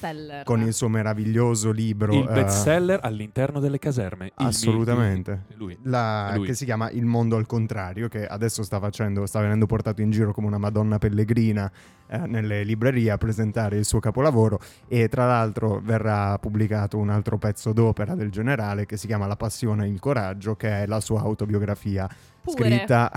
Con 0.45 0.61
il 0.61 0.75
suo 0.75 0.89
meraviglioso 0.89 1.71
libro. 1.73 2.13
Il 2.13 2.27
eh, 2.29 2.33
bestseller 2.35 3.01
all'interno 3.03 3.59
delle 3.59 3.79
caserme. 3.79 4.27
Il 4.27 4.33
Assolutamente. 4.35 5.45
mi- 5.49 5.57
Lui. 5.57 5.79
la- 5.85 6.33
lui. 6.37 6.47
che 6.47 6.55
si 6.55 6.65
chiama 6.67 6.91
Il 6.91 7.07
mondo 7.07 7.37
al 7.37 7.47
contrario, 7.47 8.09
che 8.09 8.27
adesso 8.27 8.63
sta 8.63 8.79
facendo, 8.79 9.25
sta 9.27 9.41
venendo 9.41 9.65
portato 9.67 10.03
in 10.03 10.11
giro 10.11 10.33
come 10.33 10.47
una 10.49 10.59
Madonna 10.59 10.99
pellegrina 10.99 11.71
eh, 12.09 12.19
nelle 12.19 12.63
librerie 12.63 13.11
a 13.11 13.17
presentare 13.19 13.77
il 13.79 13.85
suo 13.87 14.01
capolavoro. 14.01 14.61
E 14.87 15.09
tra 15.09 15.27
l'altro 15.27 15.81
verrà 15.83 16.39
pubblicato 16.39 16.99
un 16.99 17.09
altro 17.09 17.39
pezzo 17.39 17.73
d'opera 17.73 18.15
del 18.15 18.31
generale 18.31 18.85
che 18.87 18.97
si 18.99 19.07
chiama 19.07 19.27
La 19.27 19.37
passione 19.37 19.87
e 19.87 19.89
il 19.89 19.99
coraggio, 19.99 20.57
che 20.57 20.83
è 20.83 20.87
la 20.87 21.01
sua 21.01 21.21
autobiografia 21.21 22.09
Pure. 22.47 22.57
scritta 22.57 23.11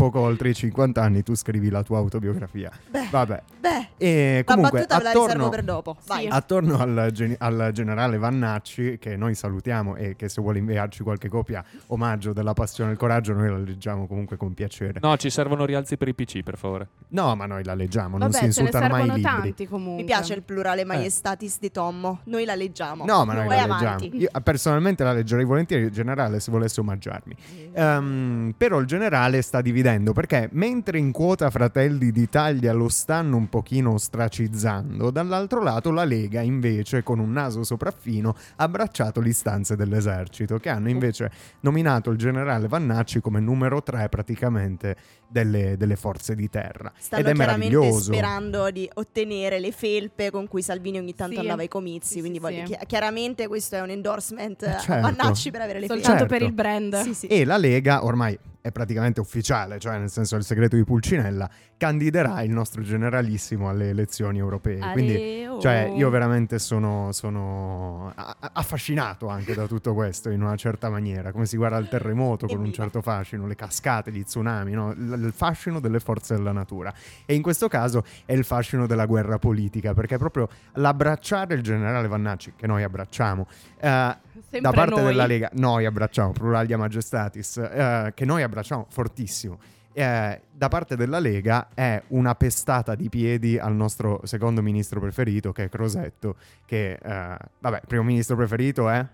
poco 0.00 0.20
oltre 0.20 0.48
i 0.48 0.54
50 0.54 1.02
anni 1.02 1.22
tu 1.22 1.34
scrivi 1.34 1.68
la 1.68 1.82
tua 1.82 1.98
autobiografia. 1.98 2.70
Beh, 2.90 3.08
Vabbè. 3.10 3.42
beh, 3.60 3.88
E 3.98 4.42
la 4.46 4.54
comunque 4.54 4.78
battuta 4.86 4.96
ve 4.98 5.02
la 5.04 5.10
riservo 5.10 5.28
attorno, 5.32 5.48
per 5.50 5.62
dopo. 5.62 5.96
Vai. 6.06 6.22
Sì. 6.22 6.28
attorno 6.30 6.78
al, 6.78 7.10
gen- 7.12 7.34
al 7.38 7.70
generale 7.74 8.16
Vannacci, 8.16 8.96
che 8.98 9.16
noi 9.16 9.34
salutiamo 9.34 9.96
e 9.96 10.16
che 10.16 10.28
se 10.30 10.40
vuole 10.40 10.58
inviarci 10.58 11.02
qualche 11.02 11.28
copia 11.28 11.62
omaggio 11.88 12.32
della 12.32 12.54
passione 12.54 12.90
e 12.90 12.92
il 12.94 12.98
coraggio, 12.98 13.34
noi 13.34 13.50
la 13.50 13.58
leggiamo 13.58 14.06
comunque 14.06 14.36
con 14.38 14.54
piacere. 14.54 15.00
No, 15.02 15.16
ci 15.18 15.28
servono 15.28 15.66
rialzi 15.66 15.96
per 15.98 16.08
i 16.08 16.14
PC, 16.14 16.42
per 16.42 16.56
favore. 16.56 16.88
No, 17.08 17.34
ma 17.36 17.44
noi 17.44 17.62
la 17.64 17.74
leggiamo, 17.74 18.16
non 18.16 18.30
Vabbè, 18.30 18.32
si 18.32 18.38
ce 18.38 18.40
ne 18.42 18.46
insultano 18.46 18.88
mai 18.88 19.02
i 19.02 19.04
libri. 19.06 19.22
tanti 19.22 19.66
comunque. 19.68 19.96
Mi 20.02 20.04
piace 20.04 20.32
il 20.34 20.42
plurale 20.42 20.84
maiestatis 20.84 21.58
di 21.60 21.70
Tommo. 21.70 22.20
Noi 22.24 22.44
la 22.46 22.54
leggiamo. 22.54 23.04
No, 23.04 23.24
ma 23.26 23.34
noi 23.34 23.46
Vai 23.48 23.56
la 23.58 23.62
avanti. 23.64 24.04
leggiamo. 24.04 24.22
Io 24.22 24.28
eh, 24.32 24.40
personalmente 24.40 25.04
la 25.04 25.12
leggerei 25.12 25.44
volentieri, 25.44 25.84
il 25.84 25.90
generale, 25.90 26.40
se 26.40 26.50
volesse 26.50 26.80
omaggiarmi. 26.80 27.36
Ehm, 27.72 28.54
però 28.56 28.78
il 28.78 28.86
generale 28.86 29.42
sta 29.42 29.60
dividendo 29.60 29.88
perché 29.90 30.48
mentre 30.52 30.98
in 30.98 31.10
quota 31.10 31.50
Fratelli 31.50 32.12
d'Italia 32.12 32.72
lo 32.72 32.88
stanno 32.88 33.36
un 33.36 33.48
pochino 33.48 33.94
ostracizzando, 33.94 35.10
dall'altro 35.10 35.60
lato 35.62 35.90
la 35.90 36.04
Lega 36.04 36.42
invece 36.42 37.02
con 37.02 37.18
un 37.18 37.32
naso 37.32 37.64
sopraffino 37.64 38.36
ha 38.56 38.64
abbracciato 38.64 39.20
le 39.20 39.30
istanze 39.30 39.74
dell'esercito 39.74 40.58
che 40.58 40.68
hanno 40.68 40.88
invece 40.90 41.30
nominato 41.60 42.10
il 42.10 42.18
generale 42.18 42.68
Vannacci 42.68 43.20
come 43.20 43.40
numero 43.40 43.82
3 43.82 44.08
praticamente 44.08 44.96
delle, 45.30 45.76
delle 45.76 45.96
forze 45.96 46.34
di 46.34 46.48
terra. 46.50 46.92
Stanno 46.98 47.22
Ed 47.22 47.28
è 47.28 47.34
chiaramente 47.34 47.74
meraviglioso. 47.76 48.12
sperando 48.12 48.70
di 48.70 48.90
ottenere 48.94 49.58
le 49.60 49.70
felpe 49.72 50.30
con 50.30 50.48
cui 50.48 50.62
Salvini 50.62 50.98
ogni 50.98 51.14
tanto 51.14 51.34
Sì. 51.34 51.40
andava 51.40 51.62
ai 51.62 51.68
comizi. 51.68 52.14
Sì, 52.14 52.18
quindi 52.20 52.38
sì, 52.38 52.44
voglio- 52.44 52.66
sì. 52.66 52.76
chi- 52.76 52.86
chiaramente 52.86 53.46
questo 53.46 53.76
è 53.76 53.80
un 53.80 53.90
endorsement 53.90 54.62
Eh, 54.62 54.70
a 54.70 54.78
certo. 54.78 55.00
Vannacci 55.02 55.50
per 55.50 55.60
avere 55.60 55.80
le 55.80 55.86
felpe. 55.86 56.02
Soltanto 56.02 56.28
Certo. 56.28 56.38
per 56.38 56.46
il 56.48 56.54
brand. 56.54 57.00
Sì, 57.02 57.14
sì. 57.14 57.26
E 57.28 57.44
la 57.44 57.56
Lega 57.56 58.04
ormai 58.04 58.38
è 58.62 58.70
praticamente 58.72 59.20
ufficiale, 59.20 59.78
cioè 59.78 59.96
nel 59.98 60.10
senso 60.10 60.36
il 60.36 60.44
segreto 60.44 60.76
di 60.76 60.84
Pulcinella, 60.84 61.48
candiderà 61.80 62.42
il 62.42 62.50
nostro 62.50 62.82
generalissimo 62.82 63.70
alle 63.70 63.88
elezioni 63.88 64.36
europee. 64.36 64.80
Quindi 64.92 65.14
Areo. 65.14 65.60
cioè, 65.60 65.90
io 65.96 66.10
veramente 66.10 66.58
sono, 66.58 67.10
sono 67.12 68.12
affascinato 68.14 69.28
anche 69.28 69.54
da 69.54 69.66
tutto 69.66 69.94
questo 69.94 70.28
in 70.28 70.42
una 70.42 70.56
certa 70.56 70.90
maniera, 70.90 71.32
come 71.32 71.46
si 71.46 71.56
guarda 71.56 71.78
il 71.78 71.88
terremoto 71.88 72.46
con 72.46 72.58
un 72.58 72.70
certo 72.70 73.00
fascino, 73.00 73.46
le 73.46 73.54
cascate, 73.54 74.12
gli 74.12 74.22
tsunami, 74.22 74.72
no? 74.72 74.92
L- 74.92 75.24
il 75.24 75.32
fascino 75.34 75.80
delle 75.80 76.00
forze 76.00 76.36
della 76.36 76.52
natura. 76.52 76.92
E 77.24 77.34
in 77.34 77.40
questo 77.40 77.66
caso 77.66 78.04
è 78.26 78.34
il 78.34 78.44
fascino 78.44 78.86
della 78.86 79.06
guerra 79.06 79.38
politica, 79.38 79.94
perché 79.94 80.18
proprio 80.18 80.50
l'abbracciare 80.74 81.54
il 81.54 81.62
generale 81.62 82.08
Vannacci, 82.08 82.52
che 82.56 82.66
noi 82.66 82.82
abbracciamo, 82.82 83.46
eh, 83.80 84.16
da 84.60 84.70
parte 84.70 84.96
noi. 84.96 85.04
della 85.04 85.24
Lega, 85.24 85.48
noi 85.54 85.86
abbracciamo, 85.86 86.32
pluralia 86.32 86.76
majestatis, 86.76 87.56
eh, 87.56 88.12
che 88.14 88.26
noi 88.26 88.42
abbracciamo 88.42 88.84
fortissimo. 88.90 89.58
Eh, 89.92 90.40
da 90.52 90.68
parte 90.68 90.94
della 90.96 91.18
Lega 91.18 91.68
è 91.74 92.00
una 92.08 92.34
pestata 92.34 92.94
di 92.94 93.08
piedi 93.08 93.58
al 93.58 93.74
nostro 93.74 94.20
secondo 94.24 94.62
ministro 94.62 95.00
preferito, 95.00 95.52
che 95.52 95.64
è 95.64 95.68
Crosetto, 95.68 96.36
che, 96.64 96.92
eh, 96.92 97.36
vabbè, 97.58 97.82
primo 97.86 98.04
ministro 98.04 98.36
preferito 98.36 98.88
è 98.88 99.04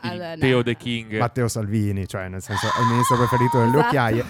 Allora, 0.00 0.34
Teo 0.36 0.56
no. 0.56 0.62
The 0.62 0.76
King. 0.76 1.18
Matteo 1.18 1.46
Salvini, 1.48 2.06
cioè 2.08 2.28
nel 2.28 2.40
senso 2.42 2.66
è 2.66 2.80
il 2.80 2.86
ministro 2.88 3.16
preferito 3.16 3.58
delle 3.58 3.70
Esatto. 3.70 3.86
occhiaie. 3.86 4.24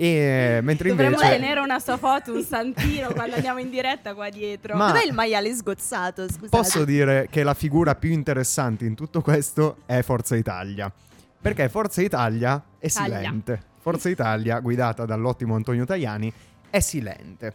E 0.00 0.60
mentre 0.62 0.90
Dovremmo 0.90 1.14
invece... 1.16 1.30
tenere 1.38 1.60
una 1.60 1.78
sua 1.80 1.96
foto, 1.96 2.32
un 2.34 2.44
santino 2.44 3.10
quando 3.12 3.34
andiamo 3.36 3.58
in 3.58 3.70
diretta 3.70 4.14
qua 4.14 4.28
dietro. 4.28 4.76
Ma- 4.76 4.88
Dov'è 4.92 5.04
il 5.04 5.12
maiale 5.14 5.52
sgozzato? 5.54 6.26
Scusate. 6.28 6.48
Posso 6.48 6.84
dire 6.84 7.28
che 7.30 7.42
la 7.42 7.54
figura 7.54 7.94
più 7.94 8.10
interessante 8.10 8.84
in 8.84 8.94
tutto 8.94 9.22
questo 9.22 9.78
è 9.86 10.02
Forza 10.02 10.36
Italia. 10.36 10.92
Perché 11.40 11.68
Forza 11.68 12.02
Italia 12.02 12.62
è 12.78 12.88
Taglia. 12.88 13.16
silente. 13.16 13.62
Forza 13.88 14.10
Italia, 14.10 14.60
guidata 14.60 15.06
dall'ottimo 15.06 15.54
Antonio 15.54 15.86
Tajani, 15.86 16.30
è 16.68 16.78
silente. 16.78 17.54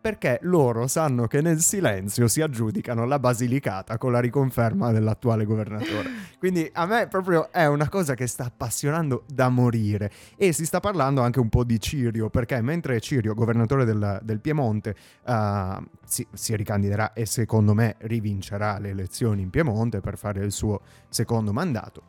Perché 0.00 0.40
loro 0.42 0.88
sanno 0.88 1.28
che 1.28 1.40
nel 1.40 1.60
silenzio 1.60 2.26
si 2.26 2.40
aggiudicano 2.40 3.04
la 3.04 3.20
Basilicata 3.20 3.96
con 3.96 4.10
la 4.10 4.18
riconferma 4.18 4.90
dell'attuale 4.90 5.44
governatore. 5.44 6.10
Quindi 6.40 6.68
a 6.72 6.84
me 6.86 7.06
proprio 7.06 7.52
è 7.52 7.66
una 7.66 7.88
cosa 7.88 8.14
che 8.14 8.26
sta 8.26 8.46
appassionando 8.46 9.22
da 9.32 9.48
morire. 9.50 10.10
E 10.36 10.52
si 10.52 10.66
sta 10.66 10.80
parlando 10.80 11.20
anche 11.20 11.38
un 11.38 11.48
po' 11.48 11.62
di 11.62 11.78
Cirio, 11.78 12.28
perché 12.28 12.60
mentre 12.60 12.98
Cirio, 12.98 13.34
governatore 13.34 13.84
del, 13.84 14.18
del 14.24 14.40
Piemonte, 14.40 14.96
eh, 15.24 15.78
si, 16.04 16.26
si 16.32 16.56
ricandiderà 16.56 17.12
e 17.12 17.24
secondo 17.24 17.72
me 17.72 17.94
rivincerà 17.98 18.78
le 18.80 18.88
elezioni 18.88 19.42
in 19.42 19.50
Piemonte 19.50 20.00
per 20.00 20.18
fare 20.18 20.44
il 20.44 20.50
suo 20.50 20.80
secondo 21.08 21.52
mandato. 21.52 22.02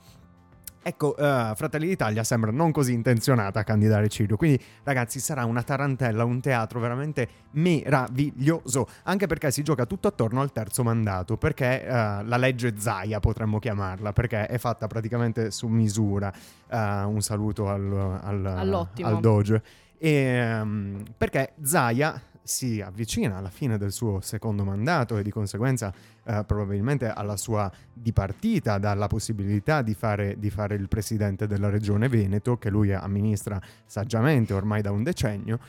Ecco, 0.82 1.16
eh, 1.18 1.52
Fratelli 1.56 1.88
d'Italia 1.88 2.24
sembra 2.24 2.52
non 2.52 2.72
così 2.72 2.94
intenzionata 2.94 3.60
a 3.60 3.64
candidare 3.64 4.08
Cirio, 4.08 4.38
quindi 4.38 4.62
ragazzi 4.84 5.20
sarà 5.20 5.44
una 5.46 5.62
tarantella, 5.62 6.24
un 6.24 6.40
teatro 6.40 6.80
veramente 6.80 7.28
meraviglioso, 7.52 8.88
anche 9.04 9.28
perché 9.28 9.52
si 9.52 9.62
gioca 9.62 9.86
tutto 9.86 10.08
attorno 10.08 10.42
al 10.42 10.52
terzo 10.54 10.84
mandato, 10.84 11.36
perché 11.36 11.86
eh, 11.86 11.90
la 11.90 12.38
legge 12.38 12.76
Zaia 12.78 13.20
potremmo 13.20 13.60
chiamarla, 13.60 14.14
perché 14.14 14.48
è 14.48 14.58
fatta 14.58 14.88
praticamente 14.88 15.52
su 15.52 15.68
misura. 15.68 16.32
Eh, 16.70 16.78
un 16.78 17.22
saluto 17.22 17.68
al, 17.68 18.20
al, 18.24 18.88
al 19.02 19.20
Doge. 19.20 19.62
E, 19.98 20.12
ehm, 20.12 21.04
perché 21.18 21.54
Zaia 21.62 22.20
si 22.50 22.82
avvicina 22.82 23.38
alla 23.38 23.52
fine 23.52 23.78
del 23.78 23.92
suo 23.92 24.22
secondo 24.22 24.64
mandato 24.64 25.18
e 25.18 25.24
di 25.24 25.30
conseguenza 25.30 25.94
eh, 26.24 26.44
probabilmente 26.48 27.08
alla 27.08 27.38
sua 27.38 27.72
dipartita 27.94 28.80
dalla 28.80 29.06
possibilità 29.06 29.84
di 29.84 29.94
fare, 29.94 30.36
di 30.40 30.50
fare 30.50 30.74
il 30.74 30.88
presidente 30.88 31.46
della 31.46 31.70
regione 31.70 32.10
Veneto, 32.10 32.58
che 32.58 32.72
lui 32.72 32.92
amministra 32.92 33.62
saggiamente 33.86 34.54
ormai 34.54 34.82
da 34.82 34.90
un 34.90 35.04
decennio, 35.04 35.60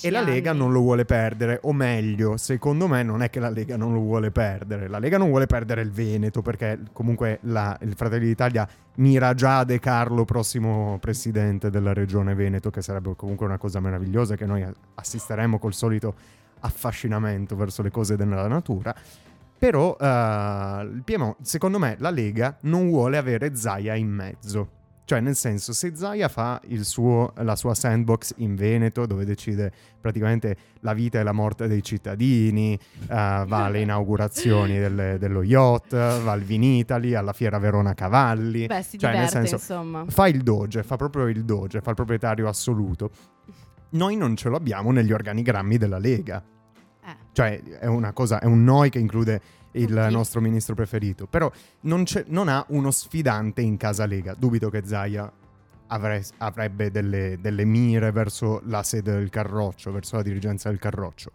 e 0.00 0.10
la 0.10 0.20
Lega 0.20 0.50
anni. 0.50 0.58
non 0.60 0.72
lo 0.72 0.80
vuole 0.80 1.04
perdere, 1.04 1.58
o 1.62 1.72
meglio, 1.72 2.36
secondo 2.36 2.86
me 2.86 3.02
non 3.02 3.22
è 3.22 3.30
che 3.30 3.40
la 3.40 3.48
Lega 3.50 3.76
non 3.76 3.92
lo 3.92 4.00
vuole 4.00 4.30
perdere, 4.30 4.88
la 4.88 4.98
Lega 4.98 5.18
non 5.18 5.28
vuole 5.28 5.46
perdere 5.46 5.80
il 5.82 5.90
Veneto 5.90 6.42
perché 6.42 6.78
comunque 6.92 7.38
la- 7.42 7.76
il 7.82 7.94
Fratelli 7.94 8.26
d'Italia 8.26 8.68
mira 8.96 9.34
già 9.34 9.58
a 9.58 9.64
De 9.64 9.78
Carlo, 9.78 10.24
prossimo 10.24 10.98
presidente 11.00 11.70
della 11.70 11.92
regione 11.92 12.34
Veneto, 12.34 12.70
che 12.70 12.82
sarebbe 12.82 13.14
comunque 13.16 13.46
una 13.46 13.58
cosa 13.58 13.80
meravigliosa 13.80 14.36
che 14.36 14.46
noi 14.46 14.64
assisteremo 14.94 15.58
col 15.58 15.72
solito 15.74 16.14
affascinamento 16.60 17.56
verso 17.56 17.82
le 17.82 17.90
cose 17.90 18.16
della 18.16 18.46
natura. 18.46 18.94
Però 19.58 19.96
eh, 19.98 20.88
il 20.92 21.02
Piemonte, 21.04 21.44
secondo 21.44 21.78
me 21.78 21.96
la 21.98 22.10
Lega 22.10 22.58
non 22.62 22.88
vuole 22.88 23.16
avere 23.16 23.54
Zaia 23.54 23.94
in 23.94 24.08
mezzo. 24.08 24.68
Cioè, 25.04 25.20
nel 25.20 25.34
senso, 25.34 25.72
se 25.72 25.96
Zaia 25.96 26.28
fa 26.28 26.60
il 26.68 26.84
suo- 26.84 27.32
la 27.38 27.56
sua 27.56 27.74
sandbox 27.74 28.34
in 28.36 28.54
Veneto, 28.54 29.04
dove 29.04 29.24
decide 29.24 29.72
praticamente 30.00 30.56
la 30.80 30.94
vita 30.94 31.18
e 31.18 31.22
la 31.24 31.32
morte 31.32 31.66
dei 31.66 31.82
cittadini, 31.82 32.74
eh, 32.74 33.06
va 33.08 33.64
alle 33.64 33.80
inaugurazioni 33.82 34.78
delle- 34.78 35.18
dello 35.18 35.42
yacht, 35.42 35.90
va 35.94 36.30
al 36.32 36.42
Vinitali, 36.42 37.14
alla 37.14 37.32
Fiera 37.32 37.58
Verona 37.58 37.94
Cavalli, 37.94 38.66
Beh, 38.66 38.82
si 38.82 38.96
cioè, 38.98 39.10
nel 39.10 39.26
diverte, 39.26 39.48
senso, 39.48 39.54
insomma. 39.56 40.04
fa 40.08 40.28
il 40.28 40.42
doge, 40.42 40.82
fa 40.84 40.96
proprio 40.96 41.26
il 41.26 41.44
doge, 41.44 41.80
fa 41.80 41.90
il 41.90 41.96
proprietario 41.96 42.46
assoluto. 42.48 43.10
Noi 43.90 44.16
non 44.16 44.36
ce 44.36 44.48
l'abbiamo 44.48 44.92
negli 44.92 45.12
organigrammi 45.12 45.76
della 45.78 45.98
Lega. 45.98 46.42
Eh. 47.04 47.16
Cioè, 47.32 47.60
è 47.80 47.86
una 47.86 48.12
cosa, 48.12 48.40
è 48.40 48.46
un 48.46 48.62
noi 48.62 48.88
che 48.88 48.98
include 49.00 49.40
il 49.72 49.86
Tutti. 49.88 50.12
nostro 50.12 50.40
ministro 50.40 50.74
preferito. 50.74 51.26
Però 51.26 51.50
non, 51.80 52.04
c'è- 52.04 52.24
non 52.28 52.48
ha 52.48 52.64
uno 52.68 52.90
sfidante 52.90 53.60
in 53.60 53.76
casa 53.76 54.06
Lega. 54.06 54.34
Dubito 54.38 54.70
che 54.70 54.82
Zaia 54.84 55.30
avre- 55.88 56.24
avrebbe 56.38 56.90
delle, 56.90 57.38
delle 57.40 57.64
mire 57.64 58.10
verso 58.12 58.60
la 58.66 58.82
sede 58.82 59.12
del 59.12 59.28
Carroccio, 59.30 59.92
verso 59.92 60.16
la 60.16 60.22
dirigenza 60.22 60.68
del 60.68 60.78
Carroccio. 60.78 61.30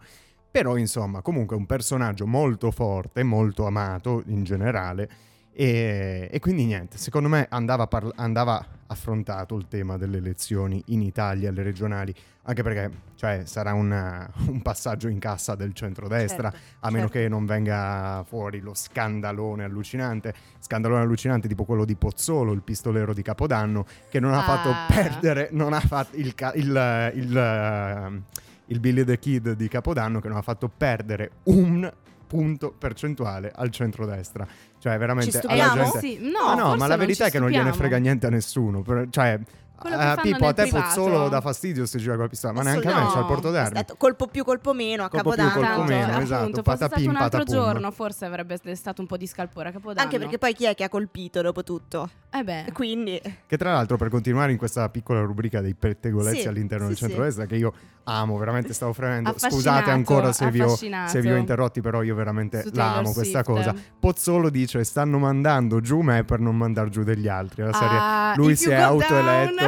Però, 0.50 0.76
insomma, 0.76 1.20
comunque 1.20 1.56
è 1.56 1.58
un 1.58 1.66
personaggio 1.66 2.26
molto 2.26 2.70
forte, 2.70 3.22
molto 3.22 3.66
amato 3.66 4.22
in 4.26 4.44
generale. 4.44 5.08
E, 5.60 6.28
e 6.30 6.38
quindi 6.38 6.66
niente, 6.66 6.98
secondo 6.98 7.28
me 7.28 7.44
andava, 7.50 7.88
parla- 7.88 8.12
andava 8.14 8.64
affrontato 8.86 9.56
il 9.56 9.66
tema 9.66 9.96
delle 9.96 10.18
elezioni 10.18 10.80
in 10.86 11.02
Italia, 11.02 11.48
alle 11.48 11.64
regionali, 11.64 12.14
anche 12.42 12.62
perché 12.62 12.88
cioè, 13.16 13.42
sarà 13.44 13.72
una- 13.72 14.30
un 14.46 14.62
passaggio 14.62 15.08
in 15.08 15.18
cassa 15.18 15.56
del 15.56 15.72
centrodestra, 15.72 16.52
Certo, 16.52 16.66
a 16.78 16.90
meno 16.90 17.06
certo. 17.08 17.18
che 17.18 17.28
non 17.28 17.44
venga 17.44 18.22
fuori 18.28 18.60
lo 18.60 18.72
scandalone 18.72 19.64
allucinante, 19.64 20.32
scandalone 20.60 21.00
allucinante 21.02 21.48
tipo 21.48 21.64
quello 21.64 21.84
di 21.84 21.96
Pozzolo, 21.96 22.52
il 22.52 22.62
pistolero 22.62 23.12
di 23.12 23.22
Capodanno, 23.22 23.84
che 24.08 24.20
non 24.20 24.34
ha 24.34 24.38
Ah. 24.38 24.42
fatto 24.42 24.70
perdere, 24.94 25.48
non 25.50 25.72
ha 25.72 25.80
fatto 25.80 26.16
il, 26.16 26.32
il, 26.54 27.12
il, 27.14 28.22
il 28.66 28.78
Billy 28.78 29.02
the 29.02 29.18
Kid 29.18 29.54
di 29.54 29.66
Capodanno, 29.66 30.20
che 30.20 30.28
non 30.28 30.36
ha 30.36 30.42
fatto 30.42 30.68
perdere 30.68 31.32
un 31.44 31.92
punto 32.28 32.72
percentuale 32.76 33.50
al 33.54 33.70
centrodestra. 33.70 34.46
Cioè, 34.80 34.96
veramente 34.98 35.30
Ci 35.32 35.36
stupiamo? 35.38 35.82
gente... 35.82 35.98
Sì, 35.98 36.18
no, 36.20 36.44
Ma 36.44 36.54
no, 36.54 36.76
ma 36.76 36.86
la 36.86 36.96
verità 36.96 37.26
è 37.26 37.30
che 37.30 37.38
non 37.38 37.50
gliene 37.50 37.72
frega 37.72 37.96
niente 37.98 38.26
a 38.26 38.30
nessuno. 38.30 38.82
per- 38.82 39.08
Cioè, 39.10 39.38
Fanno 39.80 40.20
Pippo, 40.22 40.46
a 40.46 40.52
te. 40.52 40.66
Pozzolo 40.68 41.28
dà 41.28 41.40
fastidio 41.40 41.86
se 41.86 41.98
gira 41.98 42.14
con 42.14 42.22
la 42.24 42.28
pistola, 42.28 42.52
ma 42.52 42.62
neanche 42.62 42.88
a 42.88 42.94
me, 42.96 43.02
no. 43.02 43.08
c'ha 43.10 43.20
il 43.20 43.26
portodermi. 43.26 43.72
Esatto, 43.74 43.94
colpo 43.96 44.26
più, 44.26 44.44
colpo 44.44 44.72
meno, 44.72 45.04
a 45.04 45.08
Colpo 45.08 45.30
più, 45.30 45.38
Capodanno. 45.42 45.74
colpo 45.76 45.90
Tanto, 45.90 46.06
meno, 46.06 46.18
esatto, 46.20 46.40
appunto, 46.42 46.62
fosse 46.62 46.76
stato 46.76 46.90
patapim, 46.90 47.10
un 47.10 47.16
altro 47.16 47.38
patapum. 47.38 47.62
giorno, 47.62 47.90
forse 47.92 48.24
avrebbe 48.24 48.58
stato 48.74 49.00
un 49.00 49.06
po' 49.06 49.16
di 49.16 49.26
scalpore 49.26 49.68
a 49.68 49.72
Capodanno. 49.72 50.02
Anche 50.06 50.18
perché 50.18 50.38
poi 50.38 50.52
chi 50.54 50.64
è 50.64 50.74
che 50.74 50.84
ha 50.84 50.88
colpito 50.88 51.40
dopo 51.42 51.62
tutto? 51.62 52.10
Eh 52.30 52.42
beh. 52.44 52.66
Quindi 52.72 53.20
Che 53.46 53.56
tra 53.56 53.72
l'altro, 53.72 53.96
per 53.96 54.08
continuare 54.10 54.52
in 54.52 54.58
questa 54.58 54.88
piccola 54.88 55.20
rubrica 55.20 55.60
dei 55.60 55.74
pettegolezzi 55.74 56.40
Sì, 56.42 56.48
all'interno 56.48 56.84
sì, 56.84 56.90
del 56.90 56.98
centro-destra, 56.98 57.46
che 57.46 57.56
io 57.56 57.72
amo, 58.04 58.36
veramente 58.36 58.72
stavo 58.72 58.92
fremendo. 58.92 59.32
Scusate 59.36 59.90
ancora 59.90 60.32
se 60.32 60.50
vi, 60.50 60.60
ho, 60.60 60.74
se 60.76 61.20
vi 61.20 61.30
ho 61.30 61.36
interrotti, 61.36 61.80
però 61.80 62.02
io 62.02 62.14
veramente 62.14 62.62
Su 62.62 62.68
la 62.72 62.82
Taylor 62.82 62.96
amo 62.98 63.12
questa 63.12 63.42
Swift. 63.44 63.58
cosa. 63.64 63.74
Pozzolo 63.98 64.50
dice: 64.50 64.82
Stanno 64.84 65.18
mandando 65.18 65.80
giù 65.80 66.00
me 66.00 66.24
per 66.24 66.40
non 66.40 66.56
mandare 66.56 66.90
giù 66.90 67.02
degli 67.04 67.28
altri. 67.28 67.62
La 67.62 67.72
serie, 67.72 67.98
Ah, 68.00 68.32
lui, 68.36 68.56
si 68.56 68.70
è 68.70 68.76
go 68.88 68.98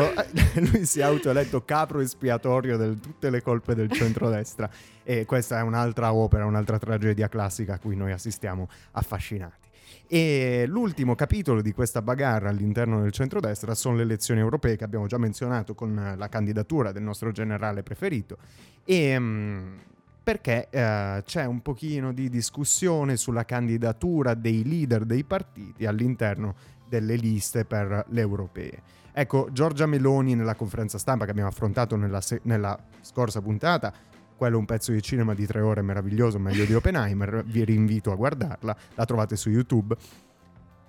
autoeletto, 0.01 0.61
lui 0.73 0.85
si 0.85 1.01
è 1.01 1.03
autoeletto 1.03 1.65
capro 1.65 2.01
espiatorio 2.01 2.77
di 2.77 3.01
tutte 3.01 3.31
le 3.31 3.43
colpe 3.43 3.75
del 3.75 3.91
centrodestra. 3.91 4.69
E 5.03 5.25
questa 5.25 5.59
è 5.59 5.63
un'altra 5.63 6.13
opera, 6.13 6.45
un'altra 6.45 6.79
tragedia 6.79 7.29
classica 7.29 7.75
a 7.75 7.79
cui 7.79 7.97
noi 7.97 8.13
assistiamo 8.13 8.69
affascinati. 8.93 9.69
E 10.07 10.65
l'ultimo 10.67 11.15
capitolo 11.15 11.63
di 11.63 11.73
questa 11.73 12.03
bagarra 12.03 12.49
all'interno 12.49 13.01
del 13.01 13.13
centrodestra 13.13 13.75
sono 13.75 13.97
le 13.97 14.03
elezioni 14.03 14.41
europee 14.41 14.77
che 14.77 14.85
abbiamo 14.85 15.07
già 15.07 15.19
menzionato 15.19 15.75
con 15.75 16.15
la 16.17 16.29
candidatura 16.29 16.91
del 16.93 17.03
nostro 17.03 17.31
generale 17.31 17.83
preferito. 17.83 18.39
E, 18.85 19.19
mm, 19.19 19.77
perché 20.23 20.69
eh, 20.71 21.23
c'è 21.25 21.45
un 21.45 21.63
pochino 21.63 22.13
di 22.13 22.29
discussione 22.29 23.17
sulla 23.17 23.45
candidatura 23.45 24.35
dei 24.35 24.65
leader 24.65 25.05
dei 25.05 25.25
partiti 25.25 25.87
all'interno 25.87 26.55
delle 26.89 27.15
liste 27.15 27.65
per 27.65 28.05
le 28.09 28.21
europee. 28.21 28.83
Ecco, 29.13 29.49
Giorgia 29.53 29.87
Meloni 29.87 30.35
nella 30.35 30.55
conferenza 30.55 30.99
stampa 30.99 31.25
che 31.25 31.31
abbiamo 31.31 31.49
affrontato 31.49 31.97
nella, 31.97 32.21
se- 32.21 32.41
nella 32.45 32.79
scorsa 33.01 33.41
puntata, 33.41 33.93
quello 34.37 34.57
è 34.57 34.59
un 34.59 34.65
pezzo 34.65 34.93
di 34.93 35.03
cinema 35.03 35.35
di 35.35 35.47
tre 35.47 35.61
ore 35.61 35.83
meraviglioso, 35.83 36.39
meglio 36.39 36.65
di 36.65 36.75
Oppenheimer, 36.75 37.43
vi 37.47 37.65
rinvito 37.65 38.13
a 38.13 38.15
guardarla, 38.15 38.77
la 38.95 39.05
trovate 39.05 39.37
su 39.37 39.51
YouTube. 39.51 39.95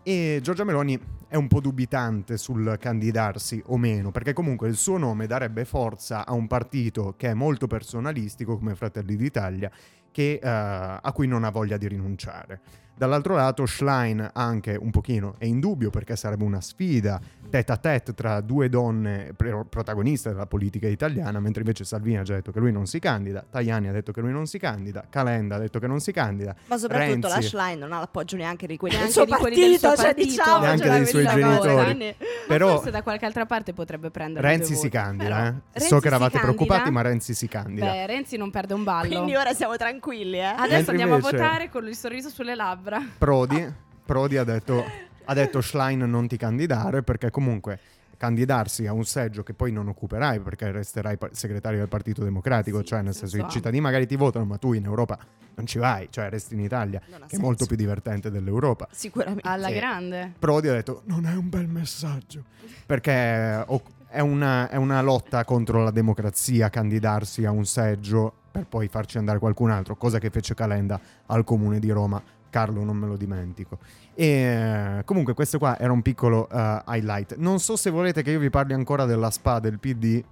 E 0.03 0.39
Giorgia 0.41 0.63
Meloni 0.63 0.99
è 1.27 1.35
un 1.35 1.47
po' 1.47 1.59
dubitante 1.59 2.37
sul 2.37 2.77
candidarsi 2.79 3.61
o 3.67 3.77
meno, 3.77 4.11
perché 4.11 4.33
comunque 4.33 4.67
il 4.67 4.75
suo 4.75 4.97
nome 4.97 5.27
darebbe 5.27 5.65
forza 5.65 6.25
a 6.25 6.33
un 6.33 6.47
partito 6.47 7.13
che 7.17 7.29
è 7.29 7.33
molto 7.33 7.67
personalistico 7.67 8.57
come 8.57 8.73
Fratelli 8.75 9.15
d'Italia, 9.15 9.69
che, 10.11 10.39
eh, 10.41 10.47
a 10.47 11.11
cui 11.13 11.27
non 11.27 11.43
ha 11.43 11.49
voglia 11.49 11.77
di 11.77 11.87
rinunciare. 11.87 12.61
Dall'altro 12.95 13.35
lato 13.35 13.65
Schlein 13.65 14.29
anche 14.33 14.77
un 14.79 14.91
pochino 14.91 15.33
è 15.39 15.45
in 15.45 15.59
dubbio 15.59 15.89
perché 15.89 16.15
sarebbe 16.15 16.43
una 16.43 16.61
sfida 16.61 17.19
tête 17.49 17.71
à 17.71 17.77
tête 17.77 18.13
tra 18.13 18.39
due 18.39 18.69
donne 18.69 19.33
protagoniste 19.35 20.29
della 20.29 20.45
politica 20.45 20.87
italiana, 20.87 21.39
mentre 21.41 21.61
invece 21.61 21.83
Salvini 21.83 22.17
ha 22.19 22.23
già 22.23 22.35
detto 22.35 22.51
che 22.53 22.59
lui 22.59 22.71
non 22.71 22.85
si 22.85 22.99
candida, 22.99 23.43
Tajani 23.49 23.89
ha 23.89 23.91
detto 23.91 24.13
che 24.13 24.21
lui 24.21 24.31
non 24.31 24.45
si 24.45 24.57
candida, 24.57 25.03
Calenda 25.09 25.55
ha 25.55 25.59
detto 25.59 25.77
che 25.79 25.87
non 25.87 25.99
si 25.99 26.13
candida, 26.13 26.55
Ma 26.67 26.77
soprattutto 26.77 27.27
la 27.27 27.33
Renzi. 27.33 27.49
Schlein 27.49 27.79
non 27.79 27.91
ha 27.91 27.99
l'appoggio 27.99 28.37
neanche 28.37 28.67
di 28.67 28.77
quelli 28.77 28.95
Neanche 28.95 29.13
del 29.13 29.25
suo 29.27 29.35
di 29.35 29.41
quelli 29.41 29.55
del 29.55 29.79
partito, 29.79 29.87
suo 29.87 29.95
cioè 29.97 30.05
partito. 30.13 30.29
diciamo 30.29 30.59
Neanche 30.63 30.89
dei 30.89 31.05
suoi 31.07 31.25
genitori. 31.27 31.97
Ma 31.97 32.25
Però- 32.47 32.69
forse 32.75 32.91
da 32.91 33.01
qualche 33.03 33.25
altra 33.25 33.45
parte 33.45 33.73
potrebbe 33.73 34.11
prendere 34.11 34.47
Renzi 34.47 34.75
si 34.75 34.87
candida, 34.89 35.47
eh. 35.47 35.53
Renzi 35.73 35.87
so 35.89 35.99
che 35.99 36.07
eravate 36.07 36.37
candida. 36.37 36.53
preoccupati, 36.53 36.91
ma 36.91 37.01
Renzi 37.01 37.33
si 37.33 37.47
candida. 37.49 37.85
Beh, 37.91 38.05
Renzi 38.05 38.37
non 38.37 38.49
perde 38.51 38.73
un 38.75 38.83
ballo. 38.85 39.07
Quindi 39.09 39.35
ora 39.35 39.53
siamo 39.53 39.75
tranquilli, 39.75 40.37
eh. 40.37 40.43
Adesso 40.43 40.69
Mentre 40.71 40.91
andiamo 40.91 41.15
invece- 41.15 41.35
a 41.35 41.39
votare 41.41 41.69
con 41.69 41.85
il 41.87 41.95
sorriso 41.97 42.29
sulle 42.29 42.55
labbra. 42.55 42.80
Prodi, 43.17 43.73
Prodi 44.05 44.37
ha 44.37 44.43
detto, 44.43 44.83
ha 45.25 45.33
detto 45.33 45.61
Schlein 45.61 45.99
non 45.99 46.27
ti 46.27 46.37
candidare 46.37 47.03
perché 47.03 47.29
comunque 47.29 47.79
candidarsi 48.17 48.85
a 48.85 48.93
un 48.93 49.03
seggio 49.03 49.41
che 49.41 49.53
poi 49.55 49.71
non 49.71 49.87
occuperai 49.87 50.41
perché 50.41 50.69
resterai 50.71 51.17
segretario 51.31 51.79
del 51.79 51.87
Partito 51.87 52.23
Democratico, 52.23 52.79
Sì, 52.79 52.85
cioè 52.85 53.01
nel 53.01 53.13
senso 53.15 53.35
i 53.35 53.39
senso 53.39 53.55
cittadini 53.55 53.81
magari 53.81 54.05
ti 54.05 54.15
votano 54.15 54.45
ma 54.45 54.57
tu 54.57 54.73
in 54.73 54.83
Europa 54.85 55.17
non 55.55 55.65
ci 55.65 55.79
vai, 55.79 56.07
cioè 56.11 56.29
resti 56.29 56.53
in 56.53 56.59
Italia, 56.59 56.99
che 56.99 57.35
è 57.35 57.39
molto 57.39 57.63
senso. 57.63 57.65
più 57.65 57.75
divertente 57.75 58.29
dell'Europa. 58.29 58.87
Sicuramente. 58.91 59.47
Alla 59.47 59.67
Sì. 59.67 59.73
grande. 59.73 60.33
Prodi 60.37 60.67
ha 60.67 60.73
detto 60.73 61.01
non 61.05 61.25
è 61.25 61.35
un 61.35 61.49
bel 61.49 61.67
messaggio 61.67 62.43
perché 62.85 63.65
è 64.07 64.19
una, 64.19 64.69
è 64.69 64.75
una 64.75 65.01
lotta 65.01 65.43
contro 65.43 65.83
la 65.83 65.91
democrazia 65.91 66.69
candidarsi 66.69 67.45
a 67.45 67.51
un 67.51 67.65
seggio 67.65 68.31
per 68.51 68.65
poi 68.67 68.87
farci 68.87 69.17
andare 69.17 69.39
qualcun 69.39 69.71
altro, 69.71 69.95
cosa 69.95 70.19
che 70.19 70.29
fece 70.29 70.53
Calenda 70.53 70.99
al 71.27 71.43
comune 71.43 71.79
di 71.79 71.89
Roma. 71.89 72.21
Carlo 72.51 72.83
non 72.83 72.95
me 72.95 73.07
lo 73.07 73.17
dimentico. 73.17 73.79
E 74.13 75.01
comunque 75.05 75.33
questo 75.33 75.57
qua 75.57 75.79
era 75.79 75.91
un 75.91 76.03
piccolo 76.03 76.47
eh, 76.47 76.83
highlight. 76.85 77.37
Non 77.37 77.57
so 77.59 77.75
se 77.75 77.89
volete 77.89 78.21
che 78.21 78.29
io 78.29 78.39
vi 78.39 78.51
parli 78.51 78.73
ancora 78.73 79.05
della 79.05 79.31
SPA 79.31 79.59
del 79.59 79.79
PD. 79.79 80.23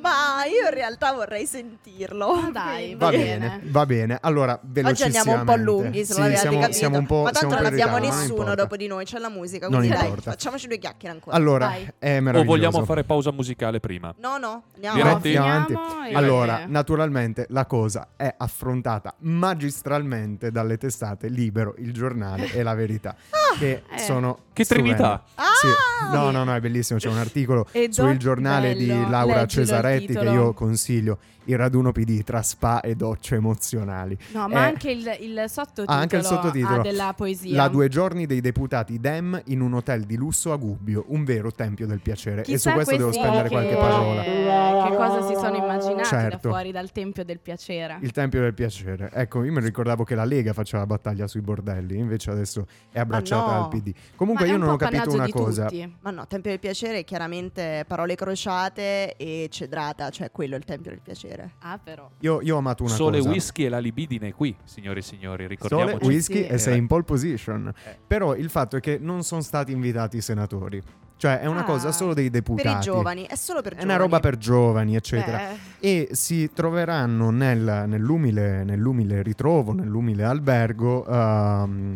Ma 0.00 0.44
io 0.46 0.66
in 0.68 0.74
realtà 0.74 1.12
vorrei 1.12 1.46
sentirlo. 1.46 2.34
Ma 2.34 2.50
dai, 2.50 2.94
Va 2.94 3.10
bene, 3.10 3.60
va 3.64 3.86
bene. 3.86 4.18
Allora, 4.20 4.58
Oggi 4.84 5.02
andiamo 5.02 5.32
un 5.32 5.44
po' 5.44 5.56
lunghi, 5.56 6.04
se 6.04 6.14
Sì, 6.14 6.20
non 6.20 6.34
siamo, 6.36 6.58
capito. 6.60 6.76
siamo 6.78 6.98
un 6.98 7.06
po', 7.06 7.22
Ma 7.22 7.30
tanto 7.30 7.38
siamo 7.48 7.54
non 7.54 7.64
abbiamo 7.66 7.98
non 7.98 8.08
nessuno 8.08 8.54
dopo 8.54 8.76
di 8.76 8.86
noi, 8.86 9.04
c'è 9.04 9.18
la 9.18 9.28
musica, 9.28 9.68
Non 9.68 9.78
quindi 9.78 9.96
dai, 9.96 10.06
importa. 10.06 10.30
facciamoci 10.30 10.66
due 10.68 10.78
chiacchiere 10.78 11.14
ancora. 11.14 11.36
Allora, 11.36 11.72
O 12.00 12.44
vogliamo 12.44 12.84
fare 12.84 13.04
pausa 13.04 13.30
musicale 13.32 13.80
prima? 13.80 14.14
No, 14.18 14.38
no, 14.38 14.62
andiamo 14.74 14.96
Diretti? 14.96 15.36
avanti. 15.36 15.72
Andiamo 15.74 15.80
avanti. 15.82 16.02
Finiamo 16.04 16.18
Allora, 16.18 16.64
naturalmente 16.66 17.46
la 17.50 17.66
cosa 17.66 18.08
è 18.16 18.32
affrontata 18.36 19.14
magistralmente 19.18 20.50
dalle 20.50 20.76
testate 20.78 21.28
Libero, 21.28 21.74
Il 21.78 21.92
Giornale 21.92 22.50
e 22.52 22.62
La 22.62 22.74
Verità, 22.74 23.14
che 23.58 23.82
eh. 23.90 23.98
sono 23.98 24.38
Che 24.52 24.64
stupende. 24.64 24.94
trinità! 24.94 25.24
Sì. 25.60 25.68
No, 26.12 26.30
no, 26.30 26.44
no, 26.44 26.54
è 26.54 26.60
bellissimo. 26.60 26.98
C'è 26.98 27.08
un 27.08 27.18
articolo 27.18 27.66
sul 27.90 28.16
giornale 28.16 28.74
di 28.74 28.86
bello, 28.86 29.08
Laura 29.08 29.40
leggilo 29.40 29.62
il 29.94 30.00
Cesaretti 30.00 30.06
che 30.06 30.18
titolo. 30.20 30.32
io 30.46 30.52
consiglio. 30.54 31.18
Il 31.44 31.56
raduno 31.56 31.90
PD 31.90 32.22
tra 32.22 32.42
spa 32.42 32.80
e 32.80 32.94
docce 32.94 33.36
emozionali. 33.36 34.16
No, 34.34 34.46
ma 34.46 34.60
Eh, 34.66 34.68
anche 34.68 34.90
il, 34.90 35.16
il 35.20 35.44
sottotitolo, 35.48 35.88
Ah, 35.90 36.00
anche 36.00 36.16
il 36.16 36.22
sottotitolo. 36.24 36.80
ha 36.80 36.82
della 36.82 37.12
poesia. 37.16 37.56
La 37.56 37.68
due 37.68 37.88
giorni 37.88 38.26
dei 38.26 38.40
deputati 38.40 39.00
Dem 39.00 39.40
in 39.46 39.60
un 39.60 39.74
hotel 39.74 40.04
di 40.04 40.16
lusso 40.16 40.52
a 40.52 40.56
Gubbio, 40.56 41.06
un 41.08 41.24
vero 41.24 41.50
tempio 41.50 41.86
del 41.86 42.00
piacere. 42.00 42.42
Chissà 42.42 42.54
e 42.54 42.58
su 42.58 42.70
questo 42.72 42.96
devo 42.96 43.10
spendere 43.12 43.42
che- 43.44 43.54
qualche 43.54 43.74
parola. 43.74 44.22
Che 44.22 44.96
cosa 44.96 45.26
si 45.26 45.34
sono 45.34 45.56
immaginati 45.56 46.04
Certo. 46.08 46.38
da 46.42 46.48
fuori 46.50 46.70
dal 46.72 46.92
Tempio 46.92 47.24
del 47.24 47.40
Piacere? 47.40 47.98
Il 48.02 48.12
Tempio 48.12 48.40
del 48.40 48.54
Piacere. 48.54 49.10
Ecco, 49.12 49.42
io 49.42 49.52
mi 49.52 49.60
ricordavo 49.60 50.04
che 50.04 50.14
la 50.14 50.24
Lega 50.24 50.52
faceva 50.52 50.86
battaglia 50.86 51.26
sui 51.26 51.40
bordelli, 51.40 51.96
invece 51.98 52.30
adesso 52.30 52.66
è 52.92 52.98
abbracciata 53.00 53.56
no. 53.56 53.64
al 53.64 53.68
PD. 53.68 53.92
Comunque 54.14 54.46
Ma 54.46 54.52
io 54.52 54.58
non 54.58 54.68
ho 54.68 54.76
capito 54.76 55.12
una 55.12 55.28
cosa. 55.28 55.64
tutti. 55.66 55.96
Ma 56.00 56.10
no, 56.10 56.26
Tempio 56.26 56.50
del 56.50 56.60
Piacere 56.60 56.98
è 56.98 57.04
chiaramente 57.04 57.84
parole 57.88 58.14
crociate 58.14 59.16
e 59.16 59.48
cedrata, 59.80 60.10
cioè 60.10 60.30
quello 60.30 60.54
è 60.54 60.58
il 60.58 60.64
Tempio 60.64 60.90
del 60.90 61.00
Piacere. 61.00 61.52
Ah, 61.60 61.78
però. 61.82 62.08
Io, 62.20 62.40
io 62.42 62.54
ho 62.54 62.58
amato 62.58 62.84
una 62.84 62.94
Sole, 62.94 63.18
cosa. 63.18 63.30
whisky 63.30 63.64
e 63.64 63.68
la 63.68 63.78
libidine 63.78 64.28
è 64.28 64.32
qui, 64.34 64.54
signore 64.64 65.00
e 65.00 65.02
signori, 65.02 65.44
Sole, 65.44 65.48
ricordiamoci. 65.48 66.06
whisky 66.06 66.34
Sì. 66.42 66.46
e 66.46 66.58
sei 66.58 66.74
Eh. 66.74 66.78
in 66.78 66.86
pole 66.86 67.02
position. 67.04 67.72
Eh. 67.84 67.98
Però 68.06 68.34
il 68.34 68.50
fatto 68.50 68.76
è 68.76 68.80
che 68.80 68.98
non 69.00 69.22
sono 69.22 69.40
stati 69.40 69.72
invitati 69.72 70.18
i 70.18 70.20
senatori. 70.20 70.82
Cioè 71.16 71.40
è 71.40 71.46
una 71.46 71.60
Ah. 71.60 71.64
cosa 71.64 71.92
solo 71.92 72.14
dei 72.14 72.30
deputati. 72.30 72.68
Per 72.68 72.76
i 72.78 72.80
giovani, 72.80 73.26
è 73.26 73.34
solo 73.36 73.60
per 73.60 73.72
È 73.72 73.76
giovani. 73.76 73.92
una 73.94 74.02
roba 74.02 74.20
per 74.20 74.38
giovani, 74.38 74.96
eccetera. 74.96 75.36
Beh, 75.36 75.68
E 75.82 76.08
si 76.12 76.50
troveranno 76.52 77.30
nel- 77.30 77.84
nell'umile, 77.86 78.64
nell'umile 78.64 79.22
ritrovo, 79.22 79.72
nell'umile 79.72 80.24
albergo, 80.24 81.06
ehm, 81.06 81.94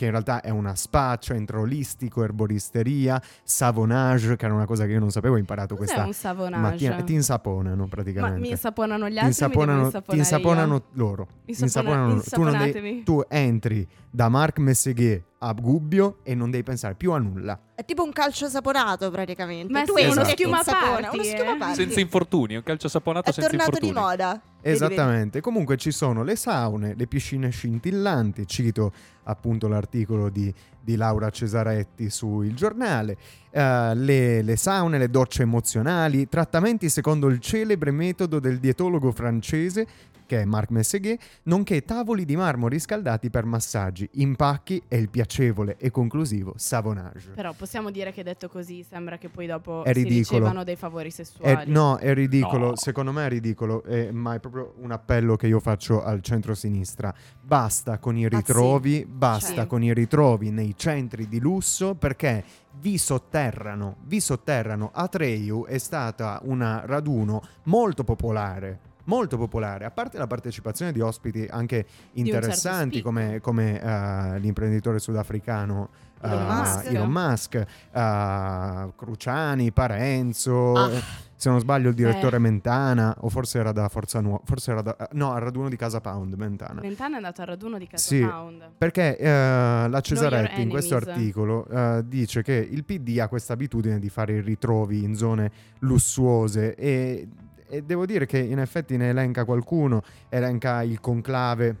che 0.00 0.06
in 0.06 0.12
realtà 0.12 0.40
è 0.40 0.48
una 0.48 0.74
spa, 0.76 1.18
centro 1.20 1.60
olistico, 1.60 2.24
erboristeria, 2.24 3.20
savonage, 3.42 4.34
che 4.36 4.46
era 4.46 4.54
una 4.54 4.64
cosa 4.64 4.86
che 4.86 4.92
io 4.92 4.98
non 4.98 5.10
sapevo, 5.10 5.34
ho 5.34 5.38
imparato 5.38 5.76
cos'è 5.76 5.92
questa 5.92 6.06
un 6.06 6.14
savonage? 6.14 6.62
mattina. 6.88 7.02
Ti 7.02 7.12
insaponano 7.12 7.82
Ma 7.82 7.88
praticamente. 7.88 8.40
mi 8.40 8.48
insaponano 8.48 9.08
gli 9.08 9.12
ti 9.12 9.18
altri 9.18 9.28
insaponano, 9.28 9.90
ti 9.90 10.16
insaponano 10.16 10.82
loro. 10.92 11.28
Insapona- 11.44 11.66
insaponano 11.66 12.08
loro. 12.14 12.22
Tu, 12.22 12.42
non 12.42 12.70
devi- 12.72 13.02
tu 13.02 13.22
entri 13.28 13.86
da 14.10 14.30
Marc 14.30 14.58
Messeghe 14.58 15.24
a 15.40 15.52
Gubbio 15.52 16.20
e 16.22 16.34
non 16.34 16.50
devi 16.50 16.62
pensare 16.62 16.94
più 16.94 17.12
a 17.12 17.18
nulla. 17.18 17.58
È 17.74 17.84
tipo 17.84 18.02
un 18.02 18.12
calcio 18.12 18.48
saponato 18.48 19.10
praticamente. 19.10 19.70
Ma 19.70 19.84
tu 19.84 19.96
sì, 19.96 20.06
uno 20.06 20.22
e 20.22 20.24
schiuma 20.30 20.62
party, 20.64 21.14
uno 21.14 21.22
schiuma 21.24 21.54
eh. 21.54 21.58
party. 21.58 21.74
Senza 21.74 22.00
infortuni, 22.00 22.56
un 22.56 22.62
calcio 22.62 22.88
saponato 22.88 23.28
È 23.28 23.32
senza 23.32 23.50
tornato 23.50 23.78
di 23.78 23.86
infortuni. 23.88 24.08
moda. 24.08 24.40
Esattamente, 24.62 25.40
comunque 25.40 25.76
ci 25.76 25.90
sono 25.90 26.22
le 26.22 26.36
saune, 26.36 26.94
le 26.94 27.06
piscine 27.06 27.48
scintillanti, 27.50 28.46
cito 28.46 28.92
appunto 29.24 29.68
l'articolo 29.68 30.28
di, 30.28 30.52
di 30.80 30.96
Laura 30.96 31.30
Cesaretti 31.30 32.10
su 32.10 32.42
Il 32.42 32.54
Giornale, 32.54 33.16
eh, 33.50 33.94
le, 33.94 34.42
le 34.42 34.56
saune, 34.56 34.98
le 34.98 35.08
docce 35.08 35.42
emozionali, 35.42 36.28
trattamenti 36.28 36.88
secondo 36.88 37.28
il 37.28 37.38
celebre 37.38 37.90
metodo 37.90 38.38
del 38.38 38.58
dietologo 38.58 39.12
francese 39.12 39.86
che 40.30 40.42
è 40.42 40.44
Marc 40.44 40.70
Messeghe, 40.70 41.18
nonché 41.44 41.82
tavoli 41.82 42.24
di 42.24 42.36
marmo 42.36 42.68
riscaldati 42.68 43.30
per 43.30 43.44
massaggi, 43.46 44.08
impacchi 44.12 44.80
e 44.86 44.96
il 44.96 45.08
piacevole 45.08 45.74
e 45.76 45.90
conclusivo 45.90 46.52
savonage. 46.56 47.30
Però 47.34 47.52
possiamo 47.52 47.90
dire 47.90 48.12
che 48.12 48.22
detto 48.22 48.48
così 48.48 48.84
sembra 48.88 49.18
che 49.18 49.28
poi 49.28 49.46
dopo 49.48 49.82
È 49.82 49.92
si 49.92 50.04
ricevano 50.04 50.62
dei 50.62 50.76
favori 50.76 51.08
È- 51.08 51.10
sessuali. 51.10 51.68
no, 51.72 51.96
è 51.96 52.14
ridicolo, 52.14 52.68
No. 52.68 52.76
secondo 52.76 53.10
me 53.10 53.26
è 53.26 53.28
ridicolo, 53.28 53.82
eh, 53.82 54.12
ma 54.12 54.34
è 54.34 54.38
proprio 54.38 54.74
un 54.78 54.92
appello 54.92 55.34
che 55.34 55.48
io 55.48 55.58
faccio 55.58 56.00
al 56.04 56.22
centro-sinistra. 56.22 57.12
Basta 57.42 57.98
con 57.98 58.16
i 58.16 58.24
Ah, 58.26 58.28
sì. 58.30 58.36
ritrovi, 58.36 59.04
basta 59.04 59.62
Sì. 59.62 59.66
con 59.66 59.82
i 59.82 59.92
ritrovi 59.92 60.50
nei 60.50 60.74
centri 60.76 61.26
di 61.26 61.40
lusso 61.40 61.96
perché 61.96 62.44
vi 62.78 62.98
sotterrano, 62.98 63.96
vi 64.04 64.20
sotterrano. 64.20 64.90
Atreyu 64.94 65.64
è 65.66 65.78
stata 65.78 66.38
una 66.44 66.82
raduno 66.86 67.42
molto 67.64 68.04
popolare 68.04 68.78
molto 69.04 69.36
popolare, 69.36 69.84
a 69.84 69.90
parte 69.90 70.18
la 70.18 70.26
partecipazione 70.26 70.92
di 70.92 71.00
ospiti 71.00 71.46
anche 71.50 71.86
interessanti 72.12 72.94
certo 73.02 73.08
come, 73.08 73.40
come 73.40 73.80
eh, 73.80 74.38
l'imprenditore 74.38 74.98
sudafricano 74.98 75.88
Elon 76.22 76.40
eh, 76.42 76.44
Musk. 76.52 76.86
Elon 76.92 77.10
Musk, 77.10 77.54
eh, 77.92 78.92
Cruciani, 78.94 79.72
Parenzo, 79.72 80.74
Ah. 80.74 80.90
se 81.34 81.48
non 81.48 81.58
sbaglio 81.60 81.88
il 81.88 81.94
direttore 81.94 82.36
Eh. 82.36 82.40
Mentana, 82.40 83.16
o 83.20 83.30
forse 83.30 83.58
era 83.58 83.72
da 83.72 83.88
Forza 83.88 84.20
Nuova, 84.20 84.42
forse 84.44 84.70
era 84.72 84.82
da, 84.82 85.08
no, 85.12 85.32
al 85.32 85.40
raduno 85.40 85.70
di 85.70 85.76
Casa 85.76 86.00
Pound, 86.02 86.34
Mentana. 86.34 86.82
Vent'anni 86.82 87.14
è 87.14 87.16
andato 87.16 87.40
al 87.40 87.46
raduno 87.46 87.78
di 87.78 87.86
Casa 87.86 88.06
Sì. 88.06 88.20
Pound. 88.20 88.70
Perché 88.76 89.16
la 89.20 90.00
Cesaretti 90.02 90.60
in 90.60 90.68
questo 90.68 90.94
articolo 90.96 91.66
dice 92.04 92.42
che 92.42 92.52
il 92.70 92.84
PD 92.84 93.18
ha 93.18 93.28
questa 93.28 93.54
abitudine 93.54 93.98
di 93.98 94.10
fare 94.10 94.34
i 94.34 94.40
ritrovi 94.42 95.02
in 95.02 95.16
zone 95.16 95.50
lussuose 95.78 96.74
e, 96.74 97.28
e 97.70 97.82
devo 97.82 98.04
dire 98.04 98.26
che 98.26 98.38
in 98.38 98.58
effetti 98.58 98.96
ne 98.96 99.10
elenca 99.10 99.44
qualcuno, 99.44 100.02
elenca 100.28 100.82
il 100.82 101.00
conclave 101.00 101.76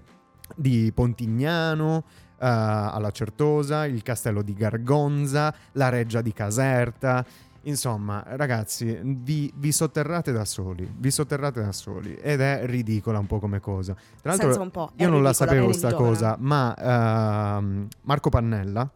di 0.54 0.90
Pontignano 0.94 2.04
eh, 2.40 2.46
alla 2.46 3.10
Certosa, 3.10 3.86
il 3.86 4.02
castello 4.02 4.42
di 4.42 4.54
Gargonza, 4.54 5.52
la 5.72 5.88
reggia 5.88 6.22
di 6.22 6.32
Caserta. 6.32 7.24
Insomma, 7.64 8.22
ragazzi, 8.26 8.98
vi, 9.02 9.52
vi 9.56 9.72
sotterrate 9.72 10.32
da 10.32 10.46
soli, 10.46 10.90
vi 10.96 11.10
sotterrate 11.10 11.60
da 11.60 11.72
soli 11.72 12.14
ed 12.14 12.40
è 12.40 12.62
ridicola 12.64 13.18
un 13.18 13.26
po' 13.26 13.38
come 13.38 13.60
cosa. 13.60 13.94
Tra 14.22 14.34
l'altro, 14.34 14.88
è 14.96 15.02
io 15.02 15.10
non 15.10 15.22
la 15.22 15.34
sapevo 15.34 15.68
è 15.68 15.72
sta 15.74 15.88
ridicola. 15.88 16.08
cosa, 16.08 16.36
ma 16.38 16.74
ehm, 17.58 17.88
Marco 18.02 18.30
Pannella, 18.30 18.90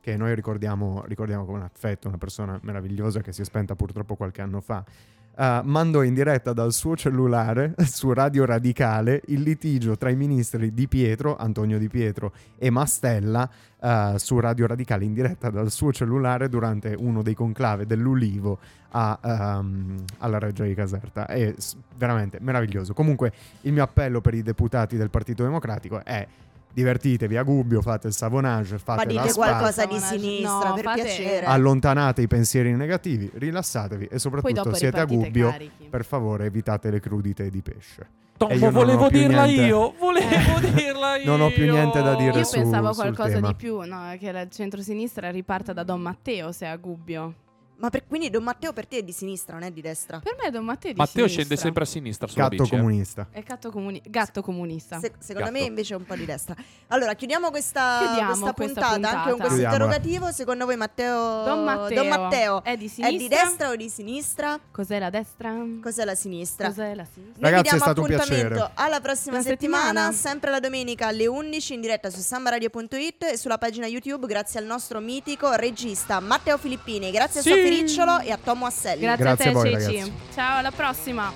che 0.00 0.16
noi 0.16 0.34
ricordiamo, 0.34 1.04
ricordiamo 1.06 1.44
con 1.44 1.62
affetto, 1.62 2.08
una 2.08 2.18
persona 2.18 2.58
meravigliosa 2.62 3.20
che 3.20 3.32
si 3.32 3.42
è 3.42 3.44
spenta 3.44 3.76
purtroppo 3.76 4.16
qualche 4.16 4.42
anno 4.42 4.60
fa, 4.60 4.84
eh, 5.36 5.60
mandò 5.62 6.02
in 6.02 6.14
diretta 6.14 6.52
dal 6.52 6.72
suo 6.72 6.96
cellulare 6.96 7.74
su 7.86 8.12
Radio 8.12 8.44
Radicale 8.44 9.22
il 9.26 9.42
litigio 9.42 9.96
tra 9.96 10.10
i 10.10 10.16
ministri 10.16 10.74
Di 10.74 10.88
Pietro, 10.88 11.36
Antonio 11.36 11.78
Di 11.78 11.88
Pietro 11.88 12.32
e 12.58 12.70
Mastella 12.70 13.48
eh, 13.80 14.14
su 14.16 14.40
Radio 14.40 14.66
Radicale 14.66 15.04
in 15.04 15.14
diretta 15.14 15.50
dal 15.50 15.70
suo 15.70 15.92
cellulare 15.92 16.48
durante 16.48 16.94
uno 16.98 17.22
dei 17.22 17.34
conclave 17.34 17.86
dell'Ulivo 17.86 18.58
a, 18.90 19.18
ehm, 19.22 20.04
alla 20.18 20.38
Reggia 20.38 20.64
di 20.64 20.74
Caserta. 20.74 21.26
È 21.26 21.54
veramente 21.96 22.38
meraviglioso. 22.40 22.94
Comunque 22.94 23.32
il 23.62 23.72
mio 23.72 23.82
appello 23.82 24.20
per 24.20 24.34
i 24.34 24.42
deputati 24.42 24.96
del 24.96 25.10
Partito 25.10 25.42
Democratico 25.42 26.04
è 26.04 26.26
divertitevi 26.78 27.36
a 27.36 27.42
Gubbio, 27.42 27.82
fate 27.82 28.06
il 28.06 28.12
savonage, 28.12 28.74
Ma 28.74 28.78
fate 28.78 29.12
la 29.12 29.20
dite 29.22 29.32
spa, 29.32 29.46
qualcosa 29.48 29.84
di 29.86 29.98
sinistra, 29.98 30.68
No, 30.68 30.74
per 30.74 30.84
fate- 30.84 31.02
piacere. 31.02 31.46
allontanate 31.46 32.22
i 32.22 32.26
pensieri 32.28 32.72
negativi, 32.74 33.28
rilassatevi 33.34 34.06
e 34.10 34.18
soprattutto 34.20 34.72
siete 34.74 35.00
a 35.00 35.04
Gubbio. 35.04 35.50
carichi. 35.50 35.86
Per 35.90 36.04
favore 36.04 36.44
evitate 36.46 36.90
le 36.90 37.00
crudite 37.00 37.50
di 37.50 37.60
pesce. 37.62 38.06
Io 38.50 38.58
non 38.60 38.72
volevo 38.72 39.08
dirla 39.08 39.44
niente- 39.46 39.64
io, 39.64 39.94
volevo 39.98 40.60
dirla 40.72 41.16
io. 41.16 41.24
Non 41.26 41.40
ho 41.40 41.50
più 41.50 41.68
niente 41.68 42.00
da 42.00 42.14
dire 42.14 42.38
Io 42.38 42.44
su- 42.44 42.54
pensavo 42.60 42.88
a 42.88 42.92
sul 42.92 43.02
qualcosa 43.02 43.40
di 43.40 43.54
più, 43.56 43.80
no, 43.80 44.14
che 44.16 44.30
la 44.30 44.46
centrosinistra 44.48 45.30
riparta 45.30 45.72
da 45.72 45.82
Don 45.82 46.00
Matteo 46.00 46.52
se 46.52 46.66
è 46.66 46.68
a 46.68 46.76
Gubbio. 46.76 47.34
Ma 47.80 47.90
per- 47.90 48.06
quindi 48.08 48.28
Don 48.30 48.42
Matteo 48.42 48.72
per 48.72 48.86
te 48.86 48.98
è 48.98 49.02
di 49.02 49.12
sinistra, 49.12 49.54
non 49.54 49.62
è 49.62 49.70
di 49.70 49.80
destra? 49.80 50.18
Per 50.18 50.36
me 50.42 50.50
Don 50.50 50.64
Matteo 50.64 50.90
è 50.90 50.92
di 50.94 50.98
Matteo 50.98 51.26
sinistra. 51.28 51.42
scende 51.44 51.56
sempre 51.60 51.82
a 51.84 51.86
sinistra 51.86 52.26
sulla 52.26 52.48
Gatto 52.48 52.62
bici. 52.64 52.74
eh. 52.74 52.78
comunista. 52.78 53.26
È 53.30 53.42
gatto, 53.42 53.70
comuni- 53.70 54.02
gatto 54.04 54.42
comunista. 54.42 54.98
Se- 54.98 55.12
secondo 55.18 55.50
Gatto. 55.50 55.60
me 55.62 55.66
invece 55.68 55.94
è 55.94 55.96
un 55.96 56.04
po' 56.04 56.14
di 56.16 56.24
destra. 56.24 56.56
Allora, 56.88 57.14
chiudiamo 57.14 57.50
questa, 57.50 57.98
Chiudiamo 58.04 58.26
questa 58.30 58.52
questa 58.52 58.74
puntata, 58.74 58.92
puntata. 58.94 59.16
anche 59.18 59.30
con 59.30 59.38
questo 59.38 59.54
Chiudiamola. 59.58 59.84
interrogativo. 59.94 60.32
Secondo 60.32 60.64
voi 60.64 60.76
Matteo 60.76 61.44
Don 61.44 61.64
Matteo, 61.64 62.04
Matteo 62.04 62.64
è 62.64 62.76
di 62.76 62.86
è 62.86 62.88
sinistra? 62.88 63.16
di 63.18 63.28
destra 63.28 63.68
o 63.70 63.76
di 63.76 63.88
sinistra? 63.88 64.58
Cos'è 64.72 64.98
la 64.98 65.10
destra? 65.10 65.54
Cos'è 65.80 66.04
la 66.04 66.14
sinistra? 66.16 66.66
Cos'è 66.68 66.94
la 66.94 67.04
sinistra? 67.04 67.40
Noi 67.40 67.50
Ragazzi, 67.50 67.62
vi 67.62 67.62
diamo 67.62 67.78
è 67.78 67.80
stato 67.80 68.00
un 68.00 68.12
appuntamento 68.12 68.54
piacere. 68.54 68.70
alla 68.74 69.00
prossima 69.00 69.36
Buona 69.36 69.48
settimana, 69.50 69.84
settimana. 69.84 70.12
sempre 70.12 70.50
la 70.50 70.60
domenica 70.60 71.06
alle 71.06 71.26
11 71.26 71.74
in 71.74 71.80
diretta 71.80 72.10
su 72.10 72.20
sambaradio.it 72.20 73.22
e 73.24 73.36
sulla 73.36 73.58
pagina 73.58 73.86
YouTube 73.86 74.26
grazie 74.26 74.58
al 74.58 74.66
nostro 74.66 74.98
mitico 75.00 75.52
regista 75.52 76.18
Matteo 76.20 76.58
Filippini. 76.58 77.10
Grazie 77.12 77.40
Sì. 77.40 77.52
a 77.52 77.54
Sofì 77.54 77.66
Ricciolo 77.68 78.20
e 78.20 78.30
a 78.32 78.38
Tomo 78.42 78.66
Asselli. 78.66 79.00
Grazie, 79.00 79.24
Grazie 79.24 79.44
a 79.44 79.52
te, 79.52 79.58
a 79.58 79.60
voi, 79.60 79.72
Ceci. 79.72 79.96
ragazzi. 79.96 80.12
Ciao, 80.34 80.58
alla 80.58 80.70
prossima. 80.70 81.32